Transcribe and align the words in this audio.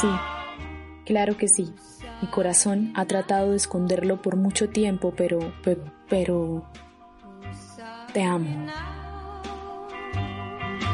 Sí, 0.00 0.08
claro 1.04 1.36
que 1.36 1.48
sí. 1.48 1.74
Mi 2.22 2.28
corazón 2.28 2.92
ha 2.96 3.06
tratado 3.06 3.50
de 3.50 3.56
esconderlo 3.56 4.22
por 4.22 4.36
mucho 4.36 4.68
tiempo, 4.68 5.12
pero, 5.16 5.52
pero, 5.62 5.84
pero 6.08 6.70
te 8.12 8.22
amo. 8.22 8.66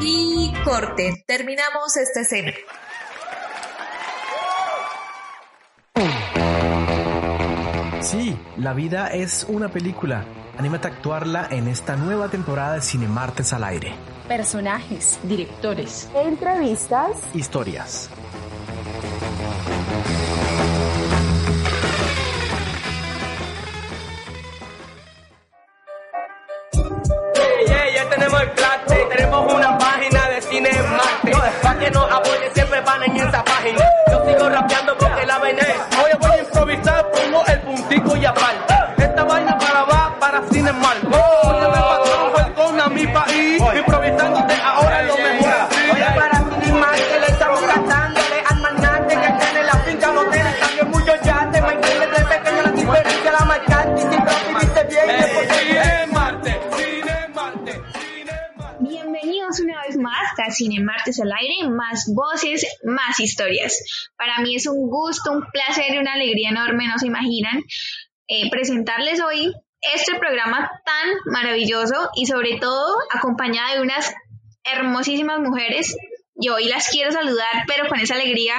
Y 0.01 0.53
corte, 0.65 1.25
terminamos 1.27 1.97
esta 1.97 2.21
escena. 2.21 2.53
Sí, 8.01 8.39
la 8.57 8.73
vida 8.73 9.09
es 9.09 9.47
una 9.49 9.69
película. 9.69 10.25
Anímate 10.59 10.89
a 10.89 10.91
actuarla 10.93 11.49
en 11.51 11.69
esta 11.69 11.97
nueva 11.97 12.29
temporada 12.29 12.75
de 12.75 12.83
Cinemartes 12.83 13.53
al 13.53 13.65
aire. 13.65 13.95
Personajes, 14.29 15.19
directores, 15.25 16.09
entrevistas, 16.15 17.11
historias. 17.35 18.11
En 33.07 33.17
esa 33.17 33.45
página. 33.45 33.85
Yo 34.11 34.25
sigo 34.27 34.49
rapeando 34.49 34.97
porque 34.99 35.27
la 35.27 35.39
vaina 35.39 35.63
Cine 60.57 60.83
Martes 60.83 61.21
al 61.21 61.31
aire, 61.33 61.69
más 61.69 62.05
voces, 62.15 62.67
más 62.85 63.21
historias. 63.21 63.77
Para 64.17 64.39
mí 64.41 64.57
es 64.57 64.67
un 64.67 64.89
gusto, 64.89 65.33
un 65.33 65.45
placer 65.53 65.95
y 65.95 65.99
una 65.99 66.15
alegría 66.15 66.51
enorme, 66.51 66.87
no 66.89 66.99
se 66.99 67.07
imaginan, 67.07 67.63
eh, 68.29 68.51
presentarles 68.51 69.21
hoy 69.23 69.53
este 69.95 70.19
programa 70.19 70.71
tan 70.85 71.15
maravilloso 71.27 72.11
y 72.17 72.27
sobre 72.27 72.59
todo 72.59 72.97
acompañada 73.13 73.75
de 73.75 73.83
unas 73.83 74.13
hermosísimas 74.65 75.39
mujeres. 75.41 75.97
Y 76.39 76.51
hoy 76.51 76.65
las 76.67 76.89
quiero 76.89 77.13
saludar, 77.13 77.65
pero 77.67 77.89
con 77.89 77.99
esa 77.99 78.15
alegría 78.15 78.55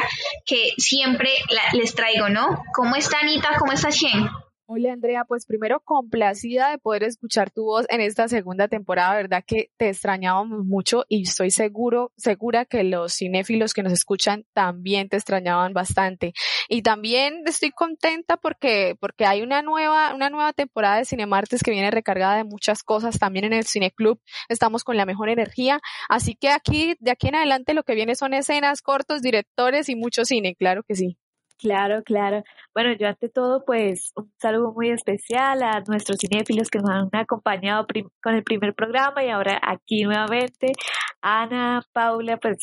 que 0.45 0.72
siempre 0.78 1.30
la- 1.50 1.78
les 1.78 1.94
traigo, 1.94 2.28
¿no? 2.30 2.64
¿Cómo 2.73 2.95
está 2.95 3.20
Anita? 3.20 3.50
¿Cómo 3.59 3.72
está 3.72 3.89
Shen? 3.92 4.28
Hola 4.70 4.92
Andrea, 4.92 5.23
pues 5.23 5.46
primero 5.46 5.80
complacida 5.80 6.72
de 6.72 6.78
poder 6.78 7.04
escuchar 7.04 7.52
tu 7.52 7.64
voz 7.64 7.86
en 7.88 8.02
esta 8.02 8.28
segunda 8.28 8.68
temporada, 8.68 9.16
verdad 9.16 9.42
que 9.48 9.72
te 9.78 9.88
extrañábamos 9.88 10.66
mucho 10.66 11.06
y 11.08 11.23
estoy 11.23 11.52
seguro, 11.52 12.12
segura 12.18 12.66
que 12.66 12.84
los 12.84 13.14
cinéfilos 13.14 13.73
que 13.73 13.82
nos 13.82 13.94
escuchan 13.94 14.44
también 14.52 15.08
te 15.08 15.16
extrañaban 15.16 15.72
bastante. 15.72 16.34
Y 16.68 16.82
también 16.82 17.44
estoy 17.45 17.72
contenta 17.72 18.36
porque, 18.36 18.98
porque 19.00 19.26
hay 19.26 19.42
una 19.42 19.62
nueva, 19.62 20.14
una 20.14 20.30
nueva 20.30 20.52
temporada 20.52 20.98
de 20.98 21.06
Cinemartes 21.06 21.64
que 21.64 21.72
viene 21.72 21.90
recargada 21.90 22.36
de 22.36 22.44
muchas 22.44 22.84
cosas, 22.84 23.18
también 23.20 23.45
en 23.45 23.54
el 23.54 23.66
Cineclub 23.66 24.20
estamos 24.50 24.84
con 24.84 24.98
la 24.98 25.06
mejor 25.06 25.30
energía, 25.30 25.80
así 26.10 26.36
que 26.36 26.50
aquí, 26.50 26.98
de 27.00 27.12
aquí 27.12 27.30
en 27.30 27.36
adelante 27.36 27.73
lo 27.73 27.84
que 27.84 27.95
viene 27.95 28.16
son 28.16 28.34
escenas, 28.34 28.82
cortos, 28.82 29.22
directores 29.22 29.88
y 29.88 29.95
mucho 29.95 30.26
cine, 30.26 30.56
claro 30.56 30.84
que 30.84 30.95
sí. 30.95 31.18
Claro, 31.60 32.04
claro. 32.04 32.44
Bueno, 32.74 32.94
yo 33.00 33.08
ante 33.08 33.30
todo, 33.30 33.66
pues 33.66 34.12
un 34.16 34.32
saludo 34.40 34.74
muy 34.74 34.92
especial 34.92 35.64
a 35.64 35.82
nuestros 35.88 36.18
cinéfilos 36.20 36.70
que 36.70 36.78
nos 36.80 36.90
han 36.92 37.10
acompañado 37.14 37.88
con 38.22 38.36
el 38.36 38.44
primer 38.44 38.76
programa 38.76 39.23
y 39.23 39.30
ahora 39.30 39.60
aquí 39.64 40.04
nuevamente. 40.04 40.73
Ana, 41.22 41.82
Paula, 41.94 42.38
pues 42.38 42.58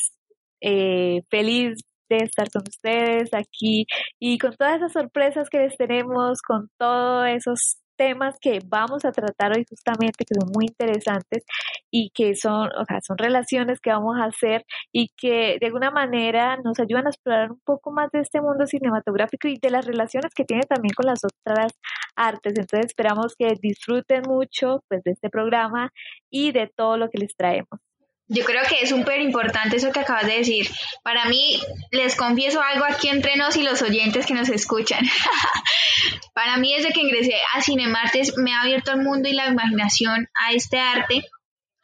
eh, 0.61 1.23
feliz 1.29 1.81
de 2.09 2.19
estar 2.19 2.49
con 2.53 2.63
ustedes 2.69 3.35
aquí 3.35 3.87
y 4.21 4.39
con 4.39 4.55
todas 4.57 4.77
esas 4.77 4.93
sorpresas 4.93 5.49
que 5.51 5.59
les 5.59 5.77
tenemos, 5.77 6.41
con 6.43 6.69
todos 6.79 7.27
esos 7.29 7.79
temas 7.97 8.37
que 8.41 8.61
vamos 8.67 9.05
a 9.05 9.13
tratar 9.13 9.57
hoy 9.57 9.65
justamente, 9.69 10.25
que 10.25 10.35
son 10.35 10.51
muy 10.55 10.67
interesantes 10.67 11.45
y 11.91 12.11
que 12.15 12.35
son, 12.35 12.69
o 12.77 12.85
sea, 12.87 13.01
son 13.01 13.19
relaciones 13.19 13.81
que 13.81 13.91
vamos 13.91 14.17
a 14.19 14.27
hacer 14.27 14.65
y 14.93 15.11
que 15.17 15.59
de 15.61 15.67
alguna 15.67 15.91
manera 15.91 16.57
nos 16.65 16.79
ayudan 16.81 17.07
a 17.07 17.11
explorar 17.11 17.53
un 17.53 17.61
poco 17.65 17.93
más 17.93 18.11
de 18.13 18.21
este 18.21 18.41
mundo 18.41 18.67
cinematográfico 18.67 19.49
y 19.49 19.59
de 19.61 19.71
las 19.71 19.87
relaciones 19.87 20.33
que 20.35 20.45
tiene 20.45 20.63
también 20.65 20.95
con 20.95 21.07
las 21.07 21.21
otras 21.25 21.73
artes. 22.17 22.55
Entonces 22.59 22.87
esperamos 22.87 23.35
que 23.39 23.55
disfruten 23.61 24.23
mucho 24.27 24.83
pues 24.89 25.03
de 25.05 25.13
este 25.13 25.31
programa 25.31 25.91
y 26.31 26.53
de 26.53 26.71
todo 26.75 26.97
lo 26.97 27.09
que 27.11 27.19
les 27.19 27.37
traemos. 27.37 27.94
Yo 28.29 28.45
creo 28.45 28.63
que 28.69 28.81
es 28.81 28.89
súper 28.89 29.21
importante 29.21 29.77
eso 29.77 29.93
que 29.93 30.01
acabas 30.01 30.27
de 30.27 30.39
decir. 30.39 30.69
Para 31.03 31.27
mí, 31.27 31.61
les 31.91 32.17
confieso 32.17 32.63
algo 32.63 32.85
aquí 32.85 33.09
entre 33.09 33.37
nos 33.37 33.57
y 33.57 33.63
los 33.63 33.83
oyentes 33.83 34.25
que 34.25 34.35
nos 34.35 34.49
escuchan. 34.49 35.05
Para 36.35 36.57
mí, 36.57 36.75
desde 36.75 36.93
que 36.93 37.03
ingresé 37.03 37.35
a 37.53 37.63
Cinemartes, 37.63 38.37
me 38.37 38.55
ha 38.55 38.63
abierto 38.63 38.93
el 38.93 39.03
mundo 39.03 39.29
y 39.29 39.35
la 39.35 39.47
imaginación 39.47 40.29
a 40.35 40.53
este 40.53 40.79
arte, 40.79 41.27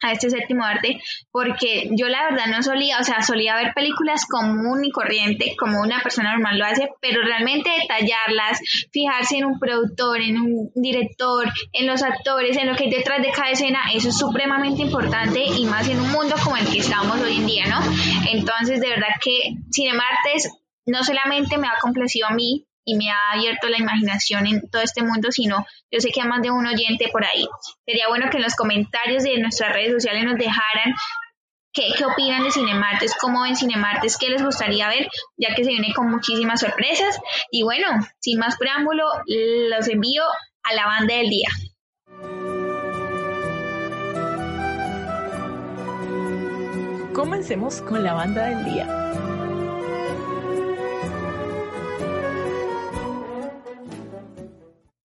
a 0.01 0.11
este 0.11 0.29
séptimo 0.29 0.63
arte, 0.63 0.99
porque 1.31 1.89
yo 1.91 2.07
la 2.07 2.23
verdad 2.23 2.47
no 2.47 2.63
solía, 2.63 2.99
o 2.99 3.03
sea, 3.03 3.21
solía 3.21 3.55
ver 3.55 3.73
películas 3.73 4.25
común 4.25 4.83
y 4.83 4.91
corriente, 4.91 5.55
como 5.57 5.81
una 5.81 6.01
persona 6.01 6.33
normal 6.33 6.57
lo 6.57 6.65
hace, 6.65 6.89
pero 7.01 7.21
realmente 7.21 7.69
detallarlas, 7.69 8.59
fijarse 8.91 9.37
en 9.37 9.45
un 9.45 9.59
productor, 9.59 10.21
en 10.21 10.39
un 10.39 10.71
director, 10.75 11.47
en 11.73 11.87
los 11.87 12.03
actores, 12.03 12.57
en 12.57 12.67
lo 12.67 12.75
que 12.75 12.85
hay 12.85 12.89
detrás 12.91 13.21
de 13.21 13.31
cada 13.31 13.51
escena, 13.51 13.79
eso 13.93 14.09
es 14.09 14.17
supremamente 14.17 14.81
importante 14.81 15.43
y 15.43 15.65
más 15.65 15.87
en 15.87 15.99
un 15.99 16.11
mundo 16.11 16.35
como 16.43 16.57
el 16.57 16.67
que 16.67 16.79
estamos 16.79 17.19
hoy 17.21 17.37
en 17.37 17.45
día, 17.45 17.65
¿no? 17.67 17.79
Entonces, 18.31 18.81
de 18.81 18.89
verdad 18.89 19.15
que 19.23 19.55
Cinemartes 19.71 20.49
no 20.85 21.03
solamente 21.03 21.57
me 21.57 21.67
ha 21.67 21.79
complacido 21.79 22.27
a 22.27 22.33
mí 22.33 22.65
y 22.85 22.95
me 22.95 23.09
ha 23.09 23.31
abierto 23.33 23.67
la 23.67 23.77
imaginación 23.77 24.47
en 24.47 24.69
todo 24.69 24.81
este 24.81 25.03
mundo, 25.03 25.31
sino 25.31 25.65
yo 25.91 25.99
sé 25.99 26.09
que 26.11 26.21
hay 26.21 26.27
más 26.27 26.41
de 26.41 26.51
un 26.51 26.65
oyente 26.65 27.09
por 27.11 27.25
ahí. 27.25 27.47
Sería 27.85 28.07
bueno 28.09 28.29
que 28.29 28.37
en 28.37 28.43
los 28.43 28.55
comentarios 28.55 29.23
de 29.23 29.37
nuestras 29.39 29.73
redes 29.73 29.93
sociales 29.93 30.23
nos 30.23 30.37
dejaran 30.37 30.93
qué, 31.73 31.93
qué 31.97 32.05
opinan 32.05 32.43
de 32.43 32.51
Cinemartes, 32.51 33.15
cómo 33.19 33.43
ven 33.43 33.55
Cinemartes, 33.55 34.17
qué 34.17 34.29
les 34.29 34.43
gustaría 34.43 34.87
ver, 34.89 35.09
ya 35.37 35.53
que 35.55 35.63
se 35.63 35.71
viene 35.71 35.93
con 35.93 36.09
muchísimas 36.09 36.59
sorpresas. 36.59 37.19
Y 37.51 37.63
bueno, 37.63 37.87
sin 38.19 38.39
más 38.39 38.57
preámbulo, 38.57 39.05
los 39.25 39.87
envío 39.87 40.23
a 40.63 40.73
la 40.73 40.85
banda 40.85 41.15
del 41.15 41.29
día. 41.29 41.49
Comencemos 47.13 47.81
con 47.81 48.03
la 48.03 48.13
banda 48.13 48.45
del 48.45 48.65
día. 48.65 49.20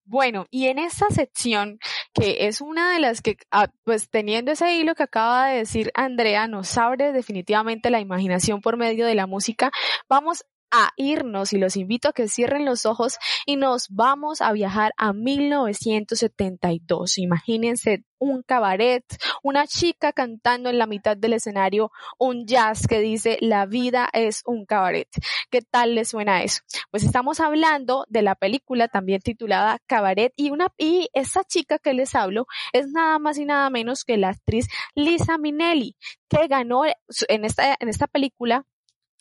Bueno, 0.08 0.46
y 0.52 0.66
en 0.66 0.78
esta 0.78 1.06
sección, 1.10 1.80
que 2.14 2.46
es 2.46 2.60
una 2.60 2.92
de 2.92 3.00
las 3.00 3.20
que, 3.22 3.36
ah, 3.50 3.66
pues 3.82 4.08
teniendo 4.08 4.52
ese 4.52 4.72
hilo 4.76 4.94
que 4.94 5.02
acaba 5.02 5.48
de 5.48 5.58
decir 5.58 5.90
Andrea, 5.94 6.46
nos 6.46 6.78
abre 6.78 7.10
definitivamente 7.12 7.90
la 7.90 7.98
imaginación 7.98 8.60
por 8.60 8.76
medio 8.76 9.04
de 9.04 9.16
la 9.16 9.26
música, 9.26 9.72
vamos 10.08 10.44
a 10.70 10.90
irnos 10.96 11.52
y 11.52 11.58
los 11.58 11.76
invito 11.76 12.08
a 12.08 12.12
que 12.12 12.28
cierren 12.28 12.64
los 12.64 12.86
ojos 12.86 13.18
y 13.44 13.56
nos 13.56 13.88
vamos 13.90 14.40
a 14.40 14.52
viajar 14.52 14.92
a 14.96 15.12
1972. 15.12 17.18
Imagínense 17.18 18.04
un 18.18 18.42
cabaret, 18.42 19.04
una 19.42 19.66
chica 19.66 20.12
cantando 20.12 20.70
en 20.70 20.78
la 20.78 20.86
mitad 20.86 21.16
del 21.16 21.34
escenario 21.34 21.90
un 22.18 22.46
jazz 22.46 22.86
que 22.86 23.00
dice 23.00 23.38
la 23.40 23.66
vida 23.66 24.08
es 24.12 24.42
un 24.46 24.64
cabaret. 24.64 25.08
¿Qué 25.50 25.62
tal 25.62 25.94
les 25.94 26.08
suena 26.08 26.42
eso? 26.42 26.62
Pues 26.90 27.04
estamos 27.04 27.40
hablando 27.40 28.04
de 28.08 28.22
la 28.22 28.34
película 28.34 28.88
también 28.88 29.20
titulada 29.20 29.78
Cabaret 29.86 30.32
y 30.36 30.50
una 30.50 30.68
y 30.78 31.08
esa 31.12 31.44
chica 31.44 31.78
que 31.78 31.94
les 31.94 32.14
hablo 32.14 32.46
es 32.72 32.88
nada 32.88 33.18
más 33.18 33.38
y 33.38 33.44
nada 33.44 33.68
menos 33.70 34.04
que 34.04 34.16
la 34.16 34.30
actriz 34.30 34.68
Lisa 34.94 35.38
Minnelli, 35.38 35.96
que 36.28 36.46
ganó 36.48 36.82
en 36.84 37.44
esta 37.44 37.76
en 37.78 37.88
esta 37.88 38.06
película 38.06 38.64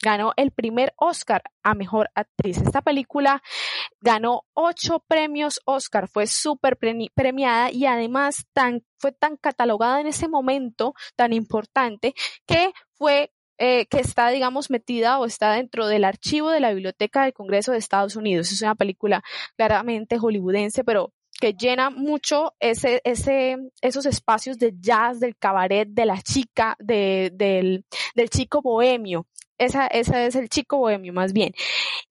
ganó 0.05 0.33
el 0.37 0.51
primer 0.51 0.93
Oscar 0.97 1.41
a 1.63 1.73
Mejor 1.73 2.11
Actriz. 2.13 2.57
Esta 2.61 2.83
película 2.83 3.41
ganó 4.01 4.43
ocho 4.53 5.03
premios 5.07 5.59
Oscar, 5.65 6.07
fue 6.07 6.27
súper 6.27 6.77
premiada 6.77 7.71
y 7.71 7.87
además 7.87 8.45
tan, 8.53 8.83
fue 8.99 9.11
tan 9.13 9.35
catalogada 9.35 9.99
en 9.99 10.07
ese 10.07 10.27
momento 10.27 10.93
tan 11.15 11.33
importante 11.33 12.13
que 12.45 12.71
fue 12.93 13.31
eh, 13.57 13.87
que 13.87 13.99
está, 13.99 14.29
digamos, 14.29 14.69
metida 14.69 15.17
o 15.17 15.25
está 15.25 15.53
dentro 15.53 15.87
del 15.87 16.03
archivo 16.03 16.51
de 16.51 16.59
la 16.59 16.71
Biblioteca 16.73 17.23
del 17.23 17.33
Congreso 17.33 17.71
de 17.71 17.79
Estados 17.79 18.15
Unidos. 18.15 18.51
Es 18.51 18.61
una 18.61 18.75
película 18.75 19.23
claramente 19.57 20.19
hollywoodense, 20.19 20.83
pero 20.83 21.13
que 21.39 21.53
llena 21.53 21.89
mucho 21.89 22.53
ese, 22.59 23.01
ese, 23.03 23.57
esos 23.81 24.05
espacios 24.05 24.57
de 24.59 24.73
jazz, 24.79 25.19
del 25.19 25.35
cabaret, 25.37 25.87
de 25.89 26.05
la 26.05 26.21
chica, 26.21 26.75
de, 26.79 27.31
del, 27.33 27.85
del 28.13 28.29
chico 28.29 28.61
bohemio 28.61 29.25
esa, 29.57 29.87
ese 29.87 30.25
es 30.25 30.35
el 30.35 30.49
chico 30.49 30.77
bohemio 30.77 31.13
más 31.13 31.33
bien. 31.33 31.53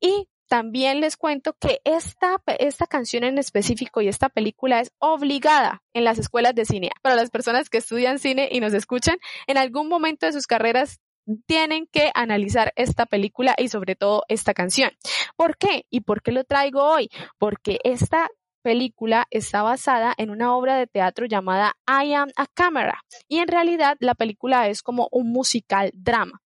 Y 0.00 0.29
también 0.49 1.00
les 1.00 1.17
cuento 1.17 1.56
que 1.58 1.81
esta, 1.85 2.41
esta 2.58 2.87
canción 2.87 3.25
en 3.25 3.38
específico 3.38 4.00
y 4.00 4.08
esta 4.08 4.29
película 4.29 4.81
es 4.81 4.93
obligada 4.99 5.82
en 5.94 6.05
las 6.05 6.19
escuelas 6.19 6.55
de 6.55 6.64
cine. 6.64 6.91
Para 7.02 7.17
las 7.17 7.31
personas 7.31 7.70
que 7.70 7.79
estudian 7.79 8.19
cine 8.19 8.49
y 8.52 8.61
nos 8.61 8.75
escuchan, 8.75 9.17
en 9.46 9.58
algún 9.58 9.88
momento 9.88 10.26
de 10.26 10.32
sus 10.32 10.46
carreras 10.46 11.00
tienen 11.46 11.87
que 11.91 12.11
analizar 12.14 12.73
esta 12.76 13.06
película 13.06 13.55
y 13.56 13.69
sobre 13.69 13.96
todo 13.96 14.25
esta 14.29 14.55
canción. 14.55 14.91
¿Por 15.37 15.56
qué? 15.56 15.87
¿Y 15.91 16.02
por 16.02 16.23
qué 16.23 16.32
lo 16.32 16.44
traigo 16.44 16.82
hoy? 16.82 17.08
Porque 17.38 17.79
esta 17.82 18.29
película 18.64 19.26
está 19.31 19.62
basada 19.62 20.14
en 20.16 20.31
una 20.31 20.56
obra 20.56 20.76
de 20.76 20.87
teatro 20.87 21.26
llamada 21.26 21.76
I 21.87 22.14
Am 22.14 22.31
a 22.34 22.46
Camera 22.46 23.05
y 23.28 23.38
en 23.38 23.49
realidad 23.49 23.99
la 24.00 24.14
película 24.14 24.69
es 24.69 24.82
como 24.82 25.06
un 25.12 25.31
musical 25.31 25.90
drama 25.93 26.40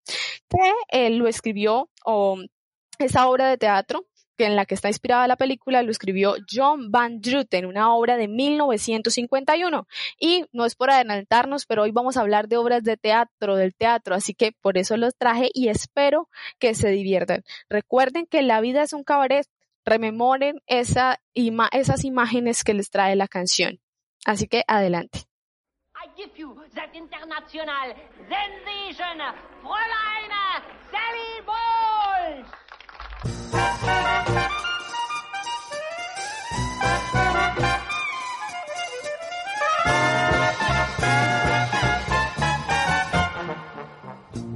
que 0.49 0.73
él 0.89 1.17
lo 1.17 1.29
escribió 1.29 1.89
o 2.03 2.37
esa 2.99 3.29
obra 3.29 3.47
de 3.47 3.57
teatro 3.57 4.05
en 4.45 4.55
la 4.55 4.65
que 4.65 4.75
está 4.75 4.89
inspirada 4.89 5.27
la 5.27 5.37
película 5.37 5.81
lo 5.81 5.91
escribió 5.91 6.35
John 6.49 6.91
Van 6.91 7.21
Druten, 7.21 7.65
una 7.65 7.93
obra 7.93 8.17
de 8.17 8.27
1951. 8.27 9.87
Y 10.17 10.45
no 10.51 10.65
es 10.65 10.75
por 10.75 10.91
adelantarnos, 10.91 11.65
pero 11.65 11.83
hoy 11.83 11.91
vamos 11.91 12.17
a 12.17 12.21
hablar 12.21 12.47
de 12.47 12.57
obras 12.57 12.83
de 12.83 12.97
teatro, 12.97 13.55
del 13.55 13.75
teatro, 13.75 14.15
así 14.15 14.33
que 14.33 14.53
por 14.53 14.77
eso 14.77 14.97
los 14.97 15.15
traje 15.15 15.49
y 15.53 15.67
espero 15.67 16.29
que 16.57 16.73
se 16.73 16.89
diviertan. 16.89 17.43
Recuerden 17.69 18.25
que 18.25 18.41
la 18.41 18.61
vida 18.61 18.81
es 18.81 18.93
un 18.93 19.03
cabaret, 19.03 19.45
rememoren 19.85 20.61
esa 20.67 21.19
esas 21.71 22.03
imágenes 22.03 22.63
que 22.63 22.73
les 22.73 22.89
trae 22.89 23.15
la 23.15 23.27
canción. 23.27 23.79
Así 24.25 24.47
que 24.47 24.63
adelante. 24.67 25.29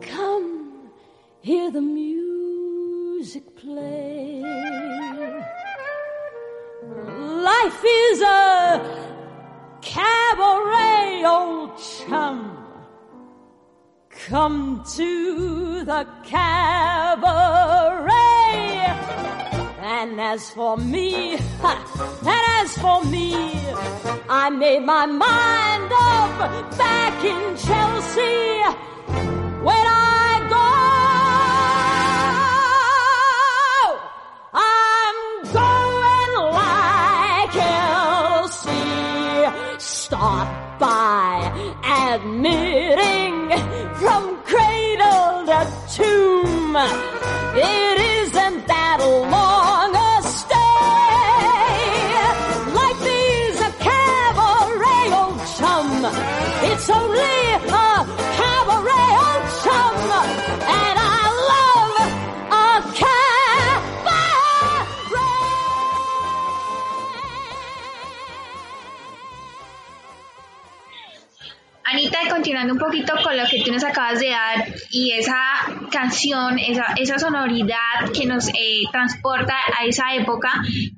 Come, 0.00 0.90
hear 1.40 1.70
the 1.70 1.80
music 1.80 3.54
play. 3.56 4.42
Life 6.82 7.84
is 7.84 8.22
a 8.22 9.18
cabaret, 9.82 11.22
old 11.26 11.78
chum. 11.78 12.56
Come 14.26 14.82
to 14.96 15.84
the 15.84 16.06
cabaret. 16.24 18.10
And 19.82 20.20
as 20.20 20.50
for 20.50 20.76
me, 20.78 21.34
and 21.34 22.26
as 22.26 22.78
for 22.78 23.04
me, 23.04 23.34
I 24.28 24.50
made 24.50 24.84
my 24.84 25.04
mind 25.06 25.92
up 25.92 26.78
back 26.78 27.24
in 27.24 27.56
Chelsea 27.56 28.89
Start 40.10 40.80
by 40.80 41.38
admitting 41.86 43.48
from 43.94 44.42
cradle 44.42 45.46
to 45.46 45.60
tomb. 45.88 46.74
It 47.54 47.99
poquito 72.90 73.14
con 73.22 73.36
lo 73.36 73.44
que 73.48 73.62
tú 73.62 73.72
nos 73.72 73.84
acabas 73.84 74.18
de 74.18 74.30
dar 74.30 74.66
y 74.90 75.12
esa 75.12 75.38
canción, 75.92 76.58
esa, 76.58 76.86
esa 76.96 77.18
sonoridad 77.18 78.10
que 78.12 78.26
nos 78.26 78.48
eh, 78.48 78.82
transporta 78.90 79.54
a 79.78 79.84
esa 79.84 80.14
época, 80.14 80.50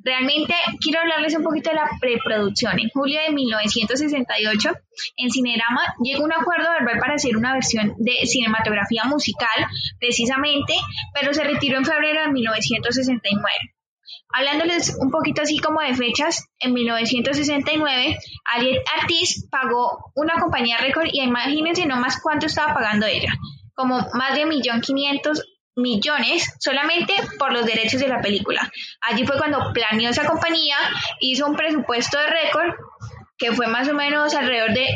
realmente 0.03 0.55
quiero 0.81 1.01
hablarles 1.01 1.37
un 1.37 1.43
poquito 1.43 1.71
de 1.71 1.77
la 1.77 1.91
preproducción. 2.01 2.79
En 2.79 2.89
julio 2.89 3.21
de 3.27 3.35
1968, 3.35 4.71
en 5.17 5.31
Cinerama 5.31 5.95
llegó 6.03 6.25
un 6.25 6.33
acuerdo 6.33 6.71
verbal 6.79 6.99
para 6.99 7.15
hacer 7.15 7.37
una 7.37 7.53
versión 7.53 7.95
de 7.99 8.25
cinematografía 8.25 9.05
musical, 9.05 9.67
precisamente, 10.01 10.75
pero 11.13 11.35
se 11.35 11.45
retiró 11.45 11.77
en 11.77 11.85
febrero 11.85 12.23
de 12.23 12.29
1969. 12.33 13.43
Hablándoles 14.33 14.97
un 14.99 15.11
poquito 15.11 15.43
así 15.43 15.59
como 15.59 15.81
de 15.81 15.95
fechas, 15.95 16.47
en 16.59 16.73
1969, 16.73 18.19
Aliet 18.45 18.83
Artis 19.01 19.47
pagó 19.51 20.13
una 20.15 20.35
compañía 20.35 20.79
récord 20.79 21.09
y 21.13 21.21
imagínense 21.21 21.87
nomás 21.87 22.21
cuánto 22.23 22.47
estaba 22.47 22.75
pagando 22.75 23.07
ella, 23.07 23.33
como 23.75 23.99
más 24.15 24.35
de 24.35 24.47
1.500.000 24.47 25.43
millones 25.77 26.55
solamente 26.61 27.15
por 27.39 27.53
los 27.53 27.65
derechos 27.65 28.01
de 28.01 28.09
la 28.09 28.21
película. 28.21 28.71
Allí 29.01 29.27
fue 29.27 29.39
cuando 29.39 29.73
planeó 29.73 30.11
esa 30.11 30.27
compañía, 30.27 30.77
hizo 31.21 31.47
un 31.47 31.57
presupuesto 31.57 32.19
de 32.19 32.27
récord 32.27 32.75
que 33.39 33.53
fue 33.53 33.67
más 33.67 33.89
o 33.89 33.95
menos 33.95 34.35
alrededor 34.35 34.73
de 34.73 34.87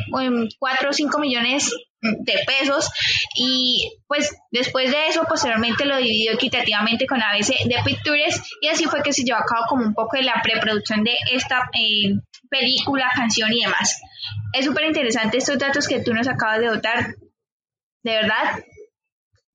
4 0.59 0.91
o 0.91 0.93
5 0.93 1.19
millones 1.19 1.73
de 2.01 2.35
pesos 2.47 2.91
y 3.37 3.99
pues 4.07 4.35
después 4.51 4.91
de 4.91 5.09
eso 5.09 5.25
posteriormente 5.29 5.85
lo 5.85 5.97
dividió 5.97 6.33
equitativamente 6.33 7.07
con 7.07 7.23
ABC 7.23 7.65
de 7.65 7.77
Pictures 7.85 8.43
y 8.61 8.69
así 8.69 8.85
fue 8.85 9.03
que 9.03 9.13
se 9.13 9.23
llevó 9.23 9.39
a 9.39 9.45
cabo 9.45 9.67
como 9.69 9.85
un 9.85 9.95
poco 9.95 10.17
de 10.17 10.23
la 10.23 10.41
preproducción 10.43 11.05
de 11.05 11.17
esta 11.33 11.71
eh, 11.73 12.15
película, 12.51 13.11
canción 13.15 13.53
y 13.53 13.63
demás. 13.63 14.01
Es 14.53 14.65
súper 14.65 14.85
interesante 14.85 15.39
estos 15.39 15.59
datos 15.59 15.89
que 15.89 16.01
tú 16.01 16.13
nos 16.13 16.29
acabas 16.29 16.61
de 16.61 16.67
dotar. 16.67 17.15
De 18.03 18.13
verdad, 18.13 18.63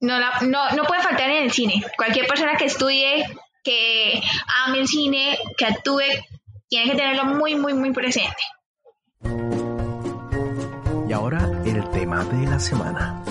no, 0.02 0.20
no, 0.20 0.72
no 0.72 0.84
puede 0.84 1.02
faltar 1.02 1.30
en 1.30 1.44
el 1.44 1.52
cine. 1.52 1.82
Cualquier 1.96 2.28
persona 2.28 2.56
que 2.58 2.66
estudie, 2.66 3.26
que 3.64 4.22
ame 4.66 4.80
el 4.80 4.88
cine, 4.88 5.38
que 5.58 5.66
actúe, 5.66 6.02
tiene 6.68 6.92
que 6.92 6.98
tenerlo 6.98 7.26
muy, 7.26 7.56
muy, 7.56 7.74
muy 7.74 7.92
presente. 7.92 8.44
Y 11.08 11.14
ahora 11.14 11.51
tema 12.12 12.26
de 12.26 12.46
la 12.46 12.60
semana. 12.60 13.24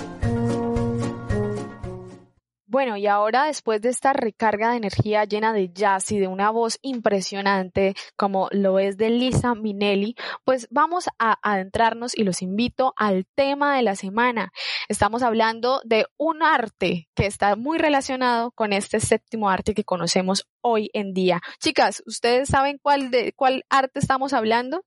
Bueno, 2.66 2.96
y 2.96 3.06
ahora 3.06 3.44
después 3.44 3.82
de 3.82 3.90
esta 3.90 4.14
recarga 4.14 4.70
de 4.70 4.78
energía 4.78 5.24
llena 5.24 5.52
de 5.52 5.70
jazz 5.70 6.10
y 6.12 6.18
de 6.18 6.28
una 6.28 6.50
voz 6.50 6.78
impresionante 6.80 7.94
como 8.16 8.48
lo 8.52 8.78
es 8.78 8.96
de 8.96 9.10
Lisa 9.10 9.54
Minelli, 9.54 10.14
pues 10.44 10.66
vamos 10.70 11.08
a 11.18 11.36
adentrarnos 11.42 12.16
y 12.16 12.24
los 12.24 12.40
invito 12.40 12.94
al 12.96 13.26
tema 13.34 13.76
de 13.76 13.82
la 13.82 13.96
semana. 13.96 14.50
Estamos 14.88 15.22
hablando 15.22 15.82
de 15.84 16.06
un 16.16 16.42
arte 16.42 17.10
que 17.14 17.26
está 17.26 17.56
muy 17.56 17.76
relacionado 17.76 18.50
con 18.52 18.72
este 18.72 18.98
séptimo 18.98 19.50
arte 19.50 19.74
que 19.74 19.84
conocemos 19.84 20.48
hoy 20.62 20.88
en 20.94 21.12
día. 21.12 21.42
Chicas, 21.58 22.02
¿ustedes 22.06 22.48
saben 22.48 22.78
cuál 22.80 23.10
de 23.10 23.34
cuál 23.34 23.62
arte 23.68 23.98
estamos 23.98 24.32
hablando? 24.32 24.84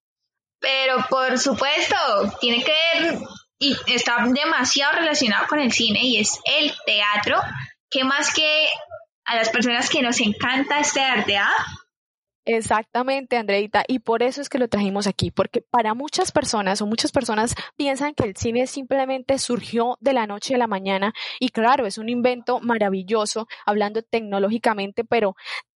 Pero 0.59 0.95
por 1.09 1.37
supuesto, 1.37 1.95
tiene 2.39 2.63
que 2.63 2.71
ver 2.71 3.19
y 3.63 3.93
está 3.93 4.25
demasiado 4.27 4.93
relacionado 4.93 5.47
con 5.47 5.59
el 5.59 5.71
cine 5.71 5.99
y 6.03 6.17
es 6.17 6.39
el 6.45 6.73
teatro 6.85 7.41
¿Qué 7.93 8.03
más 8.03 8.33
que 8.33 8.65
a 9.25 9.35
las 9.35 9.49
personas 9.49 9.87
que 9.87 10.01
nos 10.01 10.19
encanta 10.19 10.79
este 10.79 10.99
arte, 10.99 11.37
ah? 11.37 11.53
Exactamente, 12.43 13.37
Andreita, 13.37 13.83
y 13.87 13.99
por 13.99 14.23
eso 14.23 14.41
es 14.41 14.49
que 14.49 14.57
lo 14.57 14.67
trajimos 14.67 15.05
aquí, 15.05 15.29
porque 15.29 15.61
para 15.61 15.93
muchas 15.93 16.31
personas 16.31 16.81
o 16.81 16.87
muchas 16.87 17.11
personas 17.11 17.53
piensan 17.77 18.15
que 18.15 18.25
el 18.25 18.35
cine 18.35 18.65
simplemente 18.65 19.37
surgió 19.37 19.97
de 20.01 20.13
la 20.13 20.25
noche 20.25 20.55
a 20.55 20.57
la 20.57 20.65
mañana 20.65 21.13
y 21.39 21.49
claro, 21.49 21.85
es 21.85 21.99
un 21.99 22.09
invento 22.09 22.59
maravilloso 22.61 23.47
hablando 23.63 24.01
tecnológicamente, 24.01 25.05
pero 25.05 25.35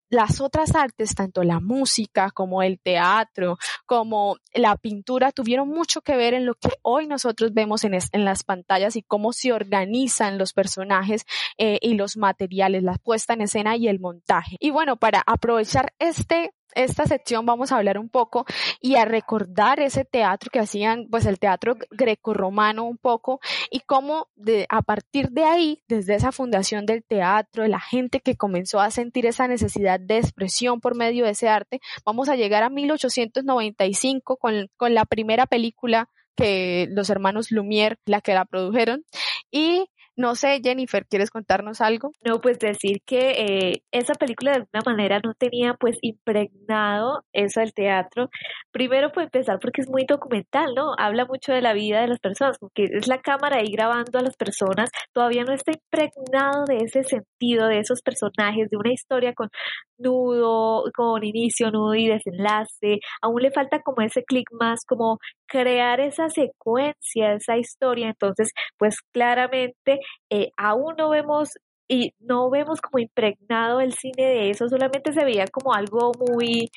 las 0.09 0.41
otras 0.41 0.75
artes, 0.75 1.15
tanto 1.15 1.43
la 1.43 1.61
música 1.61 2.31
como 2.31 2.63
el 2.63 2.79
teatro, 2.79 3.59
como 3.87 4.37
la 4.55 4.77
pintura, 4.77 5.33
tuvieron 5.33 5.69
mucho 5.69 6.01
que 6.01 6.17
ver 6.17 6.35
en 6.35 6.47
lo 6.47 6.55
que 6.55 6.71
hoy 6.83 7.07
nosotros 7.07 7.53
vemos 7.53 7.85
en, 7.85 7.95
en 7.95 8.25
las 8.25 8.45
pantallas 8.45 8.97
y 8.97 9.03
cómo 9.03 9.33
se 9.33 9.53
organizan 9.53 10.39
los 10.39 10.53
personajes 10.53 11.25
eh, 11.59 11.79
y 11.81 11.95
los 11.95 12.17
materiales, 12.17 12.83
la 12.83 12.97
puesta 12.97 13.35
en 13.35 13.43
escena 13.43 13.77
y 13.77 13.89
el 13.89 14.01
montaje. 14.01 14.57
Y 14.61 14.71
bueno, 14.71 14.97
para 14.97 15.23
aprovechar 15.27 15.93
este 15.99 16.53
esta 16.75 17.07
sección 17.07 17.47
vamos 17.47 17.73
a 17.73 17.77
hablar 17.77 17.99
un 17.99 18.09
poco 18.09 18.45
y 18.81 18.97
a 18.97 19.05
recordar 19.05 19.81
ese 19.81 20.05
teatro 20.05 20.51
que 20.53 20.59
hacían, 20.59 21.09
pues 21.11 21.27
el 21.27 21.39
teatro 21.39 21.77
grecorromano 21.91 22.85
un 22.85 22.99
poco 22.99 23.41
y 23.71 23.81
cómo 23.81 24.29
de, 24.37 24.67
a 24.69 24.83
partir 24.83 25.31
de 25.31 25.45
ahí, 25.45 25.83
desde 25.89 26.15
esa 26.15 26.33
fundación 26.33 26.87
del 26.87 27.05
teatro, 27.05 27.67
la 27.67 27.81
gente 27.81 28.21
que 28.21 28.37
comenzó 28.37 28.81
a 28.81 28.91
sentir 28.91 29.27
esa 29.27 29.49
necesidad 29.49 30.01
de 30.01 30.19
expresión 30.19 30.81
por 30.81 30.97
medio 30.97 31.25
de 31.25 31.33
ese 31.33 31.49
arte, 31.49 31.81
vamos 32.05 32.29
a 32.29 32.37
llegar 32.37 32.63
a 32.63 32.71
1895 32.71 34.37
con, 34.37 34.69
con 34.77 34.95
la 34.95 35.05
primera 35.05 35.47
película 35.47 36.09
que 36.37 36.87
los 36.91 37.09
hermanos 37.11 37.51
Lumière, 37.51 37.97
la 38.05 38.21
que 38.21 38.35
la 38.35 38.45
produjeron, 38.45 39.05
y 39.51 39.89
no 40.17 40.35
sé, 40.35 40.61
Jennifer, 40.63 41.07
¿quieres 41.07 41.31
contarnos 41.31 41.81
algo? 41.81 42.11
No, 42.25 42.41
pues 42.41 42.59
decir 42.59 43.03
que 43.05 43.31
eh, 43.31 43.83
esa 43.93 44.15
película 44.15 44.53
de 44.53 44.57
alguna 44.59 44.83
manera 44.85 45.21
no 45.23 45.35
tenía 45.35 45.75
pues 45.75 45.99
impregnado 46.01 47.25
eso 47.33 47.61
del 47.61 47.75
teatro. 47.75 48.31
Primero, 48.73 49.13
pues 49.13 49.27
empezar 49.27 49.59
porque 49.61 49.83
es 49.83 49.89
muy 49.91 50.07
documental, 50.07 50.73
¿no? 50.75 50.95
Habla 50.99 51.27
mucho 51.27 51.53
de 51.53 51.61
la 51.61 51.75
vida 51.75 52.01
de 52.01 52.09
las 52.09 52.19
personas, 52.19 52.57
porque 52.59 52.85
es 52.85 53.09
la 53.09 53.19
cámara 53.19 53.59
ahí 53.59 53.71
grabando 53.71 54.19
a 54.19 54.23
las 54.23 54.37
personas, 54.37 54.91
todavía 55.13 55.45
no 55.45 55.53
está 55.53 55.73
impregnado 55.73 56.65
de 56.67 56.79
ese 56.79 57.03
sentido, 57.05 57.67
de 57.67 57.81
esos 57.81 58.01
personajes, 58.03 58.71
de 58.71 58.77
una 58.77 58.93
historia 58.93 59.35
con 59.35 59.51
nudo, 59.99 60.85
con 60.95 61.25
inicio, 61.25 61.71
nudo 61.71 61.95
y 61.95 62.09
desenlace. 62.09 63.01
Aún 63.23 63.43
le 63.43 63.51
falta 63.51 63.81
como 63.83 64.01
ese 64.03 64.25
clic 64.25 64.49
más, 64.53 64.85
como 64.87 65.19
crear 65.47 66.01
esa 66.01 66.29
secuencia, 66.29 67.35
esa 67.35 67.57
historia. 67.57 68.09
Entonces, 68.09 68.51
pues 68.79 69.01
claramente 69.13 70.01
eh, 70.31 70.51
aún 70.57 70.95
no 70.99 71.11
vemos 71.11 71.51
y 71.89 72.13
no 72.19 72.51
vemos 72.51 72.81
como 72.81 72.99
impregnado 72.99 73.81
el 73.81 73.93
cine 73.93 74.25
de 74.25 74.51
eso, 74.51 74.69
solamente 74.69 75.13
se 75.13 75.25
veía 75.25 75.47
como 75.47 75.73
algo 75.73 76.13
muy 76.19 76.69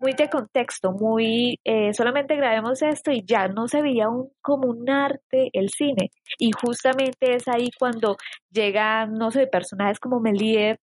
muy 0.00 0.12
de 0.12 0.28
contexto, 0.28 0.92
muy 0.92 1.60
eh, 1.64 1.94
solamente 1.94 2.36
grabemos 2.36 2.82
esto 2.82 3.10
y 3.10 3.24
ya 3.24 3.48
no 3.48 3.68
se 3.68 3.80
veía 3.80 4.08
un, 4.08 4.30
como 4.42 4.68
un 4.68 4.90
arte 4.90 5.48
el 5.52 5.70
cine. 5.70 6.10
Y 6.38 6.50
justamente 6.52 7.34
es 7.34 7.48
ahí 7.48 7.70
cuando 7.78 8.16
llegan, 8.50 9.14
no 9.14 9.30
sé, 9.30 9.46
personajes 9.46 9.98
como 10.00 10.20
Meliev, 10.20 10.78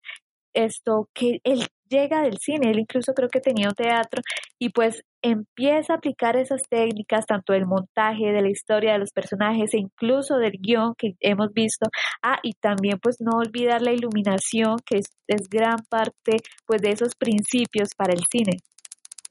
esto 0.54 1.08
que 1.14 1.40
él 1.44 1.66
llega 1.90 2.22
del 2.22 2.38
cine, 2.38 2.70
él 2.70 2.78
incluso 2.78 3.12
creo 3.12 3.28
que 3.28 3.40
tenía 3.40 3.68
un 3.68 3.74
teatro 3.74 4.22
y 4.58 4.70
pues 4.70 5.02
empieza 5.22 5.92
a 5.92 5.96
aplicar 5.96 6.36
esas 6.36 6.62
técnicas, 6.68 7.26
tanto 7.26 7.52
del 7.52 7.66
montaje, 7.66 8.32
de 8.32 8.40
la 8.40 8.48
historia 8.48 8.92
de 8.92 9.00
los 9.00 9.10
personajes 9.10 9.74
e 9.74 9.78
incluso 9.78 10.36
del 10.36 10.52
guion 10.58 10.94
que 10.96 11.14
hemos 11.20 11.52
visto. 11.52 11.86
Ah, 12.22 12.38
y 12.42 12.54
también 12.54 12.98
pues 13.02 13.16
no 13.20 13.36
olvidar 13.36 13.82
la 13.82 13.92
iluminación, 13.92 14.76
que 14.86 14.98
es, 14.98 15.08
gran 15.48 15.78
parte 15.88 16.38
pues 16.66 16.80
de 16.82 16.90
esos 16.90 17.14
principios 17.14 17.90
para 17.96 18.12
el 18.12 18.22
cine. 18.30 18.58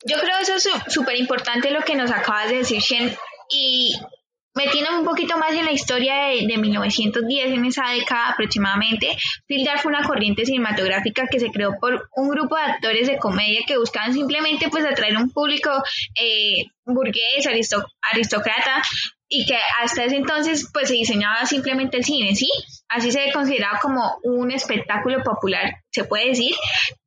Yo 0.05 0.17
creo 0.19 0.37
eso 0.41 0.55
es 0.55 0.93
súper 0.93 1.17
importante 1.17 1.71
lo 1.71 1.81
que 1.81 1.95
nos 1.95 2.11
acabas 2.11 2.49
de 2.49 2.57
decir, 2.57 2.79
Shen, 2.79 3.13
y 3.49 3.93
Metiéndome 4.56 5.00
un 5.00 5.06
poquito 5.06 5.38
más 5.38 5.51
en 5.53 5.65
la 5.65 5.72
historia 5.72 6.15
de, 6.25 6.48
de, 6.48 6.58
1910, 6.58 7.51
en 7.53 7.65
esa 7.65 7.91
década 7.91 8.29
aproximadamente, 8.29 9.15
Fildar 9.48 9.79
fue 9.79 9.91
una 9.91 10.08
corriente 10.08 10.46
cinematográfica 10.46 11.27
que 11.27 11.39
se 11.39 11.51
creó 11.51 11.77
por 11.79 12.10
un 12.15 12.29
grupo 12.29 12.56
de 12.56 12.63
actores 12.63 13.08
de 13.08 13.18
comedia 13.18 13.62
que 13.68 13.77
buscaban 13.77 14.13
simplemente 14.13 14.70
pues 14.70 14.86
atraer 14.86 15.18
un 15.18 15.29
público 15.32 15.70
eh, 16.15 16.65
burgués, 16.86 17.48
aristócrata, 18.12 18.82
y 19.32 19.46
que 19.46 19.56
hasta 19.79 20.03
ese 20.03 20.15
entonces 20.15 20.68
pues 20.74 20.88
se 20.88 20.96
diseñaba 20.96 21.46
simplemente 21.46 21.98
el 21.98 22.03
cine, 22.03 22.36
¿sí? 22.36 22.50
Así 22.89 23.12
se 23.12 23.32
consideraba 23.32 23.77
como 23.79 24.18
un 24.24 24.50
espectáculo 24.51 25.22
popular, 25.24 25.84
se 25.91 26.03
puede 26.03 26.29
decir. 26.29 26.56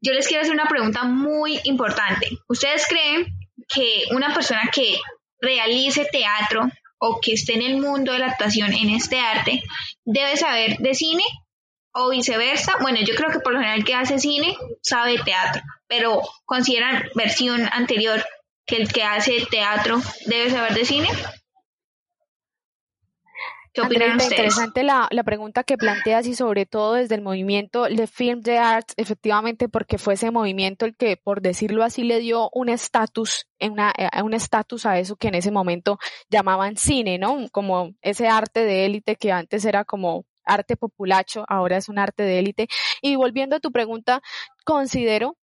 Yo 0.01 0.13
les 0.13 0.29
quiero 0.29 0.43
hacer 0.43 0.55
una 0.55 0.69
pregunta 0.69 1.03
muy 1.03 1.59
importante. 1.65 2.29
¿Ustedes 2.49 2.87
creen 2.87 3.27
que 3.69 4.05
una 4.13 4.33
persona 4.33 4.71
que 4.73 5.01
realice 5.41 6.07
teatro 6.11 6.71
o 7.04 7.21
que 7.21 7.32
esté 7.32 7.54
en 7.54 7.62
el 7.62 7.78
mundo 7.78 8.12
de 8.12 8.21
la 8.21 8.28
actuación 8.28 8.73
en 8.73 8.90
este 8.90 9.18
arte 9.18 9.61
debe 10.04 10.37
saber 10.37 10.76
de 10.78 10.94
cine 10.94 11.25
o 11.92 12.11
viceversa. 12.11 12.75
Bueno, 12.80 13.00
yo 13.04 13.16
creo 13.16 13.30
que 13.30 13.40
por 13.40 13.54
lo 13.54 13.59
general 13.59 13.85
que 13.85 13.97
hace 13.97 14.21
cine 14.21 14.56
sabe 14.82 15.18
teatro, 15.18 15.62
pero 15.88 16.23
consideran 16.44 17.02
versión 17.16 17.68
anterior 17.73 18.25
que 18.64 18.76
el 18.76 18.92
que 18.92 19.02
hace 19.02 19.44
teatro 19.50 20.00
debe 20.26 20.50
saber 20.50 20.75
de 20.75 20.85
cine. 20.85 21.09
¿Qué 23.73 23.81
opinan? 23.81 24.21
Interesante 24.21 24.83
la, 24.83 25.09
la, 25.11 25.25
pregunta 25.25 25.64
que 25.64 25.79
planteas 25.79 26.26
y 26.26 26.35
sobre 26.35 26.67
todo 26.67 26.95
desde 26.95 27.14
el 27.14 27.23
movimiento 27.23 27.85
de 27.85 28.07
Film 28.07 28.41
de 28.43 28.59
Arts, 28.59 28.93
efectivamente 28.99 29.69
porque 29.69 29.97
fue 29.97 30.14
ese 30.14 30.31
movimiento 30.31 30.85
el 30.85 30.95
que, 30.95 31.17
por 31.17 31.41
decirlo 31.41 31.83
así, 31.83 32.02
le 32.02 32.21
dio 32.21 32.50
un 32.52 32.69
estatus, 32.69 33.47
una, 33.61 33.93
eh, 33.97 34.23
un 34.23 34.35
estatus 34.35 34.85
a 34.85 34.99
eso 34.99 35.17
que 35.17 35.29
en 35.29 35.37
ese 35.37 35.50
momento 35.50 35.99
llamaban 36.29 36.76
cine, 36.76 37.17
¿no? 37.17 37.49
Como 37.50 37.95
ese 38.02 38.29
arte 38.29 38.61
de 38.61 38.85
élite 38.85 39.17
que 39.17 39.33
antes 39.33 39.64
era 39.64 39.85
como 39.85 40.26
arte 40.45 40.76
populacho, 40.76 41.45
ahora 41.49 41.79
es 41.79 41.88
un 41.88 41.99
arte 41.99 42.25
de 42.25 42.38
élite. 42.41 42.69
Y 43.00 43.17
volviendo 43.17 43.57
a 43.57 43.61
tu 43.61 43.73
pregunta, 43.73 44.21
considero 44.64 45.37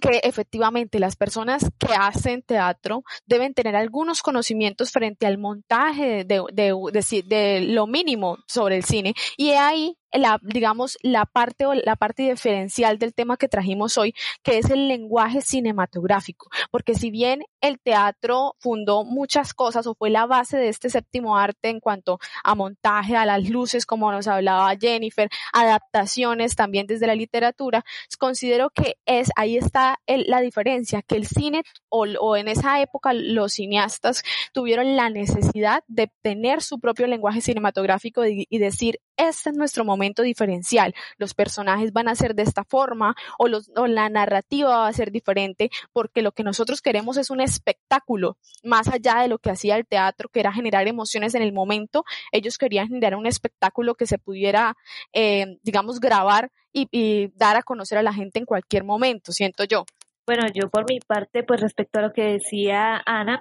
que 0.00 0.20
efectivamente 0.22 0.98
las 0.98 1.16
personas 1.16 1.70
que 1.78 1.94
hacen 1.94 2.42
teatro 2.42 3.04
deben 3.26 3.54
tener 3.54 3.76
algunos 3.76 4.22
conocimientos 4.22 4.90
frente 4.90 5.26
al 5.26 5.38
montaje 5.38 6.24
de, 6.24 6.42
de, 6.52 6.74
de, 6.92 7.22
de, 7.26 7.60
lo 7.60 7.86
mínimo 7.86 8.38
sobre 8.46 8.76
el 8.76 8.84
cine 8.84 9.14
y 9.36 9.50
ahí 9.50 9.96
la, 10.12 10.38
digamos, 10.42 10.98
la 11.02 11.26
parte 11.26 11.66
o 11.66 11.74
la 11.74 11.96
parte 11.96 12.30
diferencial 12.30 12.98
del 12.98 13.14
tema 13.14 13.36
que 13.36 13.48
trajimos 13.48 13.98
hoy, 13.98 14.14
que 14.42 14.58
es 14.58 14.70
el 14.70 14.88
lenguaje 14.88 15.40
cinematográfico. 15.40 16.48
Porque 16.70 16.94
si 16.94 17.10
bien 17.10 17.42
el 17.60 17.78
teatro 17.80 18.54
fundó 18.58 19.04
muchas 19.04 19.54
cosas 19.54 19.86
o 19.86 19.94
fue 19.94 20.10
la 20.10 20.26
base 20.26 20.56
de 20.56 20.68
este 20.68 20.90
séptimo 20.90 21.36
arte 21.36 21.68
en 21.68 21.80
cuanto 21.80 22.18
a 22.44 22.54
montaje, 22.54 23.16
a 23.16 23.26
las 23.26 23.48
luces, 23.48 23.86
como 23.86 24.10
nos 24.12 24.26
hablaba 24.28 24.74
Jennifer, 24.76 25.28
adaptaciones 25.52 26.56
también 26.56 26.86
desde 26.86 27.06
la 27.06 27.14
literatura, 27.14 27.84
considero 28.18 28.70
que 28.70 28.96
es, 29.06 29.30
ahí 29.36 29.56
está 29.56 29.98
la 30.06 30.40
diferencia, 30.40 31.02
que 31.02 31.16
el 31.16 31.26
cine 31.26 31.62
o, 31.88 32.36
en 32.36 32.48
esa 32.48 32.80
época 32.80 33.12
los 33.12 33.54
cineastas 33.54 34.22
tuvieron 34.52 34.96
la 34.96 35.10
necesidad 35.10 35.82
de 35.86 36.10
tener 36.22 36.62
su 36.62 36.78
propio 36.78 37.06
lenguaje 37.06 37.40
cinematográfico 37.40 38.24
y 38.26 38.58
decir, 38.58 39.00
este 39.18 39.50
es 39.50 39.56
nuestro 39.56 39.84
momento 39.84 40.22
diferencial. 40.22 40.94
Los 41.18 41.34
personajes 41.34 41.92
van 41.92 42.08
a 42.08 42.14
ser 42.14 42.34
de 42.34 42.44
esta 42.44 42.64
forma 42.64 43.14
o, 43.38 43.48
los, 43.48 43.70
o 43.76 43.86
la 43.86 44.08
narrativa 44.08 44.78
va 44.78 44.88
a 44.88 44.92
ser 44.92 45.10
diferente 45.10 45.70
porque 45.92 46.22
lo 46.22 46.32
que 46.32 46.44
nosotros 46.44 46.80
queremos 46.80 47.16
es 47.16 47.28
un 47.30 47.40
espectáculo 47.40 48.38
más 48.62 48.88
allá 48.88 49.20
de 49.20 49.28
lo 49.28 49.38
que 49.38 49.50
hacía 49.50 49.76
el 49.76 49.86
teatro, 49.86 50.28
que 50.28 50.40
era 50.40 50.52
generar 50.52 50.88
emociones 50.88 51.34
en 51.34 51.42
el 51.42 51.52
momento. 51.52 52.04
Ellos 52.32 52.56
querían 52.58 52.88
generar 52.88 53.16
un 53.16 53.26
espectáculo 53.26 53.94
que 53.94 54.06
se 54.06 54.18
pudiera, 54.18 54.76
eh, 55.12 55.58
digamos, 55.62 56.00
grabar 56.00 56.50
y, 56.72 56.88
y 56.90 57.32
dar 57.34 57.56
a 57.56 57.62
conocer 57.62 57.98
a 57.98 58.02
la 58.02 58.12
gente 58.12 58.38
en 58.38 58.44
cualquier 58.44 58.84
momento, 58.84 59.32
siento 59.32 59.64
yo. 59.64 59.84
Bueno, 60.28 60.44
yo 60.52 60.68
por 60.68 60.84
mi 60.86 60.98
parte, 61.00 61.42
pues 61.42 61.62
respecto 61.62 62.00
a 62.00 62.02
lo 62.02 62.12
que 62.12 62.22
decía 62.22 63.00
Ana, 63.06 63.40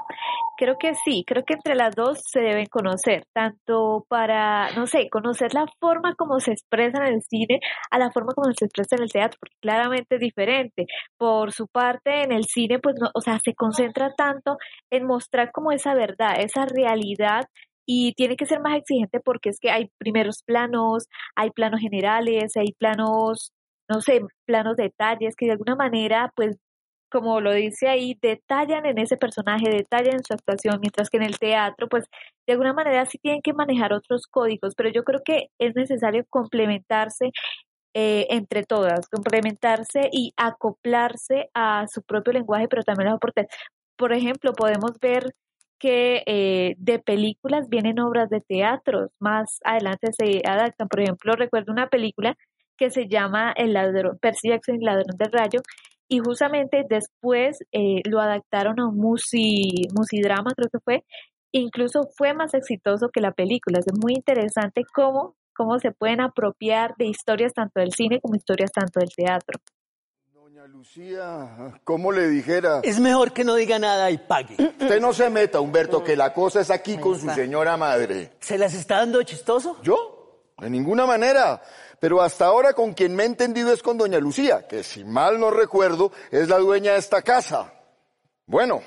creo 0.57 0.77
que 0.79 0.93
sí, 0.95 1.25
creo 1.27 1.43
que 1.43 1.55
entre 1.55 1.75
las 1.75 1.93
dos 1.93 2.21
se 2.25 2.39
deben 2.39 2.67
conocer, 2.67 3.25
tanto 3.33 4.05
para, 4.07 4.71
no 4.71 4.87
sé, 4.87 5.09
conocer 5.09 5.53
la 5.53 5.65
forma 5.81 6.15
como 6.15 6.39
se 6.39 6.53
expresa 6.53 6.99
en 7.05 7.15
el 7.15 7.21
cine 7.23 7.59
a 7.91 7.99
la 7.99 8.09
forma 8.11 8.31
como 8.33 8.53
se 8.53 8.63
expresa 8.63 8.95
en 8.95 9.03
el 9.03 9.11
teatro, 9.11 9.37
porque 9.41 9.57
claramente 9.61 10.15
es 10.15 10.21
diferente. 10.21 10.85
Por 11.17 11.51
su 11.51 11.67
parte, 11.67 12.23
en 12.23 12.31
el 12.31 12.45
cine, 12.45 12.79
pues, 12.79 12.95
no, 13.01 13.09
o 13.13 13.19
sea, 13.19 13.37
se 13.43 13.53
concentra 13.53 14.13
tanto 14.15 14.55
en 14.89 15.05
mostrar 15.05 15.51
como 15.51 15.73
esa 15.73 15.93
verdad, 15.93 16.39
esa 16.39 16.65
realidad 16.65 17.43
y 17.85 18.13
tiene 18.13 18.37
que 18.37 18.45
ser 18.45 18.61
más 18.61 18.77
exigente 18.77 19.19
porque 19.19 19.49
es 19.49 19.59
que 19.59 19.71
hay 19.71 19.89
primeros 19.97 20.41
planos, 20.45 21.07
hay 21.35 21.49
planos 21.51 21.81
generales, 21.81 22.53
hay 22.55 22.71
planos, 22.79 23.51
no 23.89 23.99
sé, 23.99 24.21
planos 24.45 24.77
detalles 24.77 25.35
que 25.35 25.47
de 25.47 25.53
alguna 25.53 25.75
manera 25.75 26.31
pues 26.33 26.55
como 27.09 27.41
lo 27.41 27.53
dice 27.53 27.87
ahí, 27.87 28.17
detallan 28.21 28.85
en 28.85 28.97
ese 28.99 29.17
personaje, 29.17 29.69
detallan 29.69 30.15
en 30.15 30.23
su 30.23 30.33
actuación, 30.33 30.79
mientras 30.81 31.09
que 31.09 31.17
en 31.17 31.23
el 31.23 31.39
teatro, 31.39 31.87
pues 31.87 32.05
de 32.47 32.53
alguna 32.53 32.73
manera 32.73 33.05
sí 33.05 33.17
tienen 33.19 33.41
que 33.41 33.53
manejar 33.53 33.93
otros 33.93 34.27
códigos, 34.29 34.75
pero 34.75 34.89
yo 34.89 35.03
creo 35.03 35.21
que 35.23 35.47
es 35.59 35.75
necesario 35.75 36.25
complementarse 36.29 37.31
eh, 37.93 38.27
entre 38.29 38.63
todas, 38.63 39.07
complementarse 39.09 40.09
y 40.11 40.33
acoplarse 40.37 41.49
a 41.53 41.85
su 41.87 42.03
propio 42.03 42.33
lenguaje, 42.33 42.67
pero 42.67 42.83
también 42.83 43.09
los 43.09 43.17
aportes. 43.17 43.47
Por 43.97 44.13
ejemplo, 44.13 44.53
podemos 44.53 44.91
ver 45.01 45.33
que 45.79 46.23
eh, 46.25 46.75
de 46.77 46.99
películas 46.99 47.69
vienen 47.69 47.99
obras 47.99 48.29
de 48.29 48.41
teatro, 48.41 49.09
más 49.19 49.59
adelante 49.63 50.09
se 50.13 50.41
adaptan. 50.47 50.87
Por 50.87 51.01
ejemplo, 51.01 51.33
recuerdo 51.33 51.71
una 51.71 51.87
película 51.87 52.35
que 52.77 52.91
se 52.91 53.07
llama 53.07 53.53
El 53.55 53.73
ladrón, 53.73 54.17
Percy 54.21 54.49
Jackson, 54.49 54.75
el 54.75 54.85
ladrón 54.85 55.17
del 55.17 55.31
rayo, 55.31 55.61
y 56.09 56.19
justamente 56.19 56.83
después 56.89 57.59
eh, 57.71 58.01
lo 58.05 58.19
adaptaron 58.19 58.79
a 58.79 58.87
un 58.87 58.97
musi, 58.97 59.87
musidrama, 59.93 60.51
creo 60.55 60.69
que 60.69 60.79
fue, 60.79 61.03
incluso 61.51 62.09
fue 62.15 62.33
más 62.33 62.53
exitoso 62.53 63.09
que 63.09 63.21
la 63.21 63.31
película. 63.31 63.79
Es 63.79 63.87
muy 63.99 64.13
interesante 64.13 64.83
cómo, 64.93 65.35
cómo 65.55 65.79
se 65.79 65.91
pueden 65.91 66.21
apropiar 66.21 66.95
de 66.97 67.05
historias 67.05 67.53
tanto 67.53 67.79
del 67.79 67.91
cine 67.91 68.19
como 68.21 68.35
historias 68.35 68.71
tanto 68.71 68.99
del 68.99 69.09
teatro. 69.09 69.59
Doña 70.31 70.65
Lucía, 70.67 71.79
¿cómo 71.83 72.11
le 72.11 72.27
dijera? 72.29 72.79
Es 72.83 72.99
mejor 72.99 73.33
que 73.33 73.43
no 73.43 73.55
diga 73.55 73.77
nada 73.79 74.09
y 74.09 74.17
pague. 74.17 74.55
Usted 74.59 75.01
no 75.01 75.11
se 75.13 75.29
meta, 75.29 75.59
Humberto, 75.59 76.03
que 76.03 76.15
la 76.15 76.33
cosa 76.33 76.61
es 76.61 76.71
aquí 76.71 76.97
con 76.97 77.19
su 77.19 77.29
señora 77.31 77.75
madre. 77.75 78.31
¿Se 78.39 78.57
las 78.57 78.73
está 78.73 78.97
dando 78.97 79.21
chistoso? 79.23 79.77
¿Yo? 79.83 80.17
De 80.59 80.69
ninguna 80.71 81.05
manera 81.05 81.61
pero 81.99 82.21
hasta 82.21 82.45
ahora 82.45 82.73
con 82.73 82.93
quien 82.93 83.15
me 83.15 83.23
he 83.23 83.25
entendido 83.25 83.71
es 83.71 83.81
con 83.81 83.97
doña 83.97 84.19
Lucía, 84.19 84.67
que 84.67 84.83
si 84.83 85.03
mal 85.03 85.39
no 85.39 85.51
recuerdo 85.51 86.11
es 86.31 86.49
la 86.49 86.57
dueña 86.57 86.93
de 86.93 86.99
esta 86.99 87.21
casa. 87.21 87.73
Bueno, 88.45 88.81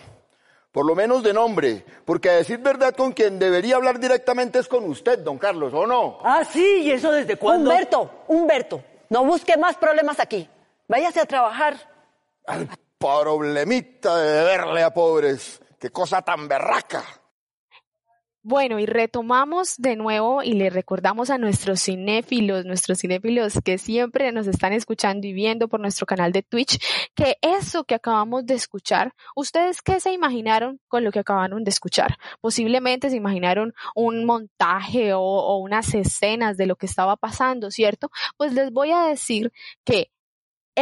por 0.72 0.86
lo 0.86 0.94
menos 0.94 1.22
de 1.22 1.32
nombre, 1.32 1.84
porque 2.04 2.30
a 2.30 2.34
decir 2.34 2.58
verdad 2.58 2.94
con 2.94 3.12
quien 3.12 3.38
debería 3.38 3.76
hablar 3.76 3.98
directamente 3.98 4.58
es 4.58 4.68
con 4.68 4.84
usted, 4.84 5.18
don 5.18 5.38
Carlos, 5.38 5.72
¿o 5.74 5.86
no? 5.86 6.18
Ah, 6.22 6.44
sí, 6.44 6.82
¿y 6.82 6.92
eso 6.92 7.10
desde 7.10 7.36
cuándo? 7.36 7.70
Humberto, 7.70 8.10
Humberto, 8.28 8.82
no 9.08 9.24
busque 9.24 9.56
más 9.56 9.76
problemas 9.76 10.20
aquí. 10.20 10.48
Váyase 10.88 11.20
a 11.20 11.26
trabajar. 11.26 11.76
Al 12.46 12.68
problemita 13.00 14.18
de 14.18 14.44
verle 14.44 14.82
a 14.82 14.92
pobres. 14.92 15.60
Qué 15.78 15.90
cosa 15.90 16.20
tan 16.20 16.46
berraca. 16.46 17.02
Bueno, 18.42 18.78
y 18.78 18.86
retomamos 18.86 19.76
de 19.76 19.96
nuevo 19.96 20.42
y 20.42 20.54
le 20.54 20.70
recordamos 20.70 21.28
a 21.28 21.36
nuestros 21.36 21.82
cinéfilos, 21.82 22.64
nuestros 22.64 23.00
cinéfilos 23.00 23.58
que 23.62 23.76
siempre 23.76 24.32
nos 24.32 24.46
están 24.46 24.72
escuchando 24.72 25.26
y 25.26 25.34
viendo 25.34 25.68
por 25.68 25.78
nuestro 25.78 26.06
canal 26.06 26.32
de 26.32 26.42
Twitch, 26.42 26.78
que 27.14 27.36
eso 27.42 27.84
que 27.84 27.94
acabamos 27.94 28.46
de 28.46 28.54
escuchar, 28.54 29.12
¿ustedes 29.36 29.82
qué 29.82 30.00
se 30.00 30.12
imaginaron 30.14 30.80
con 30.88 31.04
lo 31.04 31.12
que 31.12 31.18
acabaron 31.18 31.64
de 31.64 31.70
escuchar? 31.70 32.16
Posiblemente 32.40 33.10
se 33.10 33.16
imaginaron 33.16 33.74
un 33.94 34.24
montaje 34.24 35.12
o, 35.12 35.20
o 35.20 35.58
unas 35.58 35.92
escenas 35.92 36.56
de 36.56 36.64
lo 36.64 36.76
que 36.76 36.86
estaba 36.86 37.16
pasando, 37.16 37.70
¿cierto? 37.70 38.10
Pues 38.38 38.54
les 38.54 38.72
voy 38.72 38.90
a 38.92 39.04
decir 39.04 39.52
que 39.84 40.10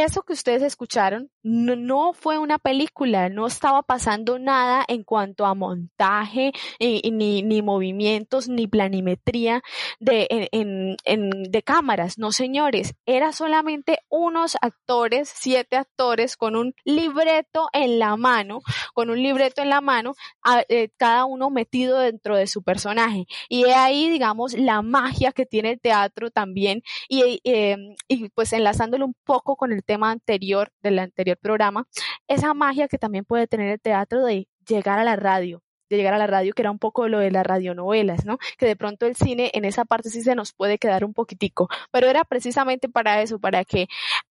eso 0.05 0.23
que 0.23 0.33
ustedes 0.33 0.63
escucharon 0.63 1.31
no, 1.43 1.77
no, 1.77 2.13
fue 2.13 2.39
una 2.39 2.59
película, 2.59 3.29
no 3.29 3.47
estaba 3.47 3.83
pasando 3.83 4.39
nada 4.39 4.85
en 4.87 5.03
cuanto 5.03 5.47
a 5.47 5.55
montaje, 5.55 6.53
y, 6.79 7.11
ni, 7.11 7.43
ni, 7.43 7.63
movimientos, 7.63 8.49
ni 8.49 8.67
planimetría 8.67 9.63
de, 9.99 10.27
en, 10.53 10.97
en, 11.05 11.31
de 11.45 11.63
cámaras, 11.63 12.19
no 12.19 12.33
señores, 12.33 12.95
era 13.07 13.33
solamente 13.33 14.01
unos 14.09 14.57
actores, 14.61 15.31
siete 15.35 15.77
actores 15.77 16.37
con 16.37 16.57
un 16.57 16.75
libreto 16.85 17.69
en 17.73 17.99
la 17.99 18.17
mano, 18.17 18.61
con 18.95 19.11
un 19.11 19.23
libreto 19.23 19.63
en 19.63 19.71
la 19.71 19.81
mano, 19.81 20.15
a, 20.43 20.63
eh, 20.69 20.91
cada 20.97 21.25
uno 21.25 21.51
metido 21.51 21.99
dentro 21.99 22.37
de 22.37 22.47
su 22.47 22.63
personaje. 22.63 23.27
Y 23.49 23.65
ahí, 23.65 24.09
digamos, 24.11 24.53
la 24.55 24.83
magia 24.83 25.33
que 25.33 25.47
tiene 25.47 25.71
el 25.73 25.81
teatro 25.81 26.31
también, 26.31 26.83
y, 27.09 27.41
eh, 27.45 27.77
y 28.07 28.29
pues 28.31 28.53
enlazándolo 28.53 29.07
un 29.07 29.15
poco 29.25 29.57
con 29.57 29.73
el 29.73 29.83
tema 29.89 30.11
anterior, 30.11 30.71
del 30.83 30.99
anterior 30.99 31.39
programa, 31.39 31.89
esa 32.29 32.53
magia 32.53 32.89
que 32.89 32.99
también 32.99 33.25
puede 33.25 33.47
tener 33.47 33.71
el 33.71 33.81
teatro 33.81 34.25
de 34.25 34.47
llegar 34.69 34.99
a 34.99 35.05
la 35.05 35.17
radio, 35.17 35.63
de 35.89 35.97
llegar 35.97 36.13
a 36.13 36.19
la 36.19 36.27
radio, 36.27 36.53
que 36.53 36.61
era 36.61 36.71
un 36.71 36.79
poco 36.79 37.09
lo 37.09 37.19
de 37.19 37.31
las 37.31 37.47
radionovelas, 37.47 38.27
¿no? 38.27 38.37
Que 38.59 38.67
de 38.67 38.77
pronto 38.77 39.07
el 39.07 39.17
cine 39.17 39.51
en 39.55 39.65
esa 39.65 39.87
parte 39.87 40.11
sí 40.11 40.21
se 40.21 40.35
nos 40.35 40.53
puede 40.53 40.77
quedar 40.79 41.07
un 41.07 41.15
poquitico, 41.15 41.69
pero 41.91 42.07
era 42.07 42.25
precisamente 42.25 42.91
para 42.91 43.23
eso, 43.23 43.41
para 43.41 43.65
que 43.65 43.89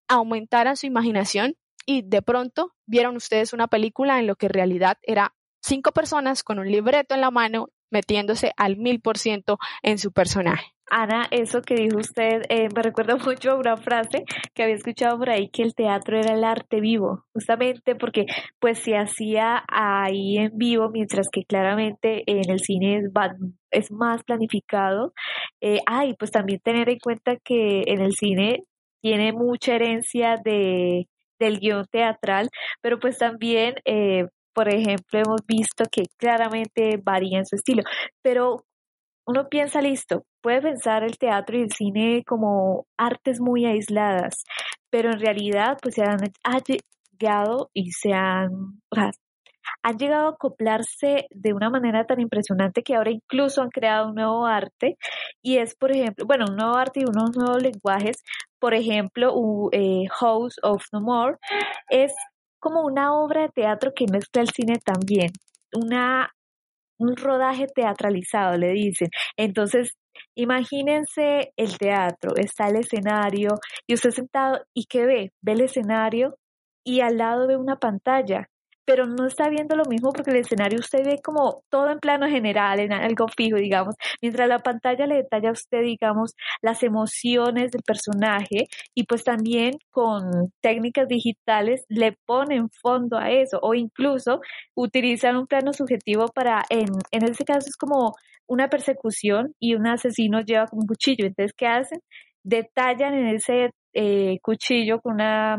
aumentaran 0.08 0.78
su 0.78 0.86
imaginación 0.86 1.56
y 1.88 2.04
de 2.04 2.22
pronto 2.22 2.76
vieron 2.86 3.16
ustedes 3.16 3.52
una 3.52 3.68
película 3.68 4.20
en 4.20 4.28
lo 4.28 4.36
que 4.36 4.46
en 4.46 4.54
realidad 4.54 5.00
era 5.02 5.34
cinco 5.60 5.92
personas 5.92 6.44
con 6.44 6.60
un 6.60 6.72
libreto 6.72 7.16
en 7.16 7.22
la 7.22 7.32
mano 7.32 7.70
metiéndose 7.90 8.52
al 8.58 8.78
mil 8.78 9.00
por 9.02 9.18
ciento 9.18 9.58
en 9.82 9.98
su 9.98 10.12
personaje. 10.12 10.74
Ana, 10.90 11.28
eso 11.32 11.62
que 11.62 11.76
dijo 11.76 11.98
usted 11.98 12.44
eh, 12.50 12.70
me 12.74 12.82
recuerda 12.82 13.18
mucho 13.26 13.52
a 13.52 13.56
una 13.56 13.76
frase 13.76 14.24
que 14.54 14.64
había 14.64 14.76
escuchado 14.76 15.18
por 15.18 15.30
ahí 15.30 15.50
que 15.50 15.64
el 15.64 15.76
teatro 15.76 16.18
era 16.18 16.34
el 16.34 16.44
arte 16.44 16.80
vivo, 16.80 17.26
justamente 17.34 17.96
porque 17.96 18.26
pues 18.60 18.80
se 18.80 18.96
hacía 18.96 19.64
ahí 19.68 20.38
en 20.38 20.58
vivo, 20.58 20.90
mientras 20.90 21.28
que 21.30 21.44
claramente 21.44 22.24
en 22.26 22.50
el 22.50 22.60
cine 22.60 23.02
es, 23.72 23.92
más 23.92 24.24
planificado. 24.24 25.14
Eh, 25.62 25.80
ah, 25.88 26.06
pues 26.18 26.32
también 26.32 26.60
tener 26.62 26.90
en 26.90 27.00
cuenta 27.00 27.36
que 27.44 27.84
en 27.88 28.02
el 28.02 28.14
cine 28.14 28.64
tiene 29.02 29.34
mucha 29.34 29.76
herencia 29.76 30.38
de 30.44 31.08
del 31.40 31.60
guion 31.60 31.86
teatral, 31.92 32.50
pero 32.82 33.00
pues 33.00 33.20
también 33.20 33.76
eh, 33.86 34.26
por 34.58 34.70
ejemplo, 34.70 35.20
hemos 35.20 35.46
visto 35.46 35.84
que 35.92 36.06
claramente 36.18 36.98
varía 36.98 37.38
en 37.38 37.46
su 37.46 37.58
estilo, 37.58 37.84
pero 38.24 38.66
uno 39.28 39.50
piensa, 39.50 39.82
listo, 39.82 40.24
puede 40.42 40.64
pensar 40.64 41.04
el 41.04 41.20
teatro 41.20 41.60
y 41.60 41.62
el 41.62 41.72
cine 41.72 42.24
como 42.26 42.88
artes 42.98 43.40
muy 43.40 43.68
aisladas, 43.68 44.46
pero 44.90 45.12
en 45.12 45.20
realidad 45.20 45.78
pues 45.80 45.94
se 45.94 46.02
han, 46.02 46.18
llegado 47.20 47.70
y 47.72 47.92
se 47.92 48.14
han, 48.14 48.50
o 48.90 48.96
sea, 48.96 49.12
han 49.84 49.98
llegado 50.00 50.26
a 50.26 50.32
acoplarse 50.32 51.28
de 51.30 51.54
una 51.54 51.70
manera 51.70 52.06
tan 52.06 52.20
impresionante 52.20 52.82
que 52.82 52.96
ahora 52.96 53.12
incluso 53.12 53.62
han 53.62 53.70
creado 53.70 54.10
un 54.10 54.16
nuevo 54.16 54.48
arte 54.48 54.98
y 55.44 55.58
es, 55.60 55.76
por 55.76 55.92
ejemplo, 55.92 56.26
bueno, 56.26 56.46
un 56.50 56.56
nuevo 56.56 56.76
arte 56.78 57.02
y 57.02 57.04
unos 57.04 57.38
nuevos 57.38 57.62
lenguajes. 57.62 58.24
Por 58.60 58.74
ejemplo, 58.74 59.36
eh, 59.72 60.06
House 60.20 60.56
of 60.64 60.84
No 60.92 61.02
More 61.02 61.38
es 61.90 62.12
como 62.60 62.82
una 62.82 63.14
obra 63.16 63.44
de 63.44 63.50
teatro 63.50 63.92
que 63.96 64.06
mezcla 64.12 64.42
el 64.42 64.50
cine 64.50 64.76
también, 64.84 65.32
una 65.74 66.32
un 67.00 67.16
rodaje 67.16 67.68
teatralizado, 67.68 68.58
le 68.58 68.70
dicen. 68.70 69.10
Entonces, 69.38 69.96
Imagínense 70.36 71.54
el 71.58 71.78
teatro, 71.78 72.36
está 72.36 72.68
el 72.70 72.78
escenario 72.78 73.56
y 73.88 73.94
usted 73.94 74.12
sentado 74.12 74.62
y 74.74 74.86
¿qué 74.86 75.06
ve? 75.06 75.32
Ve 75.42 75.54
el 75.54 75.62
escenario 75.62 76.38
y 76.84 77.02
al 77.02 77.18
lado 77.18 77.48
ve 77.48 77.58
una 77.58 77.78
pantalla 77.78 78.48
pero 78.88 79.06
no 79.06 79.28
está 79.28 79.50
viendo 79.50 79.76
lo 79.76 79.84
mismo 79.84 80.14
porque 80.14 80.32
el 80.32 80.38
escenario 80.38 80.80
usted 80.80 81.04
ve 81.06 81.20
como 81.22 81.62
todo 81.70 81.92
en 81.92 82.00
plano 82.00 82.26
general, 82.30 82.80
en 82.80 82.94
algo 82.94 83.28
fijo, 83.28 83.58
digamos, 83.58 83.96
mientras 84.22 84.48
la 84.48 84.60
pantalla 84.60 85.06
le 85.06 85.16
detalla 85.16 85.50
a 85.50 85.52
usted, 85.52 85.82
digamos, 85.82 86.36
las 86.62 86.82
emociones 86.84 87.72
del 87.72 87.82
personaje 87.84 88.70
y 88.96 89.04
pues 89.04 89.26
también 89.26 89.74
con 89.92 90.54
técnicas 90.62 91.10
digitales 91.10 91.84
le 91.90 92.14
ponen 92.26 92.70
fondo 92.70 93.18
a 93.18 93.30
eso. 93.30 93.60
O 93.62 93.74
incluso 93.74 94.40
utilizan 94.74 95.36
un 95.36 95.48
plano 95.48 95.74
subjetivo 95.74 96.28
para, 96.34 96.64
en, 96.70 96.88
en 97.12 97.24
ese 97.26 97.44
caso 97.44 97.68
es 97.68 97.76
como 97.76 98.14
una 98.48 98.70
persecución 98.70 99.54
y 99.60 99.76
un 99.76 99.86
asesino 99.88 100.40
lleva 100.40 100.66
un 100.72 100.88
cuchillo, 100.88 101.26
entonces, 101.26 101.54
¿qué 101.58 101.68
hacen? 101.68 102.00
Detallan 102.44 103.16
en 103.16 103.28
ese 103.36 103.72
eh, 103.94 104.40
cuchillo 104.42 105.02
con 105.02 105.16
una 105.16 105.58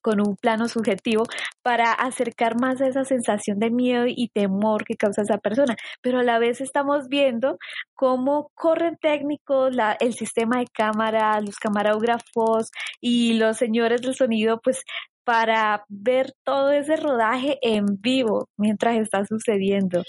con 0.00 0.20
un 0.20 0.36
plano 0.36 0.68
subjetivo 0.68 1.24
para 1.62 1.92
acercar 1.92 2.60
más 2.60 2.80
a 2.80 2.88
esa 2.88 3.04
sensación 3.04 3.58
de 3.58 3.70
miedo 3.70 4.04
y 4.06 4.28
temor 4.28 4.84
que 4.84 4.96
causa 4.96 5.22
esa 5.22 5.38
persona. 5.38 5.76
Pero 6.02 6.20
a 6.20 6.22
la 6.22 6.38
vez 6.38 6.60
estamos 6.60 7.08
viendo 7.08 7.58
cómo 7.94 8.50
corren 8.54 8.96
técnicos, 9.00 9.74
la, 9.74 9.96
el 10.00 10.14
sistema 10.14 10.58
de 10.58 10.66
cámara, 10.72 11.40
los 11.40 11.56
camarógrafos 11.56 12.70
y 13.00 13.34
los 13.34 13.56
señores 13.56 14.02
del 14.02 14.14
sonido, 14.14 14.60
pues 14.62 14.82
para 15.24 15.84
ver 15.88 16.32
todo 16.44 16.72
ese 16.72 16.96
rodaje 16.96 17.58
en 17.62 17.84
vivo 18.00 18.48
mientras 18.56 18.96
está 18.96 19.24
sucediendo. 19.26 20.02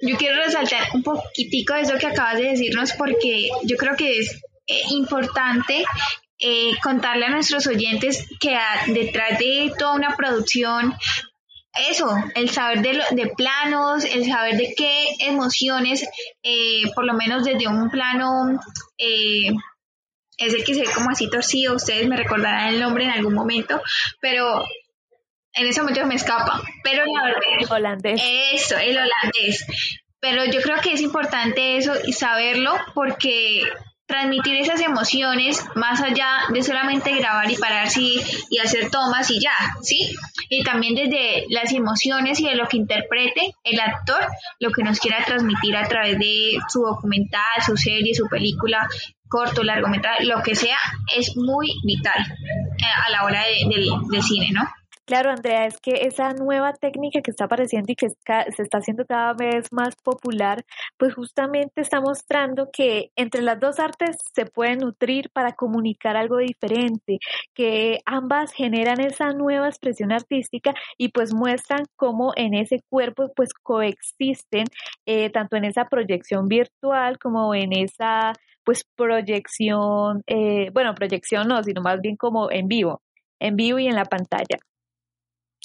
Yo 0.00 0.16
quiero 0.16 0.42
resaltar 0.42 0.82
un 0.94 1.02
poquitico 1.02 1.74
de 1.74 1.82
eso 1.82 1.96
que 1.96 2.06
acabas 2.06 2.38
de 2.38 2.48
decirnos 2.48 2.92
porque 2.94 3.48
yo 3.64 3.76
creo 3.76 3.94
que 3.96 4.18
es 4.18 4.42
eh, 4.66 4.80
importante 4.90 5.84
eh, 6.42 6.72
contarle 6.82 7.26
a 7.26 7.30
nuestros 7.30 7.66
oyentes 7.66 8.26
que 8.40 8.58
detrás 8.88 9.38
de 9.38 9.72
toda 9.78 9.94
una 9.94 10.16
producción 10.16 10.94
eso, 11.74 12.14
el 12.34 12.50
saber 12.50 12.82
de, 12.82 13.02
de, 13.12 13.28
planos, 13.28 14.04
el 14.04 14.26
saber 14.26 14.56
de 14.56 14.74
qué 14.76 15.06
emociones, 15.20 16.06
eh, 16.42 16.82
por 16.94 17.06
lo 17.06 17.14
menos 17.14 17.44
desde 17.44 17.66
un 17.66 17.88
plano, 17.88 18.60
eh, 18.98 19.52
es 20.36 20.54
el 20.54 20.64
que 20.64 20.74
se 20.74 20.82
ve 20.82 20.90
como 20.94 21.10
así 21.10 21.30
torcido, 21.30 21.74
ustedes 21.74 22.06
me 22.08 22.16
recordarán 22.16 22.74
el 22.74 22.80
nombre 22.80 23.04
en 23.04 23.10
algún 23.10 23.32
momento, 23.32 23.80
pero 24.20 24.64
en 25.54 25.66
ese 25.66 25.80
momento 25.80 26.06
me 26.06 26.16
escapa, 26.16 26.60
pero 26.82 27.04
la 27.06 27.24
verdad... 27.24 27.40
El 27.58 27.72
holandés. 27.72 28.22
Eso, 28.52 28.76
el 28.76 28.96
holandés. 28.96 29.64
Pero 30.20 30.44
yo 30.44 30.60
creo 30.60 30.78
que 30.80 30.92
es 30.92 31.00
importante 31.00 31.76
eso 31.78 31.94
y 32.04 32.12
saberlo 32.12 32.74
porque 32.94 33.62
transmitir 34.12 34.56
esas 34.56 34.80
emociones 34.80 35.64
más 35.74 36.02
allá 36.02 36.28
de 36.52 36.62
solamente 36.62 37.16
grabar 37.16 37.50
y 37.50 37.56
pararse 37.56 38.02
y, 38.02 38.58
hacer 38.62 38.90
tomas 38.90 39.30
y 39.30 39.40
ya, 39.40 39.54
¿sí? 39.80 40.14
Y 40.50 40.62
también 40.62 40.94
desde 40.94 41.46
las 41.48 41.72
emociones 41.72 42.38
y 42.38 42.44
de 42.44 42.54
lo 42.54 42.68
que 42.68 42.76
interprete 42.76 43.54
el 43.64 43.80
actor, 43.80 44.20
lo 44.60 44.70
que 44.70 44.82
nos 44.82 45.00
quiera 45.00 45.24
transmitir 45.24 45.74
a 45.76 45.88
través 45.88 46.18
de 46.18 46.58
su 46.68 46.82
documental, 46.82 47.62
su 47.64 47.76
serie, 47.78 48.14
su 48.14 48.28
película, 48.28 48.86
corto, 49.28 49.62
largometraje, 49.62 50.26
lo 50.26 50.42
que 50.42 50.54
sea, 50.54 50.76
es 51.16 51.34
muy 51.34 51.72
vital 51.82 52.20
eh, 52.20 53.06
a 53.06 53.10
la 53.10 53.24
hora 53.24 53.42
del 53.42 54.22
cine, 54.22 54.50
¿no? 54.52 54.62
Claro, 55.04 55.30
Andrea, 55.30 55.66
es 55.66 55.78
que 55.80 56.06
esa 56.06 56.32
nueva 56.32 56.72
técnica 56.74 57.22
que 57.22 57.32
está 57.32 57.44
apareciendo 57.46 57.90
y 57.92 57.96
que 57.96 58.08
se 58.08 58.62
está 58.62 58.78
haciendo 58.78 59.04
cada 59.04 59.34
vez 59.34 59.66
más 59.72 59.96
popular, 59.96 60.64
pues 60.96 61.12
justamente 61.14 61.80
está 61.82 62.00
mostrando 62.00 62.70
que 62.72 63.10
entre 63.16 63.42
las 63.42 63.58
dos 63.58 63.80
artes 63.80 64.16
se 64.32 64.46
puede 64.46 64.76
nutrir 64.76 65.28
para 65.32 65.52
comunicar 65.54 66.16
algo 66.16 66.38
diferente, 66.38 67.18
que 67.52 67.98
ambas 68.06 68.52
generan 68.52 69.00
esa 69.00 69.32
nueva 69.32 69.66
expresión 69.68 70.12
artística 70.12 70.72
y 70.96 71.08
pues 71.08 71.34
muestran 71.34 71.84
cómo 71.96 72.32
en 72.36 72.54
ese 72.54 72.80
cuerpo 72.88 73.32
pues 73.34 73.50
coexisten 73.54 74.66
eh, 75.04 75.30
tanto 75.30 75.56
en 75.56 75.64
esa 75.64 75.86
proyección 75.86 76.46
virtual 76.48 77.18
como 77.18 77.54
en 77.56 77.72
esa 77.72 78.32
pues 78.64 78.84
proyección, 78.94 80.22
eh, 80.28 80.70
bueno, 80.72 80.94
proyección 80.94 81.48
no, 81.48 81.62
sino 81.64 81.82
más 81.82 82.00
bien 82.00 82.16
como 82.16 82.50
en 82.52 82.68
vivo, 82.68 83.02
en 83.40 83.56
vivo 83.56 83.78
y 83.80 83.88
en 83.88 83.96
la 83.96 84.04
pantalla. 84.04 84.58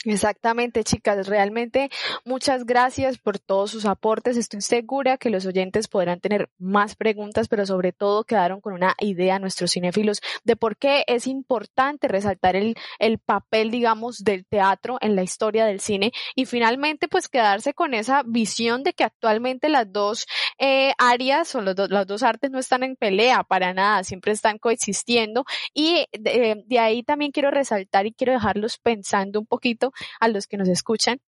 Exactamente, 0.06 0.84
chicas. 0.84 1.28
Realmente 1.28 1.90
muchas 2.24 2.66
gracias 2.66 3.18
por 3.18 3.40
todos 3.40 3.72
sus 3.72 3.86
aportes. 3.86 4.38
Estoy 4.38 4.62
segura 4.62 5.18
que 5.18 5.32
los 5.32 5.46
oyentes 5.48 5.88
podrán 5.88 6.20
tener 6.20 6.50
más 6.60 6.96
preguntas, 6.96 7.48
pero 7.48 7.66
sobre 7.66 7.92
todo 7.94 8.24
quedaron 8.24 8.62
con 8.62 8.74
una 8.74 8.96
idea 9.00 9.40
nuestros 9.40 9.72
cinéfilos 9.72 10.22
de 10.44 10.56
por 10.56 10.78
qué 10.78 11.04
es 11.08 11.26
importante 11.26 12.08
resaltar 12.08 12.56
el, 12.56 12.76
el 13.00 13.18
papel, 13.18 13.72
digamos, 13.72 14.24
del 14.24 14.46
teatro 14.46 14.98
en 15.02 15.16
la 15.16 15.24
historia 15.24 15.66
del 15.66 15.80
cine 15.80 16.12
y 16.36 16.46
finalmente 16.46 17.08
pues 17.08 17.28
quedarse 17.28 17.74
con 17.74 17.96
esa 17.96 18.22
visión 18.24 18.84
de 18.84 18.94
que 18.94 19.04
actualmente 19.04 19.68
las 19.68 19.92
dos 19.92 20.28
eh, 20.60 20.94
áreas 20.98 21.54
o 21.56 21.62
los 21.62 21.76
las 21.90 22.08
dos 22.08 22.24
artes 22.24 22.52
no 22.52 22.60
están 22.60 22.84
en 22.84 22.96
pelea 22.96 23.44
para 23.44 23.74
nada, 23.74 24.04
siempre 24.04 24.32
están 24.32 24.58
coexistiendo. 24.58 25.46
Y 25.74 26.06
de, 26.12 26.64
de 26.66 26.80
ahí 26.80 27.04
también 27.04 27.32
quiero 27.32 27.52
resaltar 27.52 28.06
y 28.06 28.14
quiero 28.14 28.34
dejarlos 28.34 28.78
pensando 28.80 29.40
un 29.40 29.46
poquito 29.46 29.92
a 30.20 30.28
los 30.28 30.48
que 30.48 30.58
nos 30.58 30.70
escuchan 30.70 31.20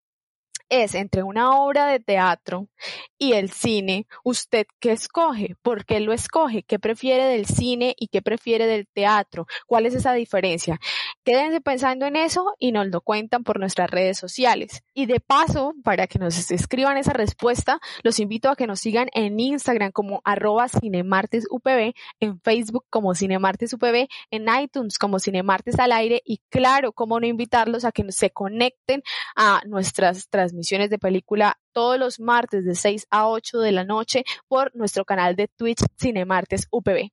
es 0.69 0.95
entre 0.95 1.23
una 1.23 1.61
obra 1.61 1.87
de 1.87 2.01
teatro 2.01 2.69
y 3.17 3.33
el 3.33 3.51
cine, 3.51 4.07
¿usted 4.25 4.67
qué 4.81 4.93
escoge? 4.93 5.57
¿Por 5.63 5.85
qué 5.85 6.01
lo 6.01 6.13
escoge? 6.13 6.63
¿Qué 6.63 6.79
prefiere 6.79 7.25
del 7.25 7.47
cine 7.47 7.95
y 7.99 8.09
qué 8.09 8.23
prefiere 8.23 8.67
del 8.67 8.87
teatro? 8.87 9.47
¿Cuál 9.67 9.87
es 9.87 9.95
esa 9.95 10.13
diferencia? 10.13 10.79
Quédense 11.25 11.61
pensando 11.61 12.07
en 12.07 12.17
eso 12.17 12.55
y 12.59 12.73
nos 12.73 12.89
lo 12.89 13.01
cuentan 13.01 13.45
por 13.45 13.59
nuestras 13.59 13.91
redes 13.91 14.19
sociales. 14.19 14.83
Y 14.95 15.07
de 15.07 15.21
paso, 15.21 15.75
para 15.85 16.07
que 16.07 16.19
nos 16.19 16.51
escriban 16.51 16.97
esa 16.97 17.13
respuesta, 17.13 17.81
los 18.03 18.21
invito 18.21 18.51
a 18.51 18.57
que 18.57 18.67
nos 18.67 18.81
sigan 18.81 19.09
en 19.15 19.39
Instagram 19.41 19.93
como 19.93 20.21
arroba 20.25 20.69
cinemartesupv, 20.69 21.95
en 22.21 22.41
Facebook 22.41 22.85
como 22.91 23.15
cinemartesupv, 23.15 24.09
en 24.31 24.47
iTunes 24.61 24.99
como 24.99 25.19
cinemartes 25.19 25.79
al 25.79 25.93
aire 25.93 26.23
y 26.25 26.41
claro, 26.51 26.93
cómo 26.93 27.21
no 27.21 27.27
invitarlos 27.27 27.85
a 27.85 27.93
que 27.93 28.11
se 28.13 28.31
conecten 28.31 29.03
a 29.35 29.63
nuestras 29.67 30.29
transmisiones 30.29 30.58
transmisiones 30.59 30.91
de 30.91 30.99
película 30.99 31.57
todos 31.73 31.99
los 31.99 32.19
martes 32.19 32.65
de 32.65 32.75
6 32.75 33.07
a 33.11 33.29
8 33.29 33.61
de 33.61 33.73
la 33.73 33.85
noche 33.85 34.25
por 34.49 34.75
nuestro 34.75 35.05
canal 35.05 35.37
de 35.37 35.47
Twitch 35.47 35.85
Cinemartes 35.97 36.67
UPB. 36.73 37.11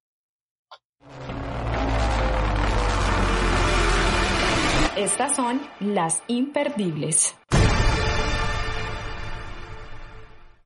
Estas 4.97 5.35
son 5.35 5.61
las 5.79 6.23
imperdibles. 6.27 7.35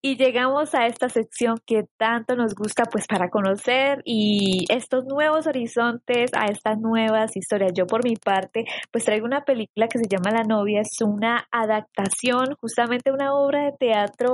Y 0.01 0.15
llegamos 0.15 0.73
a 0.75 0.85
esta 0.87 1.09
sección 1.09 1.57
que 1.65 1.83
tanto 1.97 2.37
nos 2.37 2.55
gusta 2.55 2.83
pues 2.85 3.05
para 3.05 3.29
conocer 3.29 4.01
y 4.05 4.65
estos 4.69 5.03
nuevos 5.03 5.45
horizontes, 5.45 6.31
a 6.33 6.45
estas 6.45 6.77
nuevas 6.79 7.35
historias. 7.35 7.73
Yo 7.75 7.85
por 7.85 8.05
mi 8.05 8.15
parte 8.15 8.63
pues 8.91 9.03
traigo 9.03 9.25
una 9.25 9.43
película 9.43 9.89
que 9.89 9.99
se 9.99 10.07
llama 10.07 10.31
La 10.31 10.43
novia, 10.43 10.79
es 10.79 11.01
una 11.01 11.45
adaptación 11.51 12.55
justamente 12.61 13.11
una 13.11 13.33
obra 13.33 13.65
de 13.65 13.73
teatro 13.77 14.33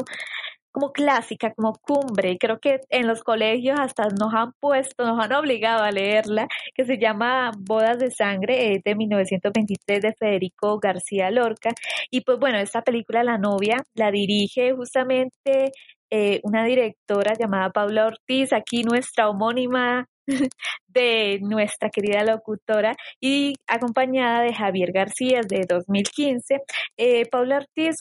como 0.76 0.92
clásica, 0.92 1.54
como 1.54 1.72
cumbre. 1.82 2.38
Creo 2.38 2.60
que 2.60 2.82
en 2.90 3.08
los 3.08 3.24
colegios 3.24 3.80
hasta 3.80 4.10
nos 4.10 4.34
han 4.34 4.52
puesto, 4.60 5.06
nos 5.06 5.24
han 5.24 5.32
obligado 5.32 5.84
a 5.84 5.92
leerla, 5.92 6.48
que 6.74 6.84
se 6.84 6.98
llama 6.98 7.52
Bodas 7.58 7.98
de 7.98 8.12
Sangre, 8.12 8.82
de 8.84 8.96
1923 8.96 10.02
de 10.02 10.14
Federico 10.20 10.78
García 10.80 11.32
Lorca. 11.32 11.70
Y 12.12 12.22
pues 12.22 12.40
bueno, 12.40 12.58
esta 12.58 12.82
película, 12.82 13.24
La 13.24 13.38
novia, 13.38 13.84
la 13.94 14.12
dirige 14.12 14.74
justamente 14.74 15.72
eh, 16.10 16.42
una 16.44 16.66
directora 16.66 17.34
llamada 17.40 17.70
Paula 17.70 18.08
Ortiz, 18.08 18.52
aquí 18.52 18.84
nuestra 18.84 19.30
homónima 19.30 20.10
de 20.88 21.40
nuestra 21.42 21.90
querida 21.90 22.24
locutora 22.26 22.96
y 23.22 23.54
acompañada 23.68 24.42
de 24.42 24.54
Javier 24.54 24.92
García 24.92 25.40
de 25.48 25.66
2015. 25.70 26.60
Eh, 26.98 27.26
Paula 27.30 27.58
Ortiz 27.60 27.96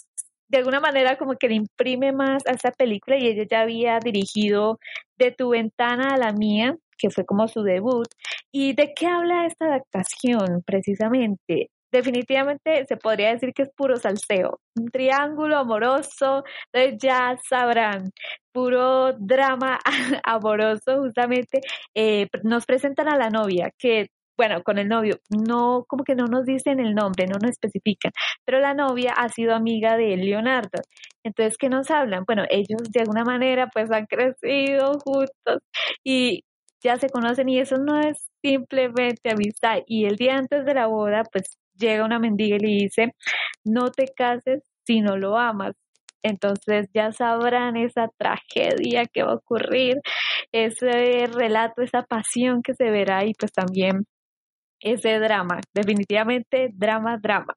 de 0.55 0.59
alguna 0.59 0.81
manera 0.81 1.17
como 1.17 1.35
que 1.35 1.49
le 1.49 1.57
imprime 1.57 2.13
más 2.13 2.47
a 2.47 2.53
esta 2.53 2.71
película 2.71 3.17
y 3.19 3.27
ella 3.27 3.45
ya 3.51 3.61
había 3.63 3.99
dirigido 3.99 4.79
De 5.19 5.33
tu 5.33 5.51
ventana 5.51 6.15
a 6.15 6.17
la 6.17 6.33
mía, 6.33 6.77
que 6.99 7.11
fue 7.11 7.25
como 7.25 7.49
su 7.49 7.63
debut. 7.63 8.09
¿Y 8.53 8.75
de 8.75 8.93
qué 8.95 9.07
habla 9.07 9.47
esta 9.47 9.67
adaptación 9.67 10.63
precisamente? 10.65 11.71
Definitivamente 11.93 12.85
se 12.87 12.97
podría 12.97 13.31
decir 13.33 13.53
que 13.53 13.63
es 13.63 13.71
puro 13.77 13.97
salseo, 13.97 14.61
un 14.77 14.91
triángulo 14.91 15.59
amoroso, 15.59 16.45
entonces 16.73 16.99
ya 17.01 17.37
sabrán, 17.49 18.11
puro 18.53 19.13
drama 19.15 19.79
amoroso 20.25 20.99
justamente. 21.03 21.61
Eh, 21.95 22.29
nos 22.45 22.67
presentan 22.67 23.09
a 23.09 23.17
la 23.17 23.31
novia 23.31 23.73
que 23.79 24.09
bueno, 24.37 24.63
con 24.63 24.79
el 24.79 24.89
novio, 24.89 25.21
no, 25.31 25.85
como 25.89 26.05
que 26.05 26.15
no 26.15 26.27
nos 26.27 26.45
dicen 26.45 26.81
el 26.81 26.95
nombre, 26.95 27.27
no 27.27 27.39
nos 27.41 27.53
especifican, 27.53 28.13
pero 28.45 28.61
la 28.61 28.75
novia 28.75 29.13
ha 29.17 29.29
sido 29.29 29.55
amiga 29.55 29.97
de 29.97 30.17
Leonardo. 30.17 30.83
Entonces, 31.25 31.57
¿qué 31.59 31.69
nos 31.69 31.91
hablan? 31.91 32.25
Bueno, 32.27 32.45
ellos 32.51 32.83
de 32.93 33.01
alguna 33.01 33.25
manera 33.25 33.69
pues 33.73 33.91
han 33.91 34.07
crecido 34.07 34.95
juntos 35.05 35.61
y 36.05 36.45
ya 36.83 36.97
se 36.99 37.09
conocen 37.09 37.49
y 37.49 37.61
eso 37.61 37.79
no 37.79 37.99
es 38.01 38.29
simplemente 38.43 39.31
amistad. 39.31 39.79
Y 39.87 40.07
el 40.07 40.17
día 40.17 40.37
antes 40.37 40.65
de 40.65 40.75
la 40.75 40.87
boda, 40.87 41.23
pues 41.33 41.59
llega 41.77 42.05
una 42.05 42.19
mendiga 42.19 42.57
y 42.57 42.61
le 42.61 42.69
dice, 42.85 43.15
no 43.65 43.91
te 43.91 44.07
cases 44.15 44.63
si 44.87 45.01
no 45.01 45.17
lo 45.17 45.39
amas. 45.39 45.75
Entonces 46.23 46.89
ya 46.95 47.13
sabrán 47.13 47.77
esa 47.77 48.09
tragedia 48.19 49.05
que 49.07 49.23
va 49.23 49.33
a 49.33 49.37
ocurrir, 49.37 49.97
ese 50.53 51.27
relato, 51.27 51.83
esa 51.83 52.03
pasión 52.03 52.63
que 52.63 52.75
se 52.75 52.91
verá 52.91 53.25
y 53.27 53.35
pues 53.35 53.53
también 53.53 54.07
ese 54.85 55.19
drama, 55.19 55.61
definitivamente 55.75 56.69
drama, 56.73 57.19
drama. 57.21 57.55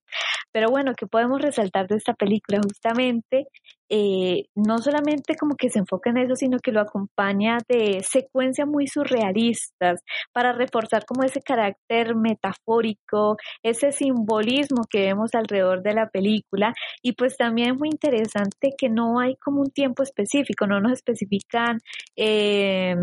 Pero 0.52 0.70
bueno, 0.72 0.94
¿qué 0.98 1.06
podemos 1.06 1.42
resaltar 1.42 1.88
de 1.88 1.98
esta 1.98 2.14
película? 2.14 2.60
Justamente, 2.64 3.48
eh, 3.90 4.46
no 4.56 4.80
solamente 4.80 5.36
como 5.40 5.56
que 5.56 5.70
se 5.70 5.80
enfoca 5.80 6.10
en 6.10 6.18
eso, 6.18 6.36
sino 6.36 6.58
que 6.60 6.72
lo 6.72 6.82
acompaña 6.82 7.58
de 7.70 8.02
secuencias 8.02 8.68
muy 8.68 8.88
surrealistas 8.88 10.02
para 10.34 10.54
reforzar 10.54 11.06
como 11.06 11.24
ese 11.24 11.42
carácter 11.42 12.16
metafórico, 12.16 13.38
ese 13.62 13.92
simbolismo 13.92 14.84
que 14.90 15.02
vemos 15.02 15.36
alrededor 15.36 15.84
de 15.84 15.94
la 15.94 16.10
película. 16.10 16.74
Y 17.04 17.14
pues 17.14 17.38
también 17.38 17.74
es 17.74 17.78
muy 17.78 17.90
interesante 17.90 18.72
que 18.78 18.90
no 18.90 19.20
hay 19.20 19.36
como 19.36 19.62
un 19.62 19.70
tiempo 19.72 20.02
específico, 20.02 20.66
no 20.66 20.80
nos 20.80 20.94
especifican 20.94 21.78
eh, 22.16 22.96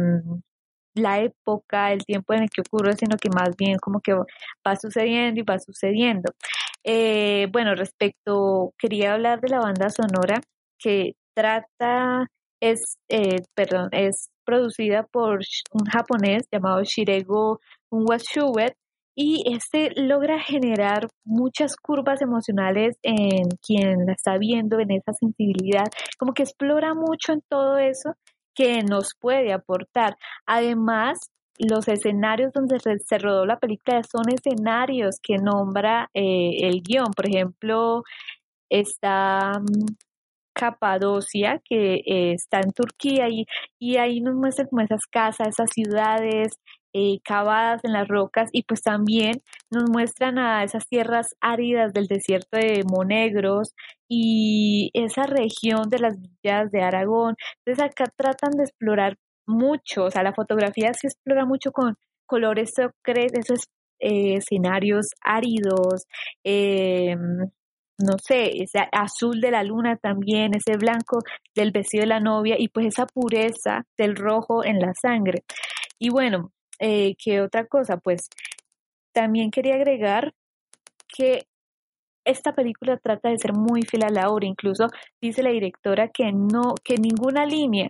la 0.94 1.20
época, 1.20 1.92
el 1.92 2.04
tiempo 2.04 2.34
en 2.34 2.44
el 2.44 2.50
que 2.50 2.62
ocurre, 2.62 2.94
sino 2.94 3.16
que 3.16 3.28
más 3.30 3.56
bien 3.56 3.78
como 3.78 4.00
que 4.00 4.14
va 4.14 4.76
sucediendo 4.76 5.40
y 5.40 5.44
va 5.44 5.58
sucediendo. 5.58 6.32
Eh, 6.84 7.48
bueno, 7.52 7.74
respecto, 7.74 8.72
quería 8.78 9.14
hablar 9.14 9.40
de 9.40 9.48
la 9.48 9.60
banda 9.60 9.88
sonora 9.90 10.40
que 10.78 11.12
trata, 11.34 12.26
es, 12.60 12.98
eh, 13.08 13.42
perdón, 13.54 13.88
es 13.92 14.28
producida 14.44 15.04
por 15.04 15.40
un 15.72 15.86
japonés 15.86 16.44
llamado 16.52 16.82
Shirego 16.84 17.60
Unwashuet 17.90 18.74
y 19.16 19.44
este 19.54 19.92
logra 19.96 20.40
generar 20.40 21.08
muchas 21.24 21.76
curvas 21.76 22.20
emocionales 22.20 22.96
en 23.02 23.48
quien 23.62 24.06
la 24.06 24.12
está 24.12 24.38
viendo, 24.38 24.80
en 24.80 24.90
esa 24.90 25.12
sensibilidad, 25.12 25.86
como 26.18 26.34
que 26.34 26.42
explora 26.42 26.94
mucho 26.94 27.32
en 27.32 27.40
todo 27.48 27.78
eso 27.78 28.14
que 28.54 28.82
nos 28.82 29.14
puede 29.18 29.52
aportar. 29.52 30.16
Además, 30.46 31.30
los 31.58 31.88
escenarios 31.88 32.52
donde 32.52 32.78
se 32.80 33.18
rodó 33.18 33.46
la 33.46 33.58
película 33.58 34.02
son 34.02 34.24
escenarios 34.32 35.16
que 35.22 35.36
nombra 35.38 36.10
eh, 36.14 36.58
el 36.62 36.82
guion. 36.82 37.12
Por 37.14 37.28
ejemplo, 37.28 38.02
está 38.68 39.52
mm, 39.60 39.94
Capadocia, 40.54 41.60
que 41.64 41.94
eh, 42.06 42.32
está 42.34 42.60
en 42.60 42.72
Turquía, 42.72 43.28
y, 43.28 43.46
y 43.78 43.96
ahí 43.96 44.20
nos 44.20 44.34
muestran 44.36 44.68
como 44.68 44.82
esas 44.82 45.06
casas, 45.06 45.48
esas 45.48 45.70
ciudades, 45.70 46.52
eh, 46.94 47.18
cavadas 47.24 47.84
en 47.84 47.92
las 47.92 48.06
rocas 48.06 48.48
y 48.52 48.62
pues 48.62 48.80
también 48.82 49.42
nos 49.70 49.90
muestran 49.90 50.38
a 50.38 50.62
esas 50.62 50.86
tierras 50.86 51.34
áridas 51.40 51.92
del 51.92 52.06
desierto 52.06 52.56
de 52.56 52.84
Monegros 52.88 53.74
y 54.08 54.90
esa 54.94 55.24
región 55.24 55.90
de 55.90 55.98
las 55.98 56.14
villas 56.20 56.70
de 56.70 56.82
Aragón. 56.82 57.34
Entonces 57.64 57.84
acá 57.84 58.04
tratan 58.16 58.52
de 58.52 58.64
explorar 58.64 59.16
mucho, 59.46 60.04
o 60.04 60.10
sea, 60.10 60.22
la 60.22 60.34
fotografía 60.34 60.92
se 60.94 61.08
explora 61.08 61.44
mucho 61.44 61.72
con 61.72 61.96
colores 62.26 62.72
ocres, 62.78 63.32
esos 63.34 63.66
eh, 63.98 64.36
escenarios 64.36 65.08
áridos, 65.20 66.06
eh, 66.44 67.16
no 67.98 68.18
sé, 68.22 68.62
ese 68.62 68.88
azul 68.92 69.40
de 69.40 69.50
la 69.50 69.64
luna 69.64 69.96
también, 69.96 70.52
ese 70.54 70.76
blanco 70.76 71.18
del 71.54 71.72
vestido 71.72 72.02
de 72.02 72.08
la 72.08 72.20
novia 72.20 72.56
y 72.58 72.68
pues 72.68 72.86
esa 72.86 73.06
pureza 73.06 73.84
del 73.98 74.16
rojo 74.16 74.64
en 74.64 74.78
la 74.78 74.92
sangre. 74.94 75.42
Y 75.98 76.10
bueno, 76.10 76.52
eh, 76.86 77.14
¿Qué 77.16 77.40
otra 77.40 77.66
cosa? 77.66 77.96
Pues 77.96 78.28
también 79.12 79.50
quería 79.50 79.76
agregar 79.76 80.34
que 81.08 81.46
esta 82.26 82.54
película 82.54 82.98
trata 82.98 83.30
de 83.30 83.38
ser 83.38 83.54
muy 83.54 83.82
fiel 83.82 84.04
a 84.04 84.10
la 84.10 84.28
obra. 84.28 84.46
Incluso 84.46 84.88
dice 85.20 85.42
la 85.42 85.50
directora 85.50 86.08
que 86.08 86.30
no, 86.32 86.74
que 86.84 86.96
ninguna 86.98 87.46
línea 87.46 87.88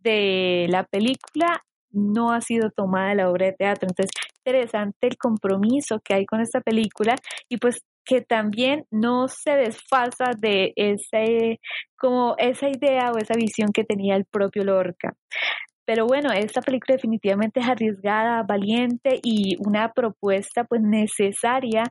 de 0.00 0.66
la 0.68 0.84
película 0.84 1.62
no 1.92 2.32
ha 2.32 2.42
sido 2.42 2.70
tomada 2.70 3.08
de 3.10 3.14
la 3.16 3.30
obra 3.30 3.46
de 3.46 3.52
teatro. 3.52 3.88
Entonces, 3.88 4.12
interesante 4.44 5.06
el 5.06 5.16
compromiso 5.16 6.00
que 6.04 6.14
hay 6.14 6.26
con 6.26 6.42
esta 6.42 6.60
película 6.60 7.14
y 7.48 7.56
pues 7.56 7.80
que 8.04 8.20
también 8.20 8.84
no 8.90 9.28
se 9.28 9.52
desfasa 9.52 10.32
de 10.36 10.72
ese, 10.76 11.60
como 11.96 12.34
esa 12.36 12.68
idea 12.68 13.12
o 13.12 13.18
esa 13.18 13.34
visión 13.34 13.72
que 13.72 13.84
tenía 13.84 14.16
el 14.16 14.26
propio 14.26 14.64
Lorca. 14.64 15.14
Pero 15.90 16.06
bueno, 16.06 16.30
esta 16.30 16.60
película 16.60 16.94
definitivamente 16.94 17.58
es 17.58 17.68
arriesgada, 17.68 18.44
valiente 18.44 19.18
y 19.24 19.56
una 19.58 19.92
propuesta 19.92 20.62
pues 20.62 20.82
necesaria 20.82 21.82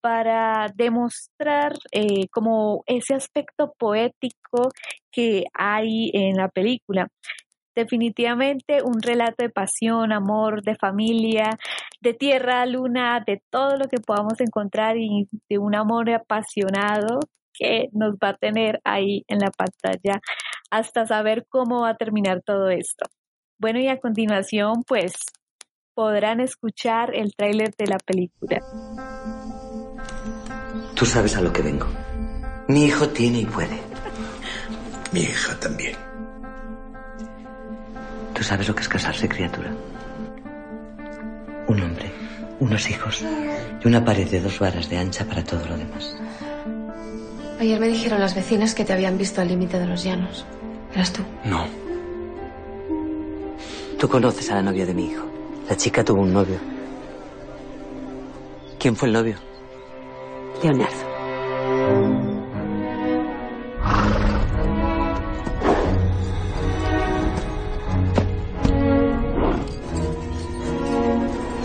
para 0.00 0.68
demostrar 0.74 1.74
eh, 1.92 2.28
como 2.30 2.82
ese 2.86 3.12
aspecto 3.14 3.74
poético 3.78 4.70
que 5.12 5.44
hay 5.52 6.10
en 6.14 6.36
la 6.38 6.48
película. 6.48 7.08
Definitivamente 7.76 8.82
un 8.82 9.02
relato 9.02 9.44
de 9.44 9.50
pasión, 9.50 10.12
amor, 10.12 10.62
de 10.62 10.74
familia, 10.76 11.58
de 12.00 12.14
tierra, 12.14 12.64
luna, 12.64 13.22
de 13.26 13.42
todo 13.50 13.76
lo 13.76 13.84
que 13.84 13.98
podamos 13.98 14.40
encontrar 14.40 14.96
y 14.96 15.28
de 15.50 15.58
un 15.58 15.74
amor 15.74 16.08
apasionado 16.08 17.20
que 17.52 17.90
nos 17.92 18.14
va 18.14 18.30
a 18.30 18.36
tener 18.38 18.80
ahí 18.82 19.24
en 19.28 19.40
la 19.40 19.50
pantalla 19.50 20.22
hasta 20.70 21.04
saber 21.04 21.44
cómo 21.50 21.82
va 21.82 21.90
a 21.90 21.96
terminar 21.96 22.40
todo 22.42 22.70
esto. 22.70 23.04
Bueno, 23.62 23.78
y 23.78 23.86
a 23.86 24.00
continuación, 24.00 24.82
pues 24.82 25.12
podrán 25.94 26.40
escuchar 26.40 27.14
el 27.14 27.32
tráiler 27.32 27.72
de 27.78 27.86
la 27.86 27.96
película. 27.98 28.58
Tú 30.96 31.06
sabes 31.06 31.36
a 31.36 31.42
lo 31.42 31.52
que 31.52 31.62
vengo. 31.62 31.86
Mi 32.66 32.86
hijo 32.86 33.10
tiene 33.10 33.38
y 33.38 33.46
puede. 33.46 33.78
Mi 35.12 35.20
hija 35.20 35.60
también. 35.60 35.94
¿Tú 38.34 38.42
sabes 38.42 38.66
lo 38.66 38.74
que 38.74 38.80
es 38.80 38.88
casarse, 38.88 39.28
criatura? 39.28 39.70
Un 41.68 41.82
hombre, 41.82 42.10
unos 42.58 42.90
hijos 42.90 43.24
y 43.80 43.86
una 43.86 44.04
pared 44.04 44.28
de 44.28 44.40
dos 44.40 44.58
varas 44.58 44.90
de 44.90 44.98
ancha 44.98 45.24
para 45.24 45.44
todo 45.44 45.64
lo 45.66 45.76
demás. 45.76 46.16
Ayer 47.60 47.78
me 47.78 47.86
dijeron 47.86 48.18
las 48.18 48.34
vecinas 48.34 48.74
que 48.74 48.84
te 48.84 48.92
habían 48.92 49.16
visto 49.16 49.40
al 49.40 49.46
límite 49.46 49.78
de 49.78 49.86
los 49.86 50.02
llanos. 50.02 50.44
¿Eras 50.92 51.12
tú? 51.12 51.22
No. 51.44 51.81
Tú 54.02 54.08
conoces 54.08 54.50
a 54.50 54.56
la 54.56 54.62
novia 54.62 54.84
de 54.84 54.94
mi 54.94 55.06
hijo. 55.06 55.24
La 55.68 55.76
chica 55.76 56.02
tuvo 56.02 56.22
un 56.22 56.32
novio. 56.32 56.58
¿Quién 58.76 58.96
fue 58.96 59.06
el 59.06 59.14
novio? 59.14 59.36
Leonardo. 60.60 60.96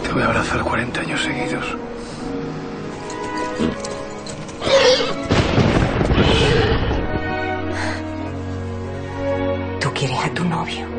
Te 0.04 0.14
voy 0.14 0.22
a 0.22 0.26
abrazar 0.28 0.62
40 0.62 1.02
años 1.02 1.24
seguidos. 1.24 1.66
Tú 9.82 9.90
quieres 9.96 10.20
a 10.24 10.34
tu 10.36 10.44
novio. 10.44 10.97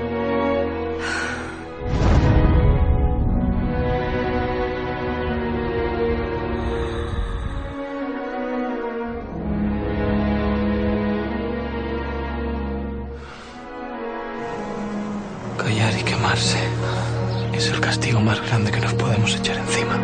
Más 18.28 18.42
grande 18.42 18.70
que 18.70 18.78
nos 18.78 18.92
podemos 18.92 19.34
echar 19.36 19.56
encima. 19.56 19.98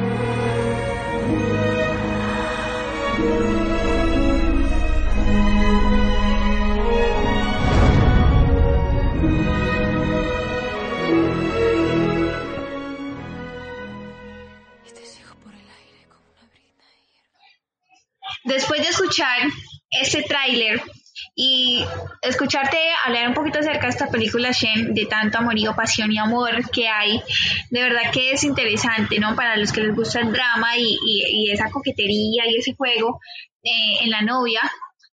Después 18.44 18.80
de 18.80 18.88
escuchar 18.88 19.38
ese 19.90 20.22
tráiler 20.22 20.82
Y 21.36 21.84
escucharte 22.22 22.78
hablar 23.04 23.28
un 23.28 23.34
poquito 23.34 23.58
acerca 23.58 23.86
de 23.86 23.88
esta 23.88 24.08
película, 24.08 24.52
Shen, 24.52 24.94
de 24.94 25.06
tanto 25.06 25.38
amorío, 25.38 25.74
pasión 25.74 26.12
y 26.12 26.18
amor 26.18 26.70
que 26.70 26.88
hay, 26.88 27.20
de 27.70 27.82
verdad 27.82 28.12
que 28.12 28.30
es 28.30 28.44
interesante, 28.44 29.18
¿no? 29.18 29.34
Para 29.34 29.56
los 29.56 29.72
que 29.72 29.80
les 29.80 29.96
gusta 29.96 30.20
el 30.20 30.32
drama 30.32 30.76
y, 30.76 30.96
y, 31.04 31.50
esa 31.50 31.70
coquetería 31.70 32.44
y 32.46 32.56
ese 32.56 32.74
juego 32.74 33.18
eh, 33.64 34.04
en 34.04 34.10
la 34.10 34.22
novia, 34.22 34.60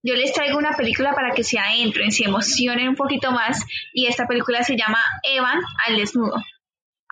yo 0.02 0.14
les 0.14 0.32
traigo 0.32 0.58
una 0.58 0.72
película 0.72 1.12
para 1.14 1.32
que 1.32 1.44
se 1.44 1.58
adentren, 1.58 2.12
se 2.12 2.24
emocionen 2.24 2.88
un 2.88 2.96
poquito 2.96 3.32
más 3.32 3.64
y 3.94 4.06
esta 4.06 4.26
película 4.26 4.62
se 4.62 4.76
llama 4.76 5.02
Evan 5.22 5.60
al 5.86 5.96
desnudo. 5.96 6.36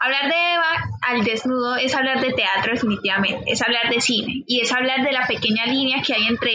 Hablar 0.00 0.28
de 0.28 0.54
Eva 0.54 0.84
al 1.02 1.24
desnudo 1.24 1.76
es 1.76 1.94
hablar 1.94 2.20
de 2.20 2.32
teatro 2.32 2.72
definitivamente, 2.72 3.50
es 3.50 3.60
hablar 3.62 3.90
de 3.90 4.00
cine 4.00 4.44
y 4.46 4.60
es 4.60 4.70
hablar 4.70 5.02
de 5.02 5.12
la 5.12 5.26
pequeña 5.26 5.66
línea 5.66 6.02
que 6.02 6.14
hay 6.14 6.26
entre 6.26 6.52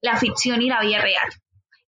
la 0.00 0.16
ficción 0.16 0.62
y 0.62 0.68
la 0.68 0.80
vida 0.80 1.00
real. 1.00 1.28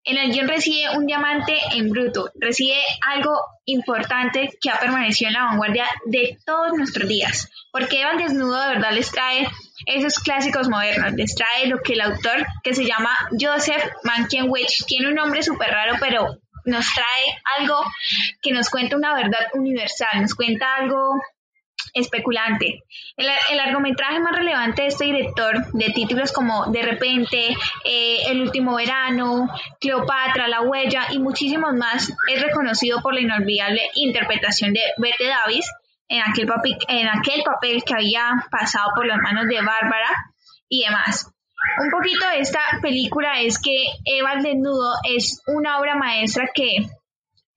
En 0.04 0.16
el 0.16 0.32
guion 0.32 0.48
reside 0.48 0.96
un 0.96 1.06
diamante 1.06 1.58
en 1.72 1.90
bruto, 1.90 2.30
reside 2.36 2.80
algo 3.06 3.38
importante 3.66 4.50
que 4.60 4.70
ha 4.70 4.78
permanecido 4.78 5.28
en 5.28 5.34
la 5.34 5.44
vanguardia 5.44 5.86
de 6.06 6.38
todos 6.46 6.72
nuestros 6.72 7.08
días, 7.08 7.50
porque 7.70 8.00
Eva 8.00 8.12
al 8.12 8.18
desnudo 8.18 8.60
de 8.60 8.74
verdad 8.74 8.92
les 8.92 9.10
trae 9.10 9.46
esos 9.86 10.18
clásicos 10.20 10.68
modernos, 10.68 11.12
les 11.14 11.34
trae 11.34 11.66
lo 11.66 11.78
que 11.80 11.92
el 11.92 12.00
autor, 12.00 12.46
que 12.62 12.74
se 12.74 12.86
llama 12.86 13.16
Joseph 13.38 13.84
Mankiewicz, 14.04 14.86
tiene 14.86 15.08
un 15.08 15.14
nombre 15.14 15.42
súper 15.42 15.70
raro, 15.70 15.96
pero 16.00 16.38
nos 16.64 16.86
trae 16.94 17.38
algo 17.58 17.82
que 18.42 18.52
nos 18.52 18.70
cuenta 18.70 18.96
una 18.96 19.14
verdad 19.14 19.48
universal, 19.54 20.20
nos 20.20 20.34
cuenta 20.34 20.74
algo 20.76 21.20
especulante. 21.92 22.84
El, 23.16 23.26
largometraje 23.56 24.20
más 24.20 24.36
relevante 24.36 24.82
de 24.82 24.88
este 24.88 25.04
director, 25.04 25.72
de 25.72 25.90
títulos 25.90 26.32
como 26.32 26.66
De 26.70 26.82
repente, 26.82 27.56
eh, 27.84 28.18
El 28.28 28.42
último 28.42 28.76
verano, 28.76 29.48
Cleopatra, 29.80 30.48
La 30.48 30.62
huella 30.62 31.06
y 31.10 31.18
muchísimos 31.18 31.74
más, 31.74 32.12
es 32.28 32.42
reconocido 32.42 33.00
por 33.00 33.14
la 33.14 33.20
inolvidable 33.20 33.82
interpretación 33.94 34.72
de 34.72 34.80
Bette 34.98 35.26
Davis 35.26 35.66
en 36.08 36.22
aquel, 36.22 36.48
en 36.88 37.08
aquel 37.08 37.42
papel 37.42 37.82
que 37.84 37.94
había 37.94 38.46
pasado 38.50 38.90
por 38.94 39.06
las 39.06 39.18
manos 39.18 39.46
de 39.46 39.56
Bárbara 39.56 40.10
y 40.68 40.84
demás. 40.84 41.30
Un 41.80 41.90
poquito 41.90 42.26
de 42.28 42.40
esta 42.40 42.60
película 42.80 43.40
es 43.40 43.58
que 43.60 43.86
Eva 44.04 44.34
el 44.34 44.42
desnudo 44.42 44.94
es 45.04 45.42
una 45.46 45.78
obra 45.78 45.96
maestra 45.96 46.48
que 46.54 46.86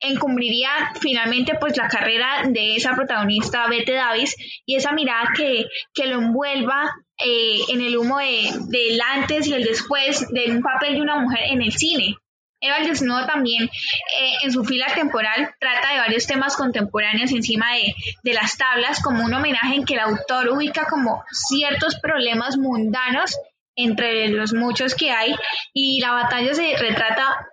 encubriría 0.02 0.70
finalmente 1.00 1.54
pues 1.60 1.78
la 1.78 1.88
carrera 1.88 2.44
de 2.48 2.76
esa 2.76 2.94
protagonista 2.96 3.68
Bette 3.68 3.94
Davis 3.94 4.36
y 4.66 4.76
esa 4.76 4.92
mirada 4.92 5.30
que, 5.36 5.66
que 5.94 6.08
lo 6.08 6.20
envuelva 6.20 6.92
eh, 7.18 7.60
en 7.70 7.82
el 7.82 7.96
humo 7.98 8.18
de, 8.18 8.50
del 8.68 9.00
antes 9.00 9.48
y 9.48 9.54
el 9.54 9.64
después 9.64 10.28
de 10.32 10.52
un 10.52 10.62
papel 10.62 10.96
de 10.96 11.02
una 11.02 11.20
mujer 11.20 11.42
en 11.52 11.62
el 11.62 11.72
cine. 11.72 12.16
Eva 12.64 12.78
el 12.78 12.88
Desnudo 12.88 13.26
también 13.26 13.64
eh, 13.64 14.34
en 14.44 14.52
su 14.52 14.64
fila 14.64 14.86
temporal 14.94 15.56
trata 15.60 15.94
de 15.94 16.00
varios 16.00 16.28
temas 16.28 16.56
contemporáneos 16.56 17.32
encima 17.32 17.74
de, 17.74 17.96
de, 18.24 18.34
las 18.34 18.56
tablas 18.56 19.02
como 19.02 19.26
un 19.26 19.34
homenaje 19.34 19.76
en 19.76 19.86
que 19.86 19.96
el 19.96 20.02
autor 20.02 20.50
ubica 20.50 20.86
como 20.86 21.24
ciertos 21.32 22.00
problemas 22.00 22.58
mundanos 22.58 23.36
entre 23.76 24.28
los 24.30 24.54
muchos 24.54 24.94
que 24.94 25.12
hay 25.12 25.34
y 25.74 26.02
la 26.02 26.12
batalla 26.12 26.54
se 26.54 26.76
retrata 26.78 27.48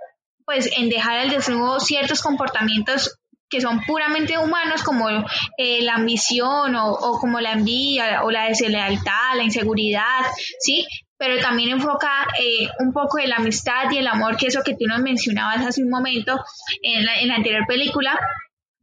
pues 0.49 0.71
en 0.79 0.89
dejar 0.89 1.19
al 1.19 1.29
desnudo 1.29 1.79
ciertos 1.79 2.23
comportamientos 2.23 3.19
que 3.51 3.61
son 3.61 3.83
puramente 3.83 4.39
humanos 4.39 4.83
como 4.83 5.11
eh, 5.59 5.83
la 5.83 5.97
ambición 5.97 6.75
o, 6.75 7.19
como 7.21 7.39
la 7.39 7.53
envidia 7.53 8.25
o 8.25 8.31
la 8.31 8.47
deslealtad, 8.47 9.37
la 9.37 9.43
inseguridad, 9.43 10.25
¿sí? 10.59 10.87
Pero 11.19 11.39
también 11.43 11.69
enfoca 11.69 12.27
eh, 12.41 12.67
un 12.79 12.95
poco 12.95 13.19
de 13.19 13.27
la 13.27 13.37
amistad 13.37 13.91
y 13.91 13.99
el 13.99 14.07
amor, 14.07 14.39
que 14.39 14.47
eso 14.47 14.63
que 14.65 14.73
tú 14.73 14.87
nos 14.87 15.03
mencionabas 15.03 15.67
hace 15.67 15.83
un 15.83 15.91
momento 15.91 16.43
en 16.83 17.05
la, 17.05 17.21
en 17.21 17.29
la 17.29 17.35
anterior 17.35 17.67
película, 17.69 18.19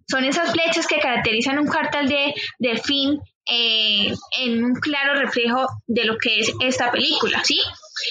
son 0.08 0.24
esas 0.24 0.52
flechas 0.52 0.86
que 0.86 1.00
caracterizan 1.00 1.58
un 1.58 1.68
cartel 1.68 2.08
de, 2.08 2.36
de 2.60 2.78
fin 2.78 3.20
eh, 3.50 4.14
en 4.40 4.64
un 4.64 4.76
claro 4.76 5.16
reflejo 5.16 5.68
de 5.88 6.06
lo 6.06 6.16
que 6.18 6.42
es 6.42 6.52
esta 6.60 6.92
película, 6.92 7.44
¿sí? 7.44 7.60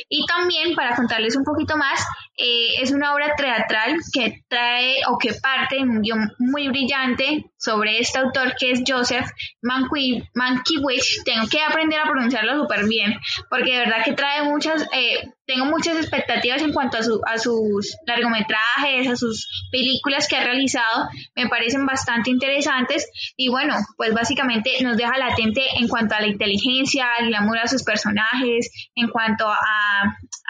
Y 0.09 0.25
también, 0.27 0.75
para 0.75 0.97
contarles 0.97 1.37
un 1.37 1.45
poquito 1.45 1.77
más, 1.77 2.05
eh, 2.37 2.83
es 2.83 2.91
una 2.91 3.15
obra 3.15 3.35
teatral 3.37 3.97
que 4.13 4.43
trae 4.49 4.97
o 5.09 5.19
que 5.19 5.35
parte 5.35 5.77
en 5.77 5.89
un 5.89 6.03
guion 6.03 6.33
muy 6.39 6.69
brillante 6.69 7.45
sobre 7.57 7.99
este 7.99 8.19
autor 8.19 8.55
que 8.59 8.73
es 8.73 8.83
Joseph 8.87 9.27
Mankiewicz. 9.63 11.25
Tengo 11.25 11.49
que 11.49 11.63
aprender 11.63 11.99
a 11.99 12.11
pronunciarlo 12.11 12.61
súper 12.63 12.87
bien, 12.87 13.15
porque 13.49 13.73
de 13.73 13.79
verdad 13.79 14.05
que 14.05 14.13
trae 14.13 14.43
muchas, 14.43 14.87
eh, 14.93 15.33
tengo 15.47 15.67
muchas 15.67 15.97
expectativas 15.97 16.63
en 16.63 16.73
cuanto 16.73 16.99
a, 16.99 17.03
su, 17.03 17.21
a 17.27 17.39
sus 17.39 17.97
largometrajes, 18.07 19.09
a 19.09 19.17
sus 19.17 19.69
películas 19.71 20.29
que 20.29 20.37
ha 20.37 20.45
realizado. 20.45 21.09
Me 21.35 21.49
parecen 21.49 21.87
bastante 21.87 22.31
interesantes 22.31 23.09
y 23.37 23.49
bueno, 23.49 23.77
pues 23.97 24.13
básicamente 24.13 24.71
nos 24.83 24.97
deja 24.97 25.17
latente 25.19 25.63
en 25.79 25.89
cuanto 25.89 26.15
a 26.15 26.21
la 26.21 26.27
inteligencia, 26.27 27.07
el 27.21 27.29
glamour 27.29 27.59
a 27.59 27.69
sus 27.69 27.83
personajes, 27.83 28.71
en 28.95 29.09
cuanto 29.09 29.49
a 29.49 29.59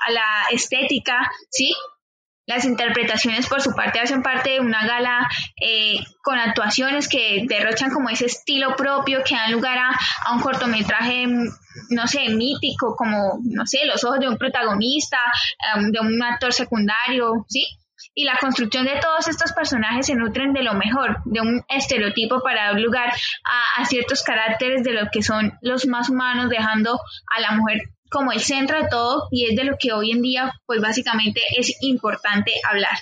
a, 0.06 0.10
la 0.10 0.46
estética, 0.52 1.30
¿sí? 1.50 1.73
Las 2.46 2.66
interpretaciones 2.66 3.46
por 3.46 3.62
su 3.62 3.72
parte 3.72 4.00
hacen 4.00 4.22
parte 4.22 4.50
de 4.50 4.60
una 4.60 4.86
gala 4.86 5.28
eh, 5.60 5.96
con 6.22 6.38
actuaciones 6.38 7.08
que 7.08 7.44
derrochan 7.48 7.90
como 7.90 8.10
ese 8.10 8.26
estilo 8.26 8.76
propio, 8.76 9.22
que 9.24 9.34
dan 9.34 9.52
lugar 9.52 9.78
a, 9.78 10.34
un 10.34 10.40
cortometraje, 10.40 11.26
no 11.90 12.06
sé, 12.06 12.28
mítico, 12.28 12.96
como, 12.96 13.38
no 13.44 13.64
sé, 13.64 13.86
los 13.86 14.04
ojos 14.04 14.20
de 14.20 14.28
un 14.28 14.36
protagonista, 14.36 15.18
em, 15.74 15.90
de 15.90 16.00
un 16.00 16.22
actor 16.22 16.52
secundario, 16.52 17.46
¿sí? 17.48 17.64
y 18.14 18.24
la 18.24 18.36
construcción 18.38 18.84
de 18.84 19.00
todos 19.00 19.28
estos 19.28 19.52
personajes 19.52 20.06
se 20.06 20.14
nutren 20.14 20.52
de 20.52 20.62
lo 20.62 20.74
mejor, 20.74 21.22
de 21.24 21.40
un 21.40 21.64
estereotipo 21.68 22.42
para 22.42 22.66
dar 22.66 22.80
lugar 22.80 23.10
a, 23.10 23.82
a, 23.82 23.84
ciertos 23.86 24.22
caracteres 24.22 24.84
de 24.84 24.92
lo 24.92 25.08
que 25.10 25.22
son 25.22 25.52
los 25.62 25.86
más 25.86 26.10
humanos, 26.10 26.50
dejando 26.50 27.00
a 27.34 27.40
la 27.40 27.52
mujer 27.52 27.80
como 28.14 28.30
el 28.30 28.40
centro 28.40 28.80
de 28.80 28.88
todo 28.88 29.26
y 29.32 29.46
es 29.50 29.56
de 29.56 29.64
lo 29.64 29.76
que 29.76 29.92
hoy 29.92 30.12
en 30.12 30.22
día 30.22 30.52
pues 30.66 30.80
básicamente 30.80 31.42
es 31.58 31.76
importante 31.80 32.52
hablar. 32.62 32.96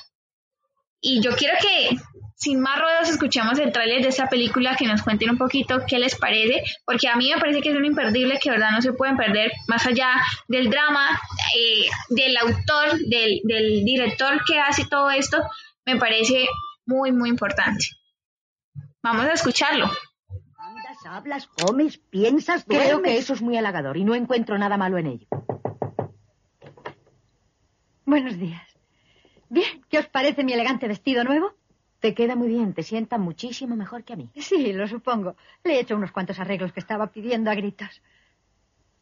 Y 1.02 1.20
yo 1.20 1.32
quiero 1.36 1.54
que 1.60 1.98
sin 2.34 2.60
más 2.60 2.80
ruedas 2.80 3.10
escuchemos 3.10 3.58
el 3.58 3.72
tráiler 3.72 4.00
de 4.00 4.08
esta 4.08 4.28
película, 4.28 4.74
que 4.74 4.86
nos 4.86 5.02
cuenten 5.02 5.30
un 5.30 5.36
poquito 5.36 5.82
qué 5.86 5.98
les 5.98 6.16
parece, 6.16 6.62
porque 6.86 7.08
a 7.08 7.16
mí 7.16 7.30
me 7.30 7.38
parece 7.38 7.60
que 7.60 7.70
es 7.70 7.76
un 7.76 7.84
imperdible 7.84 8.38
que 8.40 8.50
verdad 8.50 8.70
no 8.70 8.80
se 8.80 8.94
pueden 8.94 9.16
perder, 9.16 9.52
más 9.68 9.86
allá 9.86 10.14
del 10.48 10.70
drama, 10.70 11.20
eh, 11.56 11.88
del 12.08 12.36
autor, 12.38 12.98
del 13.06 13.84
director 13.84 14.42
que 14.46 14.58
hace 14.58 14.86
todo 14.86 15.10
esto, 15.10 15.42
me 15.84 15.96
parece 15.96 16.46
muy, 16.86 17.12
muy 17.12 17.28
importante. 17.28 17.84
Vamos 19.02 19.26
a 19.26 19.32
escucharlo 19.32 19.90
hablas, 21.06 21.46
comes, 21.46 21.98
piensas, 21.98 22.64
Creo 22.64 23.02
que 23.02 23.18
eso 23.18 23.34
es 23.34 23.42
muy 23.42 23.56
halagador 23.56 23.96
y 23.96 24.04
no 24.04 24.14
encuentro 24.14 24.58
nada 24.58 24.76
malo 24.76 24.98
en 24.98 25.06
ello. 25.06 25.26
Buenos 28.04 28.38
días. 28.38 28.62
Bien, 29.48 29.84
¿qué 29.88 29.98
os 29.98 30.06
parece 30.06 30.44
mi 30.44 30.52
elegante 30.52 30.88
vestido 30.88 31.24
nuevo? 31.24 31.52
Te 32.00 32.14
queda 32.14 32.34
muy 32.34 32.48
bien, 32.48 32.74
te 32.74 32.82
sienta 32.82 33.16
muchísimo 33.16 33.76
mejor 33.76 34.02
que 34.02 34.14
a 34.14 34.16
mí. 34.16 34.30
Sí, 34.36 34.72
lo 34.72 34.88
supongo. 34.88 35.36
Le 35.62 35.74
he 35.74 35.80
hecho 35.80 35.94
unos 35.94 36.10
cuantos 36.10 36.40
arreglos 36.40 36.72
que 36.72 36.80
estaba 36.80 37.08
pidiendo 37.08 37.50
a 37.50 37.54
gritos. 37.54 38.02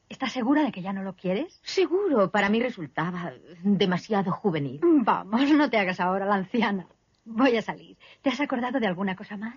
¿Estás 0.09 0.33
segura 0.33 0.65
de 0.65 0.73
que 0.73 0.83
ya 0.83 0.93
no 0.93 1.03
lo 1.03 1.15
quieres? 1.15 1.61
Seguro, 1.63 2.31
para 2.31 2.49
mí 2.49 2.61
resultaba 2.61 3.33
demasiado 3.63 4.33
juvenil. 4.33 4.81
Vamos, 4.83 5.51
no 5.53 5.71
te 5.71 5.79
hagas 5.79 6.01
ahora 6.01 6.27
la 6.27 6.35
anciana. 6.35 6.87
Voy 7.25 7.57
a 7.57 7.63
salir. 7.63 7.97
¿Te 8.21 8.31
has 8.31 8.41
acordado 8.41 8.81
de 8.81 8.89
alguna 8.89 9.15
cosa 9.15 9.37
más? 9.37 9.57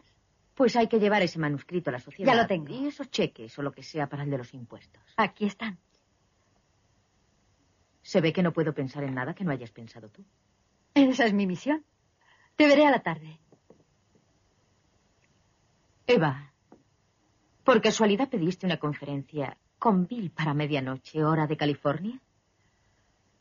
Pues 0.56 0.76
hay 0.76 0.88
que 0.88 1.00
llevar 1.00 1.24
ese 1.24 1.40
manuscrito 1.40 1.90
a 1.90 1.94
la 1.94 2.00
sociedad. 2.00 2.34
Ya 2.34 2.42
lo 2.42 2.48
tengo. 2.48 2.74
Y 2.74 2.88
esos 2.88 3.10
cheques 3.10 3.58
o 3.58 3.62
lo 3.64 3.72
que 3.72 3.84
sea 3.84 4.08
para 4.08 4.24
el 4.24 4.30
de 4.30 4.38
los 4.38 4.54
impuestos. 4.54 5.02
Aquí 5.18 5.46
están. 5.46 5.80
Se 8.04 8.22
ve 8.22 8.34
que 8.34 8.44
no 8.44 8.54
puedo 8.54 8.74
pensar 8.74 9.04
en 9.04 9.16
nada 9.16 9.34
que 9.34 9.44
no 9.44 9.52
hayas 9.52 9.72
pensado 9.72 10.10
tú. 10.10 10.24
Esa 10.94 11.26
es 11.26 11.34
mi 11.34 11.48
misión. 11.48 11.84
Te 12.56 12.68
veré 12.68 12.86
a 12.86 12.92
la 12.92 13.02
tarde. 13.02 13.40
Eva, 16.06 16.52
¿por 17.64 17.82
casualidad 17.82 18.30
pediste 18.30 18.66
una 18.66 18.78
conferencia 18.78 19.58
con 19.80 20.06
Bill 20.06 20.32
para 20.32 20.54
medianoche, 20.54 21.24
hora 21.24 21.48
de 21.48 21.58
California? 21.58 22.20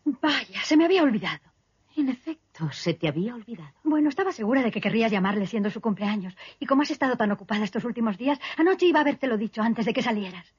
Vaya, 0.05 0.63
se 0.63 0.77
me 0.77 0.85
había 0.85 1.03
olvidado. 1.03 1.53
En 1.97 2.09
efecto, 2.09 2.42
se 2.71 2.95
te 2.95 3.09
había 3.09 3.35
olvidado. 3.35 3.73
Bueno, 3.83 4.09
estaba 4.09 4.33
segura 4.33 4.63
de 4.63 4.71
que 4.71 4.81
querrías 4.81 5.11
llamarle 5.11 5.47
siendo 5.47 5.71
su 5.71 5.81
cumpleaños. 5.81 6.37
Y 6.61 6.67
como 6.67 6.83
has 6.83 6.91
estado 6.91 7.17
tan 7.17 7.33
ocupada 7.33 7.65
estos 7.65 7.85
últimos 7.85 8.19
días, 8.19 8.39
anoche 8.57 8.87
iba 8.87 8.99
a 9.01 9.03
habértelo 9.03 9.37
dicho 9.37 9.63
antes 9.63 9.87
de 9.87 9.93
que 9.93 10.03
salieras. 10.03 10.55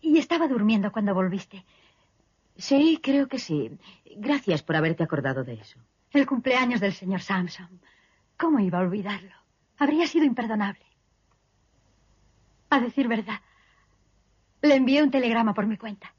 Y 0.00 0.18
estaba 0.18 0.48
durmiendo 0.48 0.92
cuando 0.92 1.14
volviste. 1.14 1.64
Sí, 2.56 3.00
creo 3.02 3.26
que 3.26 3.38
sí. 3.38 3.70
Gracias 4.16 4.62
por 4.62 4.76
haberte 4.76 5.02
acordado 5.02 5.44
de 5.44 5.54
eso. 5.54 5.78
El 6.12 6.26
cumpleaños 6.26 6.80
del 6.80 6.92
señor 6.92 7.22
Samson. 7.22 7.80
¿Cómo 8.38 8.60
iba 8.60 8.78
a 8.78 8.82
olvidarlo? 8.82 9.34
Habría 9.78 10.06
sido 10.06 10.24
imperdonable. 10.24 10.84
A 12.70 12.80
decir 12.80 13.08
verdad, 13.08 13.40
le 14.62 14.76
envié 14.76 15.02
un 15.02 15.10
telegrama 15.10 15.54
por 15.54 15.66
mi 15.66 15.76
cuenta. 15.76 16.12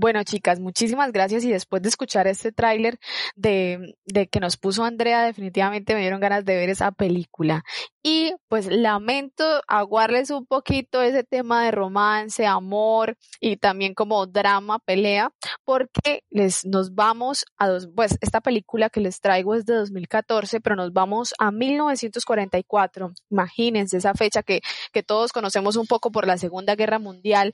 Bueno, 0.00 0.24
chicas, 0.24 0.60
muchísimas 0.60 1.12
gracias 1.12 1.44
y 1.44 1.52
después 1.52 1.82
de 1.82 1.90
escuchar 1.90 2.26
este 2.26 2.52
tráiler 2.52 2.98
de, 3.36 3.98
de 4.06 4.28
que 4.28 4.40
nos 4.40 4.56
puso 4.56 4.82
Andrea, 4.82 5.26
definitivamente 5.26 5.92
me 5.92 6.00
dieron 6.00 6.20
ganas 6.20 6.46
de 6.46 6.56
ver 6.56 6.70
esa 6.70 6.90
película. 6.90 7.64
Y 8.02 8.32
pues 8.48 8.64
lamento 8.64 9.44
aguarles 9.68 10.30
un 10.30 10.46
poquito 10.46 11.02
ese 11.02 11.22
tema 11.22 11.66
de 11.66 11.70
romance, 11.72 12.46
amor 12.46 13.18
y 13.40 13.58
también 13.58 13.92
como 13.92 14.26
drama, 14.26 14.78
pelea, 14.78 15.34
porque 15.66 16.22
les 16.30 16.64
nos 16.64 16.94
vamos 16.94 17.44
a 17.58 17.68
dos, 17.68 17.90
pues 17.94 18.16
esta 18.22 18.40
película 18.40 18.88
que 18.88 19.00
les 19.00 19.20
traigo 19.20 19.54
es 19.54 19.66
de 19.66 19.74
2014, 19.74 20.62
pero 20.62 20.76
nos 20.76 20.94
vamos 20.94 21.34
a 21.38 21.50
1944. 21.50 23.12
Imagínense 23.28 23.98
esa 23.98 24.14
fecha 24.14 24.42
que, 24.42 24.62
que 24.94 25.02
todos 25.02 25.30
conocemos 25.32 25.76
un 25.76 25.86
poco 25.86 26.10
por 26.10 26.26
la 26.26 26.38
Segunda 26.38 26.74
Guerra 26.74 26.98
Mundial 26.98 27.52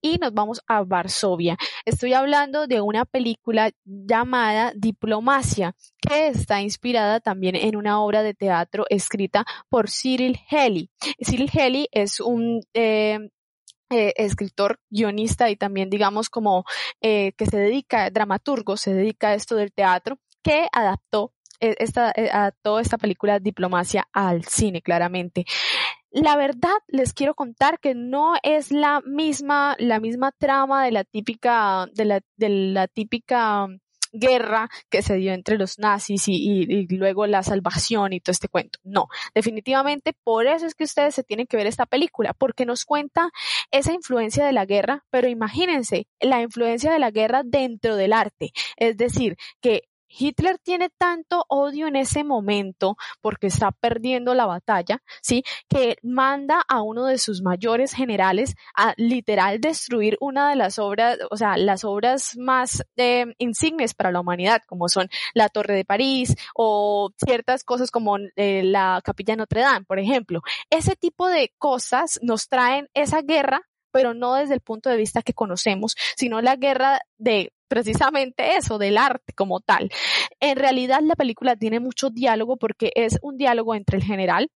y 0.00 0.18
nos 0.18 0.32
vamos 0.32 0.60
a 0.66 0.82
Varsovia. 0.82 1.56
Estoy 1.84 2.12
hablando 2.12 2.66
de 2.66 2.80
una 2.80 3.04
película 3.04 3.70
llamada 3.84 4.72
Diplomacia, 4.76 5.74
que 6.00 6.28
está 6.28 6.60
inspirada 6.60 7.20
también 7.20 7.56
en 7.56 7.76
una 7.76 8.00
obra 8.00 8.22
de 8.22 8.34
teatro 8.34 8.84
escrita 8.88 9.44
por 9.68 9.90
Cyril 9.90 10.38
Heli. 10.50 10.90
Cyril 11.24 11.50
Heli 11.52 11.88
es 11.92 12.20
un 12.20 12.60
eh, 12.74 13.30
eh, 13.90 14.12
escritor, 14.16 14.78
guionista 14.88 15.50
y 15.50 15.56
también 15.56 15.90
digamos 15.90 16.30
como 16.30 16.64
eh, 17.00 17.32
que 17.36 17.46
se 17.46 17.56
dedica, 17.56 18.08
dramaturgo, 18.10 18.76
se 18.76 18.94
dedica 18.94 19.28
a 19.28 19.34
esto 19.34 19.56
del 19.56 19.72
teatro, 19.72 20.18
que 20.42 20.68
adaptó 20.72 21.32
esta, 21.60 22.12
adaptó 22.32 22.80
esta 22.80 22.98
película 22.98 23.38
Diplomacia 23.38 24.08
al 24.12 24.44
cine, 24.44 24.82
claramente. 24.82 25.44
La 26.10 26.36
verdad, 26.36 26.74
les 26.88 27.12
quiero 27.12 27.34
contar 27.34 27.78
que 27.78 27.94
no 27.94 28.34
es 28.42 28.72
la 28.72 29.00
misma, 29.06 29.76
la 29.78 30.00
misma 30.00 30.32
trama 30.32 30.84
de 30.84 30.90
la 30.90 31.04
típica, 31.04 31.86
de 31.94 32.04
la, 32.04 32.20
de 32.36 32.48
la 32.48 32.88
típica 32.88 33.68
guerra 34.12 34.68
que 34.88 35.02
se 35.02 35.14
dio 35.16 35.32
entre 35.32 35.56
los 35.56 35.78
nazis 35.78 36.28
y, 36.28 36.34
y, 36.34 36.86
luego 36.96 37.26
la 37.26 37.42
salvación 37.42 38.12
y 38.12 38.20
todo 38.20 38.32
este 38.32 38.48
cuento. 38.48 38.78
No, 38.82 39.06
definitivamente 39.34 40.12
por 40.24 40.46
eso 40.46 40.66
es 40.66 40.74
que 40.74 40.84
ustedes 40.84 41.14
se 41.14 41.24
tienen 41.24 41.46
que 41.46 41.56
ver 41.56 41.66
esta 41.66 41.86
película, 41.86 42.34
porque 42.34 42.66
nos 42.66 42.84
cuenta 42.84 43.30
esa 43.70 43.92
influencia 43.92 44.44
de 44.44 44.52
la 44.52 44.64
guerra, 44.64 45.04
pero 45.10 45.28
imagínense 45.28 46.06
la 46.20 46.42
influencia 46.42 46.92
de 46.92 46.98
la 46.98 47.10
guerra 47.10 47.42
dentro 47.44 47.96
del 47.96 48.12
arte, 48.12 48.50
es 48.76 48.96
decir, 48.96 49.36
que 49.60 49.84
Hitler 50.10 50.58
tiene 50.58 50.90
tanto 50.90 51.44
odio 51.48 51.86
en 51.86 51.96
ese 51.96 52.24
momento 52.24 52.96
porque 53.20 53.46
está 53.46 53.70
perdiendo 53.70 54.34
la 54.34 54.46
batalla, 54.46 55.02
¿sí? 55.22 55.44
Que 55.68 55.96
manda 56.02 56.62
a 56.68 56.82
uno 56.82 57.06
de 57.06 57.18
sus 57.18 57.42
mayores 57.42 57.92
generales 57.92 58.54
a 58.74 58.94
literal 58.96 59.60
destruir 59.60 60.16
una 60.20 60.50
de 60.50 60.56
las 60.56 60.78
obras, 60.78 61.18
o 61.30 61.36
sea, 61.36 61.56
las 61.56 61.84
obras 61.84 62.36
más 62.36 62.82
eh, 62.96 63.26
insignes 63.38 63.94
para 63.94 64.12
la 64.12 64.20
humanidad, 64.20 64.62
como 64.66 64.88
son 64.88 65.08
la 65.34 65.48
Torre 65.48 65.74
de 65.74 65.84
París 65.84 66.36
o 66.54 67.10
ciertas 67.24 67.64
cosas 67.64 67.90
como 67.90 68.18
eh, 68.36 68.62
la 68.64 69.00
Capilla 69.04 69.36
Notre 69.36 69.60
Dame, 69.60 69.86
por 69.86 69.98
ejemplo. 69.98 70.42
Ese 70.70 70.96
tipo 70.96 71.28
de 71.28 71.52
cosas 71.58 72.18
nos 72.22 72.48
traen 72.48 72.88
esa 72.94 73.22
guerra 73.22 73.62
pero 73.92 74.14
no 74.14 74.34
desde 74.34 74.54
el 74.54 74.60
punto 74.60 74.88
de 74.88 74.96
vista 74.96 75.22
que 75.22 75.34
conocemos, 75.34 75.96
sino 76.16 76.40
la 76.40 76.54
guerra 76.54 77.00
de 77.18 77.52
precisamente 77.70 78.56
eso, 78.56 78.78
del 78.78 78.98
arte 78.98 79.32
como 79.32 79.60
tal. 79.60 79.90
En 80.40 80.56
realidad 80.56 81.00
la 81.02 81.14
película 81.14 81.56
tiene 81.56 81.78
mucho 81.78 82.10
diálogo 82.10 82.56
porque 82.56 82.90
es 82.96 83.18
un 83.22 83.36
diálogo 83.36 83.76
entre 83.76 83.98
el 83.98 84.04
general, 84.04 84.50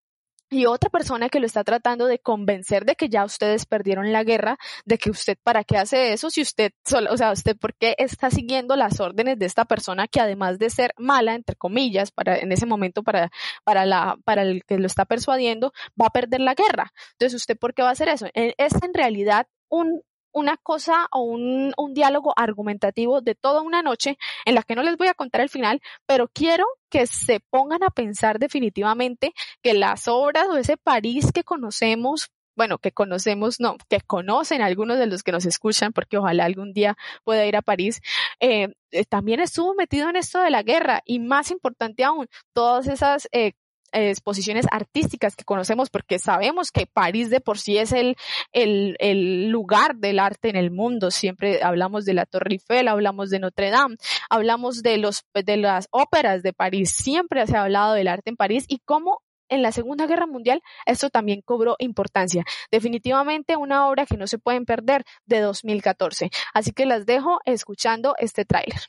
y 0.53 0.67
otra 0.67 0.91
persona 0.91 1.31
que 1.31 1.41
lo 1.41 1.47
está 1.47 1.65
tratando 1.65 2.07
de 2.07 2.19
convencer 2.19 2.85
de 2.85 2.95
que 2.95 3.09
ya 3.09 3.25
ustedes 3.25 3.65
perdieron 3.65 4.13
la 4.13 4.23
guerra, 4.23 4.59
de 4.85 4.99
que 4.99 5.11
usted 5.11 5.39
para 5.43 5.65
qué 5.65 5.79
hace 5.79 6.13
eso, 6.13 6.29
si 6.29 6.43
usted, 6.43 6.73
o 7.11 7.17
sea, 7.17 7.33
usted 7.33 7.57
por 7.57 7.75
qué 7.75 7.95
está 7.97 8.31
siguiendo 8.31 8.77
las 8.77 9.01
órdenes 9.01 9.39
de 9.39 9.47
esta 9.47 9.65
persona 9.65 10.09
que 10.09 10.21
además 10.21 10.59
de 10.59 10.69
ser 10.69 10.93
mala, 10.99 11.35
entre 11.35 11.57
comillas, 11.57 12.11
para, 12.11 12.37
en 12.37 12.53
ese 12.53 12.67
momento 12.67 13.03
para, 13.03 13.31
para 13.65 13.87
la, 13.87 14.19
para 14.25 14.43
el 14.43 14.63
que 14.65 14.77
lo 14.77 14.87
está 14.87 15.07
persuadiendo, 15.07 15.73
va 16.01 16.09
a 16.09 16.11
perder 16.11 16.41
la 16.41 16.55
guerra. 16.55 16.93
Entonces, 17.13 17.35
¿usted 17.35 17.57
por 17.57 17.73
qué 17.73 17.83
va 17.83 17.89
a 17.89 17.93
hacer 17.93 18.11
eso? 18.11 18.27
Es 18.35 18.75
en 18.83 18.93
realidad 18.93 19.47
un, 19.71 20.03
una 20.33 20.57
cosa 20.57 21.07
o 21.13 21.23
un, 21.23 21.73
un, 21.77 21.95
diálogo 21.95 22.33
argumentativo 22.37 23.21
de 23.21 23.35
toda 23.35 23.63
una 23.63 23.83
noche 23.83 24.19
en 24.45 24.55
la 24.55 24.63
que 24.63 24.75
no 24.75 24.83
les 24.83 24.97
voy 24.97 25.09
a 25.09 25.15
contar 25.15 25.41
el 25.41 25.49
final, 25.49 25.81
pero 26.07 26.29
quiero 26.29 26.65
que 26.91 27.07
se 27.07 27.41
pongan 27.41 27.83
a 27.83 27.91
pensar 27.91 28.39
definitivamente 28.39 29.33
que 29.63 29.75
las 29.75 30.09
obras 30.09 30.47
o 30.49 30.57
ese 30.57 30.77
París 30.77 31.31
que 31.33 31.45
conocemos 31.45 32.31
bueno, 32.55 32.79
que 32.79 32.93
conocemos, 32.93 33.61
no, 33.61 33.77
que 33.89 34.01
conocen 34.01 34.63
algunos 34.63 34.99
de 34.99 35.07
los 35.07 35.23
que 35.23 35.33
nos 35.33 35.47
escuchan, 35.47 35.93
porque 35.93 36.19
ojalá 36.19 36.45
algún 36.45 36.73
día 36.73 36.97
pueda 37.25 37.47
ir 37.47 37.57
a 37.57 37.63
París, 37.63 38.01
eh, 38.41 38.69
eh 38.91 39.05
también 39.07 39.41
estuvo 39.41 39.75
metido 39.75 40.11
en 40.11 40.17
esto 40.17 40.41
de 40.41 40.51
la 40.51 40.63
guerra 40.63 41.03
y 41.07 41.19
más 41.19 41.51
importante 41.51 42.05
aún, 42.05 42.29
todas 42.53 42.89
esas 42.89 43.29
eh, 43.33 43.53
exposiciones 43.93 44.67
artísticas 44.71 45.37
que 45.37 45.45
conocemos 45.45 45.91
porque 45.91 46.19
sabemos 46.19 46.71
que 46.71 46.87
París 46.87 47.31
de 47.31 47.41
por 47.41 47.59
sí 47.59 47.79
es 47.79 47.93
el, 47.93 48.17
el, 48.53 48.97
el, 48.99 49.49
lugar 49.49 49.97
del 49.97 50.19
arte 50.19 50.49
en 50.49 50.57
el 50.57 50.71
mundo. 50.71 51.11
Siempre 51.11 51.63
hablamos 51.63 52.05
de 52.05 52.15
la 52.15 52.27
Torre 52.27 52.53
Eiffel, 52.53 52.89
hablamos 52.89 53.31
de 53.31 53.39
Notre 53.39 53.71
Dame, 53.71 53.97
hablamos 54.31 54.83
de 54.83 54.99
los, 54.99 55.25
de 55.35 55.57
las 55.57 55.89
óperas 55.91 56.43
de 56.43 56.53
París. 56.53 56.91
Siempre 56.91 57.47
se 57.47 57.57
ha 57.57 57.63
hablado 57.63 57.95
del 57.95 58.09
arte 58.09 58.31
en 58.31 58.37
París 58.37 58.65
y 58.69 58.81
cómo 58.85 59.23
en 59.49 59.63
la 59.63 59.71
Segunda 59.71 60.07
Guerra 60.07 60.27
Mundial 60.27 60.63
esto 60.87 61.11
también 61.11 61.43
cobró 61.43 61.77
importancia. 61.79 62.45
Definitivamente 62.71 63.57
una 63.57 63.89
obra 63.89 64.07
que 64.07 64.17
no 64.17 64.27
se 64.27 64.39
pueden 64.39 64.65
perder 64.65 65.05
de 65.27 65.41
2014. 65.41 66.31
Así 66.55 66.73
que 66.73 66.87
las 66.87 67.05
dejo 67.05 67.41
escuchando 67.45 68.15
este 68.19 68.45
tráiler. 68.45 68.81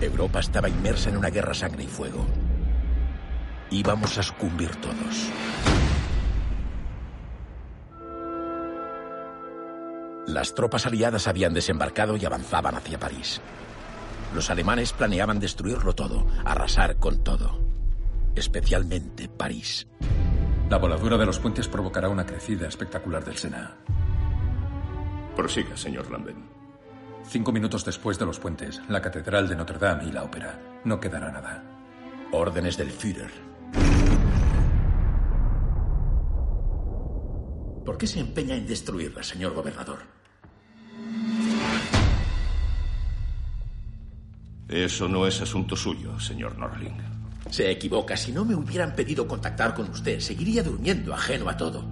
Europa 0.00 0.40
estaba 0.40 0.68
inmersa 0.68 1.10
en 1.10 1.16
una 1.16 1.30
guerra 1.30 1.52
sangre 1.52 1.84
y 1.84 1.88
fuego 1.88 2.24
íbamos 3.70 4.18
a 4.18 4.22
sucumbir 4.22 4.74
todos. 4.76 5.30
Las 10.26 10.54
tropas 10.54 10.86
aliadas 10.86 11.26
habían 11.26 11.54
desembarcado 11.54 12.16
y 12.16 12.24
avanzaban 12.24 12.76
hacia 12.76 12.98
París. 12.98 13.40
Los 14.34 14.48
alemanes 14.48 14.92
planeaban 14.92 15.40
destruirlo 15.40 15.94
todo, 15.94 16.26
arrasar 16.44 16.96
con 16.98 17.24
todo, 17.24 17.58
especialmente 18.36 19.28
París. 19.28 19.88
La 20.68 20.78
voladura 20.78 21.16
de 21.16 21.26
los 21.26 21.40
puentes 21.40 21.66
provocará 21.66 22.08
una 22.08 22.24
crecida 22.24 22.68
espectacular 22.68 23.24
del 23.24 23.36
Sena. 23.36 23.76
Prosiga, 25.34 25.76
señor 25.76 26.08
Lambert. 26.10 26.38
Cinco 27.24 27.50
minutos 27.50 27.84
después 27.84 28.18
de 28.18 28.26
los 28.26 28.38
puentes, 28.38 28.80
la 28.88 29.02
Catedral 29.02 29.48
de 29.48 29.56
Notre 29.56 29.78
Dame 29.78 30.04
y 30.04 30.12
la 30.12 30.22
ópera. 30.22 30.60
No 30.84 31.00
quedará 31.00 31.32
nada. 31.32 31.64
Órdenes 32.30 32.76
del 32.76 32.90
Führer. 32.90 33.49
¿Por 37.84 37.98
qué 37.98 38.06
se 38.06 38.20
empeña 38.20 38.54
en 38.54 38.66
destruirla, 38.66 39.22
señor 39.22 39.52
gobernador? 39.54 39.98
Eso 44.68 45.08
no 45.08 45.26
es 45.26 45.40
asunto 45.40 45.74
suyo, 45.74 46.20
señor 46.20 46.56
Norling. 46.56 46.96
Se 47.50 47.68
equivoca. 47.68 48.16
Si 48.16 48.30
no 48.30 48.44
me 48.44 48.54
hubieran 48.54 48.94
pedido 48.94 49.26
contactar 49.26 49.74
con 49.74 49.90
usted, 49.90 50.20
seguiría 50.20 50.62
durmiendo 50.62 51.12
ajeno 51.12 51.48
a 51.48 51.56
todo. 51.56 51.84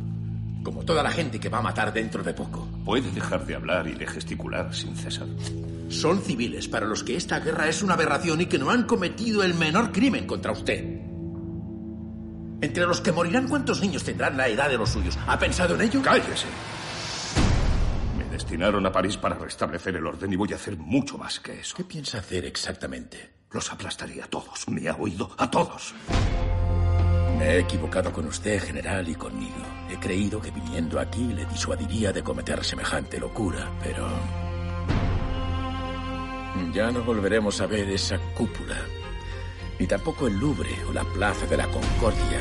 Como 0.62 0.84
toda 0.84 1.02
la 1.02 1.10
gente 1.10 1.40
que 1.40 1.48
va 1.48 1.58
a 1.58 1.62
matar 1.62 1.92
dentro 1.92 2.22
de 2.22 2.34
poco. 2.34 2.68
Puede 2.84 3.10
dejar 3.10 3.44
de 3.44 3.56
hablar 3.56 3.88
y 3.88 3.94
de 3.94 4.06
gesticular 4.06 4.72
sin 4.72 4.94
cesar. 4.94 5.26
Son 5.88 6.22
civiles 6.22 6.68
para 6.68 6.86
los 6.86 7.02
que 7.02 7.16
esta 7.16 7.40
guerra 7.40 7.68
es 7.68 7.82
una 7.82 7.94
aberración 7.94 8.40
y 8.40 8.46
que 8.46 8.58
no 8.58 8.70
han 8.70 8.84
cometido 8.84 9.42
el 9.42 9.54
menor 9.54 9.90
crimen 9.90 10.26
contra 10.26 10.52
usted. 10.52 10.97
Entre 12.60 12.84
los 12.86 13.00
que 13.00 13.12
morirán, 13.12 13.46
¿cuántos 13.48 13.80
niños 13.80 14.02
tendrán 14.02 14.36
la 14.36 14.48
edad 14.48 14.68
de 14.68 14.76
los 14.76 14.90
suyos? 14.90 15.16
¿Ha 15.26 15.38
pensado 15.38 15.76
en 15.76 15.82
ello? 15.82 16.02
Cállese. 16.02 16.46
Me 18.16 18.24
destinaron 18.24 18.84
a 18.84 18.90
París 18.90 19.16
para 19.16 19.36
restablecer 19.36 19.94
el 19.94 20.06
orden 20.06 20.32
y 20.32 20.36
voy 20.36 20.52
a 20.52 20.56
hacer 20.56 20.76
mucho 20.76 21.16
más 21.16 21.38
que 21.38 21.60
eso. 21.60 21.76
¿Qué 21.76 21.84
piensa 21.84 22.18
hacer 22.18 22.44
exactamente? 22.46 23.30
Los 23.52 23.72
aplastaría 23.72 24.24
a 24.24 24.26
todos. 24.26 24.68
¿Me 24.68 24.88
ha 24.88 24.96
oído? 24.96 25.30
A 25.38 25.48
todos. 25.48 25.94
Me 27.38 27.44
he 27.44 27.58
equivocado 27.60 28.12
con 28.12 28.26
usted, 28.26 28.60
general, 28.60 29.08
y 29.08 29.14
conmigo. 29.14 29.64
He 29.88 29.96
creído 29.96 30.40
que 30.40 30.50
viniendo 30.50 30.98
aquí 30.98 31.24
le 31.32 31.44
disuadiría 31.46 32.12
de 32.12 32.24
cometer 32.24 32.64
semejante 32.64 33.20
locura, 33.20 33.70
pero... 33.82 34.08
Ya 36.74 36.90
no 36.90 37.02
volveremos 37.02 37.60
a 37.60 37.66
ver 37.66 37.88
esa 37.88 38.18
cúpula 38.34 38.76
ni 39.78 39.86
tampoco 39.86 40.26
el 40.26 40.38
Louvre 40.38 40.84
o 40.88 40.92
la 40.92 41.04
Plaza 41.04 41.46
de 41.46 41.56
la 41.56 41.68
Concordia, 41.68 42.40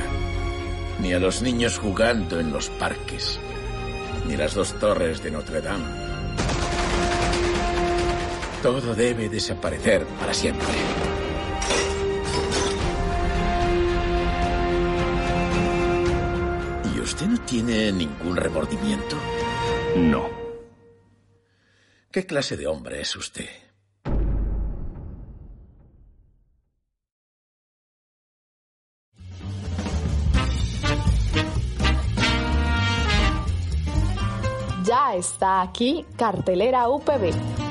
ni 0.99 1.13
a 1.13 1.19
los 1.19 1.41
niños 1.41 1.77
jugando 1.77 2.39
en 2.39 2.51
los 2.51 2.69
parques, 2.69 3.39
ni 4.25 4.35
las 4.35 4.55
dos 4.55 4.73
torres 4.79 5.21
de 5.21 5.31
Notre 5.31 5.61
Dame. 5.61 6.07
Todo 8.63 8.95
debe 8.95 9.29
desaparecer 9.29 10.05
para 10.19 10.33
siempre. 10.33 10.65
¿Y 16.95 16.99
usted 16.99 17.27
no 17.27 17.39
tiene 17.41 17.91
ningún 17.91 18.35
remordimiento? 18.35 19.15
No. 19.95 20.27
¿Qué 22.11 22.25
clase 22.25 22.57
de 22.57 22.65
hombre 22.65 23.01
es 23.01 23.15
usted? 23.15 23.66
Está 35.17 35.61
aquí 35.61 36.05
Cartelera 36.15 36.89
UPB. 36.89 37.66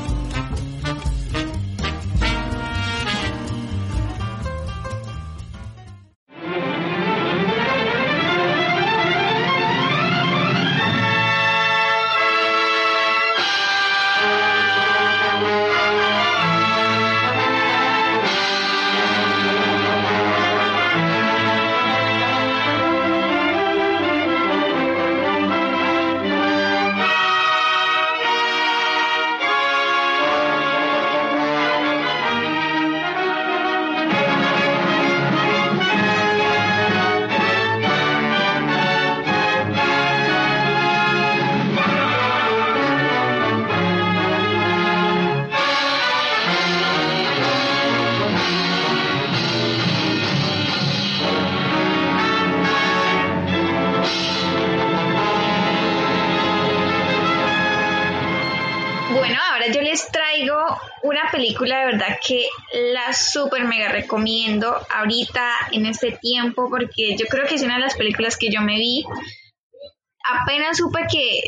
Película 61.37 61.80
de 61.80 61.84
verdad 61.87 62.18
que 62.26 62.49
la 62.95 63.12
súper 63.12 63.64
mega 63.64 63.89
recomiendo 63.89 64.74
ahorita 64.91 65.51
en 65.72 65.87
este 65.87 66.12
tiempo 66.12 66.68
porque 66.70 67.14
yo 67.16 67.26
creo 67.26 67.47
que 67.47 67.57
es 67.57 67.62
una 67.62 67.74
de 67.74 67.80
las 67.80 67.97
películas 67.97 68.37
que 68.37 68.51
yo 68.51 68.62
me 68.62 68.78
vi. 68.78 69.05
Apenas 70.24 70.78
supe 70.78 71.01
que, 71.11 71.43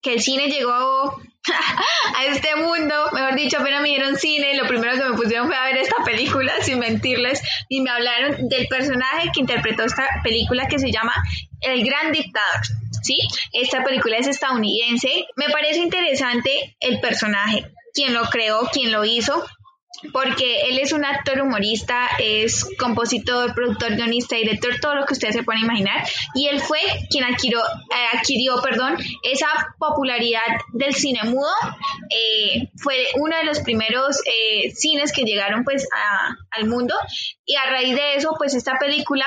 que 0.00 0.14
el 0.14 0.20
cine 0.20 0.48
llegó 0.48 1.20
a 2.16 2.24
este 2.26 2.56
mundo, 2.56 3.10
mejor 3.12 3.36
dicho, 3.36 3.58
apenas 3.60 3.82
me 3.82 3.90
dieron 3.90 4.16
cine, 4.16 4.56
lo 4.56 4.66
primero 4.66 4.94
que 4.94 5.10
me 5.10 5.16
pusieron 5.16 5.46
fue 5.46 5.56
a 5.56 5.64
ver 5.64 5.76
esta 5.76 6.02
película, 6.02 6.52
sin 6.62 6.78
mentirles, 6.78 7.42
y 7.68 7.82
me 7.82 7.90
hablaron 7.90 8.48
del 8.48 8.66
personaje 8.68 9.30
que 9.32 9.40
interpretó 9.40 9.84
esta 9.84 10.08
película 10.24 10.66
que 10.66 10.78
se 10.78 10.90
llama 10.90 11.14
El 11.60 11.84
Gran 11.84 12.10
Dictador. 12.10 12.62
¿sí? 13.02 13.18
Esta 13.52 13.84
película 13.84 14.16
es 14.16 14.26
estadounidense. 14.26 15.26
Me 15.36 15.48
parece 15.50 15.80
interesante 15.80 16.76
el 16.80 17.00
personaje, 17.00 17.70
quién 17.96 18.14
lo 18.14 18.24
creó, 18.26 18.68
quién 18.72 18.92
lo 18.92 19.04
hizo, 19.04 19.44
porque 20.12 20.60
él 20.68 20.78
es 20.78 20.92
un 20.92 21.06
actor 21.06 21.40
humorista, 21.40 22.06
es 22.18 22.66
compositor, 22.78 23.54
productor, 23.54 23.96
guionista, 23.96 24.36
director, 24.36 24.78
todo 24.78 24.94
lo 24.94 25.06
que 25.06 25.14
ustedes 25.14 25.34
se 25.34 25.42
pueden 25.42 25.62
imaginar, 25.62 26.06
y 26.34 26.48
él 26.48 26.60
fue 26.60 26.78
quien 27.10 27.24
adquirió, 27.24 27.60
eh, 27.60 28.16
adquirió 28.18 28.60
perdón, 28.62 28.98
esa 29.22 29.48
popularidad 29.78 30.42
del 30.74 30.94
cine 30.94 31.20
mudo, 31.24 31.50
eh, 32.10 32.68
fue 32.76 33.06
uno 33.14 33.34
de 33.38 33.44
los 33.44 33.60
primeros 33.60 34.18
eh, 34.26 34.70
cines 34.74 35.12
que 35.12 35.22
llegaron 35.22 35.64
pues 35.64 35.88
a- 35.96 36.34
al 36.50 36.68
mundo, 36.68 36.94
y 37.46 37.56
a 37.56 37.64
raíz 37.70 37.94
de 37.96 38.16
eso 38.16 38.34
pues 38.38 38.54
esta 38.54 38.78
película... 38.78 39.26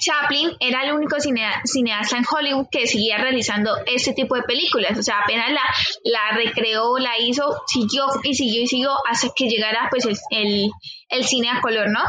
Chaplin 0.00 0.50
era 0.60 0.84
el 0.84 0.92
único 0.92 1.18
cinea- 1.20 1.60
cineasta 1.64 2.16
en 2.16 2.24
Hollywood 2.30 2.66
que 2.70 2.86
seguía 2.86 3.18
realizando 3.18 3.76
este 3.86 4.12
tipo 4.12 4.36
de 4.36 4.42
películas. 4.42 4.98
O 4.98 5.02
sea, 5.02 5.20
apenas 5.20 5.50
la, 5.50 6.36
recreó, 6.36 6.98
la 6.98 7.18
hizo, 7.18 7.60
siguió 7.66 8.06
y 8.22 8.34
siguió 8.34 8.62
y 8.62 8.66
siguió 8.66 8.90
hasta 9.08 9.28
que 9.34 9.48
llegara 9.48 9.88
pues 9.90 10.06
el 10.30 11.24
cine 11.24 11.50
a 11.50 11.60
color, 11.60 11.90
¿no? 11.90 12.00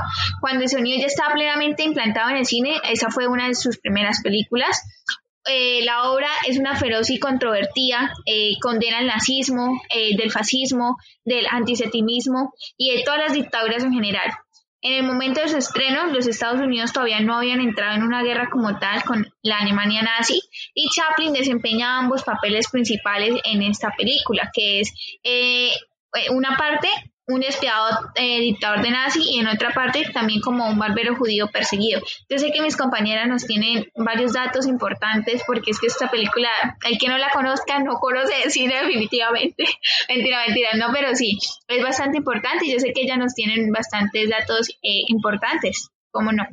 Cuando 0.41 0.63
el 0.63 0.69
sonido 0.69 0.99
ya 0.99 1.07
estaba 1.07 1.33
plenamente 1.33 1.83
implantado 1.83 2.29
en 2.29 2.37
el 2.37 2.45
cine, 2.45 2.79
esa 2.89 3.09
fue 3.09 3.27
una 3.27 3.47
de 3.47 3.55
sus 3.55 3.79
primeras 3.79 4.21
películas. 4.21 4.81
Eh, 5.47 5.83
la 5.83 6.11
obra 6.11 6.29
es 6.47 6.59
una 6.59 6.75
feroz 6.75 7.09
y 7.09 7.17
controvertida, 7.19 8.13
eh, 8.27 8.59
condena 8.61 8.99
el 8.99 9.07
nazismo, 9.07 9.81
eh, 9.89 10.15
del 10.15 10.31
fascismo, 10.31 10.97
del 11.25 11.47
antisemitismo 11.49 12.53
y 12.77 12.95
de 12.95 13.03
todas 13.03 13.21
las 13.21 13.33
dictaduras 13.33 13.83
en 13.83 13.91
general. 13.91 14.31
En 14.83 14.93
el 14.93 15.03
momento 15.03 15.41
de 15.41 15.47
su 15.47 15.57
estreno, 15.57 16.07
los 16.07 16.27
Estados 16.27 16.59
Unidos 16.59 16.91
todavía 16.91 17.19
no 17.19 17.35
habían 17.35 17.61
entrado 17.61 17.95
en 17.95 18.03
una 18.03 18.23
guerra 18.23 18.49
como 18.51 18.79
tal 18.79 19.03
con 19.03 19.31
la 19.43 19.59
Alemania 19.59 20.01
nazi 20.01 20.41
y 20.73 20.89
Chaplin 20.89 21.33
desempeña 21.33 21.99
ambos 21.99 22.23
papeles 22.23 22.67
principales 22.71 23.35
en 23.43 23.61
esta 23.61 23.91
película, 23.95 24.49
que 24.51 24.79
es 24.79 25.19
eh, 25.23 25.69
eh, 25.69 26.29
una 26.31 26.57
parte 26.57 26.87
un 27.33 27.41
despiadado 27.41 28.11
eh, 28.15 28.39
dictador 28.39 28.81
de 28.81 28.91
nazi 28.91 29.21
y 29.23 29.39
en 29.39 29.47
otra 29.47 29.71
parte 29.71 30.09
también 30.13 30.41
como 30.41 30.67
un 30.67 30.77
barbero 30.77 31.15
judío 31.15 31.47
perseguido. 31.47 32.01
Yo 32.29 32.37
sé 32.37 32.51
que 32.51 32.61
mis 32.61 32.77
compañeras 32.77 33.27
nos 33.27 33.45
tienen 33.45 33.91
varios 33.95 34.33
datos 34.33 34.67
importantes 34.67 35.43
porque 35.45 35.71
es 35.71 35.79
que 35.79 35.87
esta 35.87 36.09
película, 36.09 36.49
el 36.83 36.97
que 36.97 37.07
no 37.07 37.17
la 37.17 37.29
conozca 37.29 37.79
no 37.79 37.95
conoce 37.95 38.49
cine 38.49 38.75
definitivamente. 38.81 39.65
mentira, 40.09 40.43
mentira, 40.45 40.69
no, 40.75 40.87
pero 40.93 41.15
sí, 41.15 41.37
es 41.67 41.83
bastante 41.83 42.17
importante 42.17 42.69
yo 42.69 42.79
sé 42.79 42.93
que 42.93 43.01
ellas 43.01 43.17
nos 43.17 43.33
tienen 43.33 43.71
bastantes 43.71 44.29
datos 44.29 44.69
eh, 44.81 45.03
importantes, 45.07 45.89
¿cómo 46.11 46.31
no? 46.31 46.43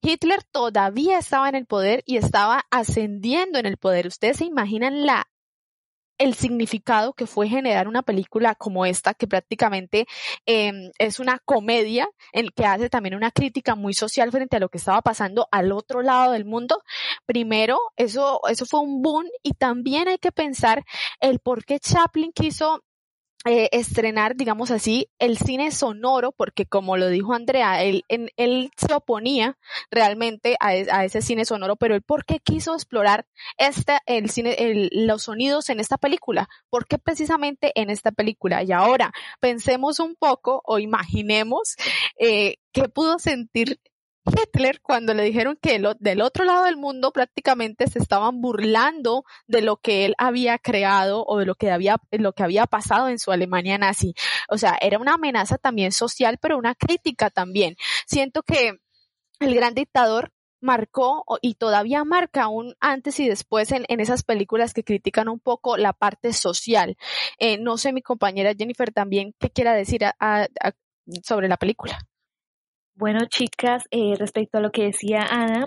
Hitler 0.00 0.44
todavía 0.44 1.18
estaba 1.18 1.48
en 1.48 1.56
el 1.56 1.66
poder 1.66 2.04
y 2.06 2.18
estaba 2.18 2.64
ascendiendo 2.70 3.58
en 3.58 3.66
el 3.66 3.78
poder. 3.78 4.06
Ustedes 4.06 4.36
se 4.38 4.44
imaginan 4.44 5.06
la 5.06 5.26
el 6.18 6.34
significado 6.34 7.12
que 7.12 7.26
fue 7.26 7.48
generar 7.48 7.88
una 7.88 8.02
película 8.02 8.54
como 8.54 8.84
esta, 8.84 9.14
que 9.14 9.26
prácticamente 9.26 10.06
eh, 10.46 10.90
es 10.98 11.20
una 11.20 11.38
comedia 11.38 12.08
en 12.32 12.48
que 12.50 12.64
hace 12.66 12.90
también 12.90 13.14
una 13.14 13.30
crítica 13.30 13.74
muy 13.74 13.94
social 13.94 14.30
frente 14.30 14.56
a 14.56 14.60
lo 14.60 14.68
que 14.68 14.78
estaba 14.78 15.02
pasando 15.02 15.48
al 15.50 15.72
otro 15.72 16.02
lado 16.02 16.32
del 16.32 16.44
mundo. 16.44 16.82
Primero, 17.26 17.78
eso, 17.96 18.40
eso 18.48 18.66
fue 18.66 18.80
un 18.80 19.02
boom 19.02 19.26
y 19.42 19.52
también 19.52 20.08
hay 20.08 20.18
que 20.18 20.32
pensar 20.32 20.84
el 21.20 21.38
por 21.38 21.64
qué 21.64 21.78
Chaplin 21.78 22.32
quiso 22.32 22.82
eh, 23.44 23.68
estrenar, 23.72 24.34
digamos 24.36 24.70
así, 24.70 25.08
el 25.18 25.38
cine 25.38 25.70
sonoro, 25.70 26.32
porque 26.32 26.66
como 26.66 26.96
lo 26.96 27.08
dijo 27.08 27.34
Andrea, 27.34 27.82
él, 27.82 28.04
en- 28.08 28.30
él 28.36 28.70
se 28.76 28.92
oponía 28.92 29.56
realmente 29.90 30.56
a, 30.60 30.74
es- 30.74 30.88
a 30.92 31.04
ese 31.04 31.22
cine 31.22 31.44
sonoro, 31.44 31.76
pero 31.76 31.94
él 31.94 32.02
por 32.02 32.24
qué 32.24 32.40
quiso 32.40 32.74
explorar 32.74 33.26
este, 33.56 33.98
el 34.06 34.28
cine, 34.30 34.54
el- 34.58 34.90
los 34.92 35.22
sonidos 35.22 35.68
en 35.70 35.80
esta 35.80 35.96
película, 35.98 36.48
¿por 36.68 36.86
qué 36.86 36.98
precisamente 36.98 37.72
en 37.80 37.90
esta 37.90 38.10
película? 38.12 38.62
Y 38.64 38.72
ahora 38.72 39.12
pensemos 39.40 40.00
un 40.00 40.16
poco 40.16 40.60
o 40.64 40.78
imaginemos 40.78 41.76
eh, 42.18 42.56
qué 42.72 42.88
pudo 42.88 43.18
sentir 43.18 43.78
Hitler 44.28 44.80
cuando 44.80 45.14
le 45.14 45.24
dijeron 45.24 45.58
que 45.60 45.78
lo- 45.78 45.94
del 45.94 46.20
otro 46.20 46.44
lado 46.44 46.64
del 46.64 46.76
mundo 46.76 47.12
prácticamente 47.12 47.86
se 47.88 47.98
estaban 47.98 48.40
burlando 48.40 49.24
de 49.46 49.62
lo 49.62 49.76
que 49.76 50.04
él 50.04 50.14
había 50.18 50.58
creado 50.58 51.24
o 51.26 51.38
de 51.38 51.46
lo 51.46 51.54
que 51.54 51.70
había, 51.70 51.96
lo 52.10 52.32
que 52.32 52.42
había 52.42 52.66
pasado 52.66 53.08
en 53.08 53.18
su 53.18 53.32
Alemania 53.32 53.78
nazi. 53.78 54.14
O 54.48 54.58
sea, 54.58 54.78
era 54.80 54.98
una 54.98 55.14
amenaza 55.14 55.58
también 55.58 55.92
social, 55.92 56.38
pero 56.40 56.58
una 56.58 56.74
crítica 56.74 57.30
también. 57.30 57.76
Siento 58.06 58.42
que 58.42 58.78
el 59.40 59.54
gran 59.54 59.74
dictador 59.74 60.32
marcó 60.60 61.24
y 61.40 61.54
todavía 61.54 62.04
marca 62.04 62.48
un 62.48 62.74
antes 62.80 63.20
y 63.20 63.28
después 63.28 63.72
en, 63.72 63.84
esas 64.00 64.22
películas 64.24 64.74
que 64.74 64.84
critican 64.84 65.28
un 65.28 65.40
poco 65.40 65.76
la 65.76 65.92
parte 65.92 66.32
social. 66.32 66.96
Eh, 67.38 67.58
no 67.58 67.78
sé, 67.78 67.92
mi 67.92 68.02
compañera 68.02 68.54
Jennifer 68.56 68.92
también, 68.92 69.34
¿qué 69.38 69.50
quiera 69.50 69.74
decir 69.74 70.02
sobre 71.22 71.48
la 71.48 71.56
película? 71.56 71.98
Bueno, 72.98 73.20
chicas, 73.28 73.84
eh, 73.92 74.14
respecto 74.18 74.58
a 74.58 74.60
lo 74.60 74.72
que 74.72 74.86
decía 74.86 75.20
Ana, 75.30 75.66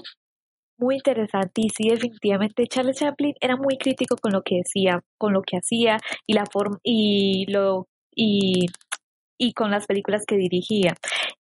muy 0.77 0.95
interesante 0.95 1.61
y 1.61 1.69
sí, 1.69 1.89
definitivamente 1.89 2.67
Charles 2.67 2.97
Chaplin 2.97 3.35
era 3.41 3.55
muy 3.57 3.77
crítico 3.77 4.17
con 4.21 4.33
lo 4.33 4.41
que 4.43 4.57
decía, 4.57 5.01
con 5.17 5.33
lo 5.33 5.41
que 5.41 5.57
hacía 5.57 5.97
y 6.27 6.33
la 6.33 6.45
forma 6.51 6.79
y 6.83 7.45
lo 7.51 7.87
y 8.15 8.67
y 9.37 9.53
con 9.53 9.71
las 9.71 9.87
películas 9.87 10.25
que 10.27 10.37
dirigía. 10.37 10.95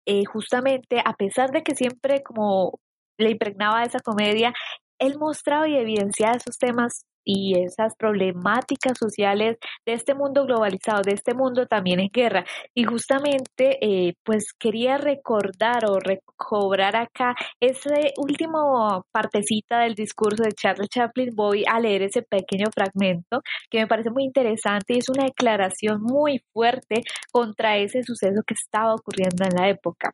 Eh, 0.07 0.25
justamente, 0.27 1.03
a 1.05 1.15
pesar 1.15 1.51
de 1.51 1.63
que 1.63 1.75
siempre 1.75 2.23
como 2.23 2.79
le 3.19 3.33
impregnaba 3.33 3.83
esa 3.85 4.01
comedia, 4.01 4.53
él 5.01 5.19
mostraba 5.19 5.69
y 5.69 5.77
evidenciaba 5.77 6.37
esos 6.37 6.59
temas 6.59 7.05
y 7.25 7.59
esas 7.59 7.95
problemáticas 7.97 8.99
sociales 8.99 9.59
de 9.87 9.93
este 9.95 10.15
mundo 10.15 10.45
globalizado, 10.45 11.03
de 11.03 11.13
este 11.13 11.35
mundo 11.35 11.67
también 11.67 12.01
en 12.01 12.11
guerra. 12.13 12.45
Y 12.75 12.85
justamente, 12.85 13.79
eh, 13.81 14.15
pues 14.25 14.53
quería 14.59 14.99
recordar 14.99 15.85
o 15.89 15.99
recobrar 15.99 16.97
acá 16.97 17.35
ese 17.61 18.13
último 18.17 19.05
partecita 19.13 19.81
del 19.81 19.95
discurso 19.95 20.43
de 20.43 20.53
Charles 20.53 20.89
Chaplin. 20.89 21.31
Voy 21.35 21.65
a 21.71 21.81
leer 21.81 22.03
ese 22.03 22.23
pequeño 22.23 22.67
fragmento 22.75 23.43
que 23.71 23.79
me 23.79 23.87
parece 23.87 24.11
muy 24.11 24.25
interesante 24.25 24.95
y 24.95 24.99
es 24.99 25.09
una 25.09 25.25
declaración 25.25 26.03
muy 26.03 26.41
fuerte 26.53 27.03
contra 27.33 27.77
ese 27.79 28.03
suceso 28.03 28.43
que 28.47 28.55
estaba 28.55 28.95
ocurriendo 28.95 29.45
en 29.45 29.55
la 29.57 29.69
época. 29.69 30.13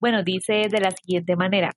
Bueno, 0.00 0.22
dice 0.22 0.68
de 0.70 0.80
la 0.80 0.90
siguiente 0.92 1.36
manera. 1.36 1.72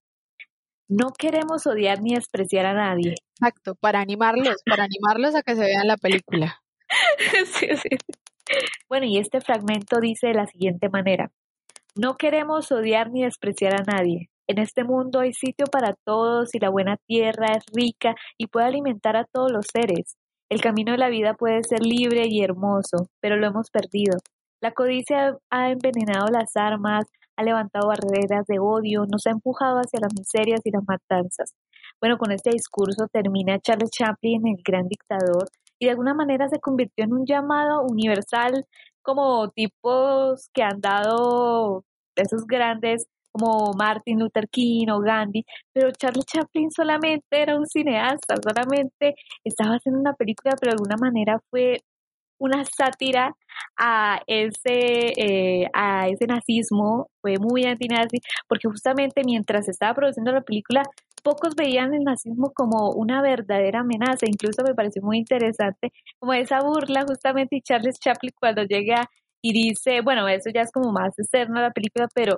No 0.91 1.11
queremos 1.17 1.65
odiar 1.67 2.01
ni 2.01 2.15
despreciar 2.15 2.65
a 2.65 2.73
nadie. 2.73 3.15
Exacto, 3.39 3.75
para 3.75 4.01
animarlos, 4.01 4.57
para 4.69 4.83
animarlos 4.83 5.35
a 5.35 5.41
que 5.41 5.55
se 5.55 5.61
vean 5.61 5.87
la 5.87 5.95
película. 5.95 6.61
sí, 7.45 7.67
sí. 7.77 7.97
Bueno, 8.89 9.05
y 9.05 9.17
este 9.17 9.39
fragmento 9.39 10.01
dice 10.01 10.27
de 10.27 10.33
la 10.33 10.47
siguiente 10.47 10.89
manera. 10.89 11.31
No 11.95 12.17
queremos 12.17 12.73
odiar 12.73 13.09
ni 13.09 13.23
despreciar 13.23 13.79
a 13.79 13.85
nadie. 13.85 14.29
En 14.47 14.57
este 14.57 14.83
mundo 14.83 15.21
hay 15.21 15.31
sitio 15.31 15.65
para 15.67 15.93
todos 16.05 16.53
y 16.53 16.59
la 16.59 16.69
buena 16.69 16.97
tierra 17.07 17.55
es 17.55 17.63
rica 17.73 18.15
y 18.37 18.47
puede 18.47 18.65
alimentar 18.65 19.15
a 19.15 19.23
todos 19.23 19.49
los 19.49 19.67
seres. 19.71 20.17
El 20.49 20.59
camino 20.59 20.91
de 20.91 20.97
la 20.97 21.07
vida 21.07 21.35
puede 21.35 21.63
ser 21.63 21.85
libre 21.85 22.25
y 22.27 22.43
hermoso, 22.43 23.07
pero 23.21 23.37
lo 23.37 23.47
hemos 23.47 23.69
perdido. 23.69 24.17
La 24.59 24.73
codicia 24.73 25.37
ha 25.49 25.69
envenenado 25.69 26.27
las 26.27 26.57
armas, 26.57 27.05
ha 27.41 27.43
levantado 27.43 27.87
barreras 27.87 28.45
de 28.47 28.59
odio, 28.59 29.05
nos 29.05 29.25
ha 29.27 29.31
empujado 29.31 29.79
hacia 29.79 29.99
las 29.99 30.13
miserias 30.17 30.61
y 30.63 30.71
las 30.71 30.83
matanzas. 30.87 31.53
Bueno, 31.99 32.17
con 32.17 32.31
este 32.31 32.51
discurso 32.51 33.07
termina 33.11 33.59
Charles 33.59 33.91
Chaplin, 33.91 34.47
el 34.47 34.61
gran 34.63 34.87
dictador, 34.87 35.47
y 35.79 35.85
de 35.85 35.91
alguna 35.91 36.13
manera 36.13 36.47
se 36.47 36.59
convirtió 36.59 37.05
en 37.05 37.13
un 37.13 37.25
llamado 37.25 37.83
universal 37.83 38.65
como 39.01 39.49
tipos 39.49 40.49
que 40.53 40.63
han 40.63 40.79
dado 40.79 41.83
esos 42.15 42.45
grandes 42.45 43.07
como 43.31 43.73
Martin 43.73 44.19
Luther 44.19 44.47
King 44.49 44.87
o 44.89 44.99
Gandhi, 44.99 45.45
pero 45.73 45.91
Charles 45.91 46.25
Chaplin 46.25 46.69
solamente 46.71 47.25
era 47.31 47.55
un 47.57 47.65
cineasta, 47.65 48.35
solamente 48.43 49.15
estaba 49.43 49.75
haciendo 49.75 50.01
una 50.01 50.13
película, 50.13 50.55
pero 50.59 50.71
de 50.71 50.75
alguna 50.75 50.97
manera 50.97 51.39
fue 51.49 51.79
una 52.41 52.65
sátira 52.65 53.35
a 53.77 54.19
ese, 54.25 55.13
eh, 55.15 55.67
a 55.73 56.07
ese 56.07 56.25
nazismo, 56.25 57.07
fue 57.21 57.35
muy 57.39 57.65
antinazi, 57.65 58.19
porque 58.47 58.67
justamente 58.67 59.21
mientras 59.23 59.69
estaba 59.69 59.93
produciendo 59.93 60.31
la 60.31 60.41
película, 60.41 60.81
pocos 61.23 61.55
veían 61.55 61.93
el 61.93 62.03
nazismo 62.03 62.51
como 62.53 62.91
una 62.91 63.21
verdadera 63.21 63.81
amenaza, 63.81 64.25
incluso 64.25 64.63
me 64.63 64.73
pareció 64.73 65.03
muy 65.03 65.19
interesante 65.19 65.91
como 66.19 66.33
esa 66.33 66.61
burla 66.61 67.05
justamente 67.07 67.57
y 67.57 67.61
Charles 67.61 67.99
Chaplin 67.99 68.31
cuando 68.39 68.63
llega 68.63 69.05
y 69.43 69.53
dice, 69.53 70.01
bueno, 70.01 70.27
eso 70.27 70.49
ya 70.53 70.61
es 70.61 70.71
como 70.71 70.91
más 70.91 71.17
externo 71.19 71.59
a 71.59 71.63
la 71.63 71.71
película, 71.71 72.07
pero 72.13 72.35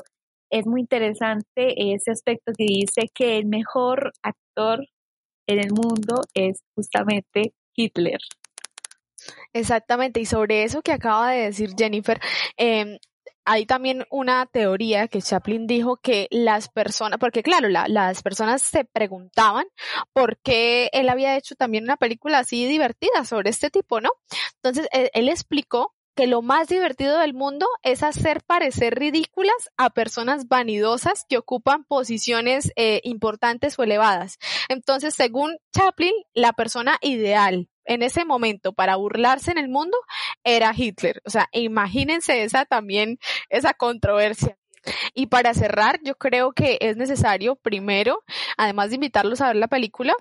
es 0.52 0.68
muy 0.68 0.82
interesante 0.82 1.94
ese 1.94 2.12
aspecto 2.12 2.52
que 2.58 2.66
dice 2.66 3.10
que 3.14 3.38
el 3.38 3.46
mejor 3.46 4.12
actor 4.22 4.86
en 5.48 5.60
el 5.60 5.72
mundo 5.72 6.22
es 6.34 6.60
justamente 6.76 7.54
Hitler. 7.76 8.20
Exactamente, 9.54 10.20
y 10.20 10.26
sobre 10.26 10.64
eso 10.64 10.82
que 10.82 10.92
acaba 10.92 11.32
de 11.32 11.46
decir 11.46 11.72
Jennifer, 11.78 12.20
eh, 12.58 13.00
hay 13.46 13.66
también 13.66 14.06
una 14.10 14.46
teoría 14.46 15.08
que 15.08 15.22
Chaplin 15.22 15.68
dijo 15.68 15.98
que 15.98 16.28
las 16.32 16.70
personas, 16.70 17.20
porque 17.20 17.44
claro, 17.44 17.68
las 17.70 18.24
personas 18.24 18.62
se 18.62 18.86
preguntaban 18.86 19.66
por 20.14 20.38
qué 20.40 20.90
él 20.94 21.10
había 21.10 21.36
hecho 21.38 21.56
también 21.56 21.84
una 21.84 21.98
película 21.98 22.40
así 22.40 22.66
divertida 22.66 23.26
sobre 23.26 23.50
este 23.50 23.70
tipo, 23.70 24.00
¿no? 24.02 24.10
Entonces, 24.56 24.88
él, 24.92 25.10
él 25.14 25.30
explicó 25.30 25.94
que 26.16 26.28
lo 26.28 26.42
más 26.42 26.68
divertido 26.68 27.20
del 27.20 27.34
mundo 27.34 27.68
es 27.82 28.04
hacer 28.04 28.44
parecer 28.46 28.96
ridículas 28.96 29.72
a 29.78 29.90
personas 29.90 30.48
vanidosas 30.48 31.26
que 31.28 31.38
ocupan 31.38 31.86
posiciones 31.86 32.72
eh, 32.76 33.02
importantes 33.04 33.78
o 33.80 33.84
elevadas. 33.84 34.38
Entonces, 34.70 35.16
según 35.16 35.58
Chaplin, 35.74 36.14
la 36.34 36.54
persona 36.54 36.98
ideal 37.02 37.68
en 37.86 38.04
ese 38.04 38.26
momento 38.26 38.74
para 38.74 38.96
burlarse 38.96 39.52
en 39.52 39.58
el 39.58 39.70
mundo 39.70 39.98
era 40.44 40.74
Hitler. 40.76 41.22
O 41.26 41.30
sea, 41.30 41.50
imagínense 41.52 42.44
esa 42.44 42.66
también, 42.66 43.20
esa 43.50 43.74
controversia. 43.74 44.58
Y 45.14 45.28
para 45.28 45.54
cerrar, 45.54 46.00
yo 46.04 46.16
creo 46.16 46.52
que 46.52 46.78
es 46.82 46.98
necesario, 46.98 47.56
primero, 47.56 48.24
además 48.58 48.90
de 48.90 48.96
invitarlos 48.96 49.42
a 49.42 49.48
ver 49.48 49.56
la 49.56 49.68
película, 49.68 50.14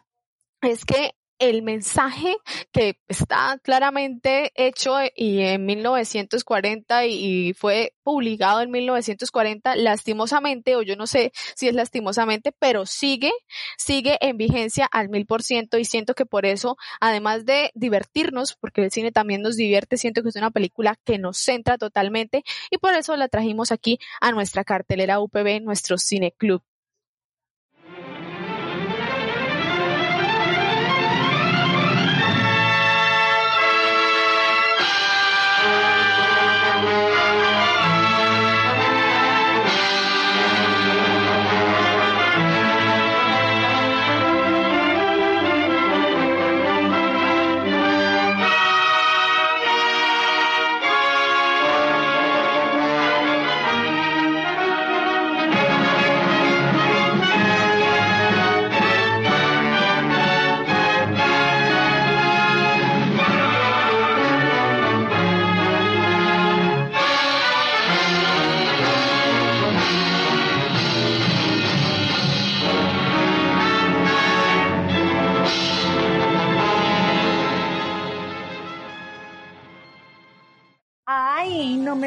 es 0.60 0.84
que 0.84 1.14
el 1.42 1.62
mensaje 1.62 2.36
que 2.70 3.00
está 3.08 3.58
claramente 3.64 4.52
hecho 4.54 4.94
y 5.16 5.40
en 5.40 5.66
1940 5.66 7.06
y 7.06 7.52
fue 7.54 7.96
publicado 8.04 8.60
en 8.60 8.70
1940 8.70 9.74
lastimosamente 9.74 10.76
o 10.76 10.82
yo 10.82 10.94
no 10.94 11.08
sé 11.08 11.32
si 11.56 11.66
es 11.66 11.74
lastimosamente 11.74 12.52
pero 12.56 12.86
sigue 12.86 13.32
sigue 13.76 14.18
en 14.20 14.36
vigencia 14.36 14.86
al 14.86 15.08
mil 15.08 15.26
por 15.26 15.42
ciento 15.42 15.78
y 15.78 15.84
siento 15.84 16.14
que 16.14 16.26
por 16.26 16.46
eso 16.46 16.76
además 17.00 17.44
de 17.44 17.72
divertirnos 17.74 18.54
porque 18.54 18.84
el 18.84 18.92
cine 18.92 19.10
también 19.10 19.42
nos 19.42 19.56
divierte 19.56 19.96
siento 19.96 20.22
que 20.22 20.28
es 20.28 20.36
una 20.36 20.52
película 20.52 20.96
que 21.04 21.18
nos 21.18 21.38
centra 21.38 21.76
totalmente 21.76 22.44
y 22.70 22.78
por 22.78 22.94
eso 22.94 23.16
la 23.16 23.26
trajimos 23.26 23.72
aquí 23.72 23.98
a 24.20 24.30
nuestra 24.30 24.62
cartelera 24.62 25.18
UPB 25.18 25.60
nuestro 25.60 25.98
cine 25.98 26.32
club 26.38 26.62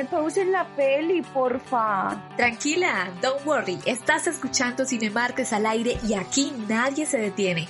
me 0.05 0.11
pausen 0.11 0.51
la 0.51 0.65
peli, 0.75 1.21
porfa. 1.21 2.29
Tranquila, 2.37 3.11
don't 3.21 3.43
worry. 3.45 3.79
Estás 3.85 4.27
escuchando 4.27 4.85
Cinemartes 4.85 5.51
al 5.51 5.65
aire 5.65 5.97
y 6.07 6.13
aquí 6.13 6.53
nadie 6.67 7.07
se 7.07 7.17
detiene. 7.17 7.67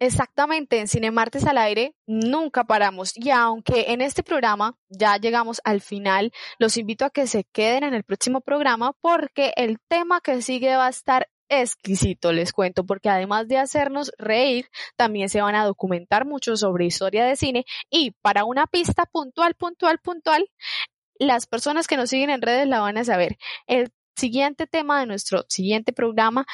Exactamente, 0.00 0.80
en 0.80 0.88
Cinemartes 0.88 1.46
al 1.46 1.56
aire 1.56 1.94
nunca 2.06 2.64
paramos 2.64 3.12
y 3.14 3.30
aunque 3.30 3.92
en 3.92 4.00
este 4.00 4.24
programa 4.24 4.76
ya 4.88 5.16
llegamos 5.16 5.60
al 5.64 5.80
final, 5.80 6.32
los 6.58 6.76
invito 6.76 7.04
a 7.04 7.10
que 7.10 7.28
se 7.28 7.44
queden 7.44 7.84
en 7.84 7.94
el 7.94 8.02
próximo 8.02 8.40
programa 8.40 8.92
porque 9.00 9.52
el 9.56 9.78
tema 9.88 10.20
que 10.20 10.42
sigue 10.42 10.76
va 10.76 10.86
a 10.86 10.90
estar 10.90 11.28
exquisito, 11.48 12.32
les 12.32 12.52
cuento, 12.52 12.84
porque 12.84 13.08
además 13.08 13.48
de 13.48 13.58
hacernos 13.58 14.12
reír, 14.18 14.68
también 14.96 15.28
se 15.28 15.40
van 15.40 15.54
a 15.54 15.64
documentar 15.64 16.24
mucho 16.24 16.56
sobre 16.56 16.86
historia 16.86 17.24
de 17.24 17.36
cine 17.36 17.64
y 17.90 18.12
para 18.22 18.44
una 18.44 18.66
pista 18.66 19.04
puntual, 19.06 19.54
puntual, 19.54 19.98
puntual, 19.98 20.48
las 21.18 21.46
personas 21.46 21.86
que 21.86 21.96
nos 21.96 22.10
siguen 22.10 22.30
en 22.30 22.42
redes 22.42 22.66
la 22.66 22.80
van 22.80 22.98
a 22.98 23.04
saber. 23.04 23.36
El 23.66 23.92
siguiente 24.16 24.66
tema 24.66 25.00
de 25.00 25.06
nuestro 25.06 25.44
siguiente 25.48 25.92
programa 25.92 26.46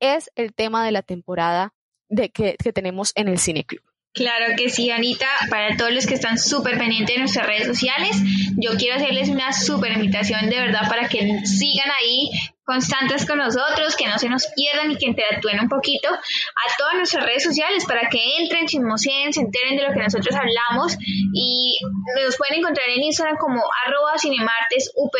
es 0.00 0.30
el 0.36 0.54
tema 0.54 0.84
de 0.84 0.92
la 0.92 1.02
temporada 1.02 1.74
de 2.08 2.30
que, 2.30 2.56
que 2.62 2.72
tenemos 2.72 3.12
en 3.14 3.28
el 3.28 3.38
Cine 3.38 3.64
Club. 3.64 3.82
Claro 4.14 4.56
que 4.56 4.70
sí, 4.70 4.90
Anita. 4.90 5.28
Para 5.50 5.76
todos 5.76 5.92
los 5.92 6.06
que 6.06 6.14
están 6.14 6.38
súper 6.38 6.78
pendientes 6.78 7.14
de 7.14 7.20
nuestras 7.20 7.46
redes 7.46 7.66
sociales, 7.66 8.16
yo 8.56 8.72
quiero 8.76 8.96
hacerles 8.96 9.28
una 9.28 9.52
súper 9.52 9.92
invitación 9.92 10.48
de 10.48 10.56
verdad 10.56 10.88
para 10.88 11.08
que 11.08 11.40
sigan 11.44 11.88
ahí 11.90 12.30
constantes 12.68 13.24
con 13.24 13.38
nosotros, 13.38 13.96
que 13.96 14.06
no 14.06 14.18
se 14.18 14.28
nos 14.28 14.46
pierdan 14.54 14.90
y 14.90 14.96
que 14.98 15.06
interactúen 15.06 15.58
un 15.58 15.70
poquito 15.70 16.10
a 16.12 16.76
todas 16.76 16.96
nuestras 16.96 17.24
redes 17.24 17.42
sociales 17.42 17.86
para 17.86 18.10
que 18.10 18.20
entren, 18.40 18.66
chismoseen, 18.66 19.32
se 19.32 19.40
enteren 19.40 19.78
de 19.78 19.84
lo 19.84 19.94
que 19.94 20.00
nosotros 20.00 20.36
hablamos 20.36 20.98
y 21.32 21.78
nos 22.22 22.36
pueden 22.36 22.58
encontrar 22.58 22.90
en 22.90 23.04
Instagram 23.04 23.38
como 23.38 23.62
arroba 23.86 24.18
cinemartesupb, 24.18 25.16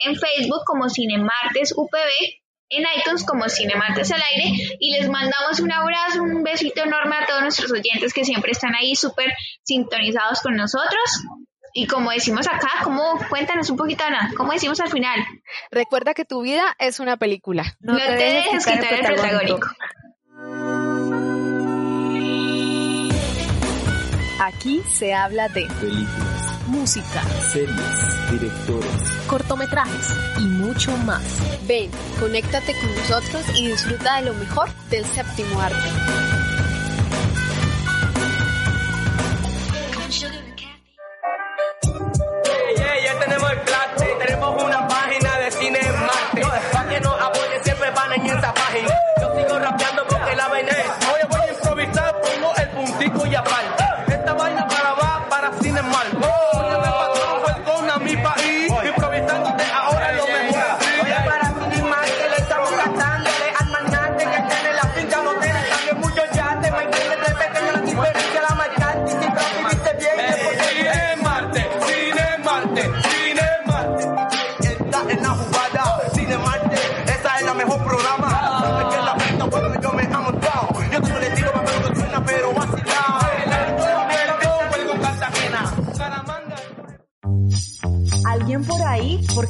en 0.00 0.16
Facebook 0.16 0.64
como 0.66 0.90
cinemartesupb 0.90 1.88
en 2.74 2.84
iTunes 2.98 3.24
como 3.24 3.48
Cinemartes 3.50 4.10
al 4.12 4.22
aire 4.22 4.76
y 4.80 4.96
les 4.96 5.08
mandamos 5.08 5.60
un 5.60 5.70
abrazo, 5.70 6.22
un 6.22 6.42
besito 6.42 6.82
enorme 6.82 7.16
a 7.16 7.26
todos 7.26 7.42
nuestros 7.42 7.70
oyentes 7.70 8.14
que 8.14 8.24
siempre 8.24 8.52
están 8.52 8.74
ahí 8.74 8.94
súper 8.94 9.30
sintonizados 9.62 10.40
con 10.40 10.56
nosotros. 10.56 11.22
Y 11.74 11.86
como 11.86 12.10
decimos 12.10 12.46
acá, 12.46 12.70
¿cómo? 12.84 13.18
Cuéntanos 13.30 13.70
un 13.70 13.76
poquito, 13.76 14.04
Ana, 14.04 14.30
¿cómo 14.36 14.52
decimos 14.52 14.78
al 14.80 14.90
final? 14.90 15.24
Recuerda 15.70 16.12
que 16.12 16.24
tu 16.24 16.42
vida 16.42 16.64
es 16.78 17.00
una 17.00 17.16
película. 17.16 17.64
No, 17.80 17.96
te, 17.96 18.12
dejes 18.12 18.66
quitar 18.66 18.92
el 18.92 19.06
protagónico. 19.06 19.68
Aquí 24.38 24.82
se 24.92 25.14
habla 25.14 25.48
de 25.48 25.66
películas, 25.80 26.66
música, 26.66 27.22
series, 27.52 28.30
directores, 28.32 28.90
cortometrajes 29.28 30.10
y 30.38 30.42
mucho 30.42 30.94
más. 30.98 31.22
Ven, 31.66 31.90
conéctate 32.18 32.74
con 32.74 32.94
nosotros 32.96 33.44
y 33.56 33.68
disfruta 33.68 34.16
de 34.16 34.26
lo 34.26 34.34
mejor 34.34 34.68
del 34.90 35.04
séptimo 35.06 35.60
arte. 35.60 36.21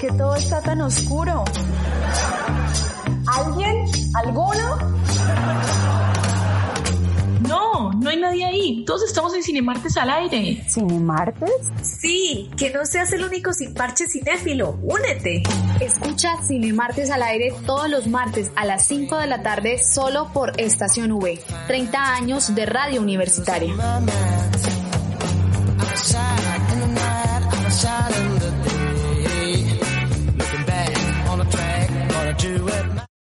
Qué 0.03 0.09
todo 0.14 0.34
está 0.34 0.61
tan 0.61 0.80
oscuro? 0.80 1.44
¿Alguien? 3.28 3.84
¿Alguno? 4.16 4.76
No, 7.48 7.92
no 7.92 8.11
hay 8.11 8.16
nadie 8.18 8.44
ahí. 8.44 8.84
Todos 8.84 9.05
estamos 9.05 9.32
en 9.34 9.44
Cinemartes 9.44 9.96
al 9.96 10.11
aire. 10.11 10.64
¿Cinemartes? 10.68 11.53
Sí, 11.82 12.50
que 12.57 12.70
no 12.70 12.84
seas 12.84 13.12
el 13.12 13.22
único 13.22 13.53
sin 13.53 13.74
parche 13.74 14.07
cinéfilo. 14.09 14.76
Únete. 14.82 15.44
Escucha 15.78 16.36
Cinemartes 16.42 17.09
al 17.12 17.22
aire 17.22 17.55
todos 17.64 17.88
los 17.88 18.09
martes 18.09 18.50
a 18.57 18.64
las 18.64 18.84
5 18.84 19.18
de 19.18 19.28
la 19.28 19.44
tarde 19.44 19.78
solo 19.78 20.32
por 20.32 20.61
Estación 20.61 21.12
V. 21.12 21.38
30 21.68 22.14
años 22.14 22.53
de 22.53 22.66
radio 22.66 23.00
universitaria. 23.00 23.72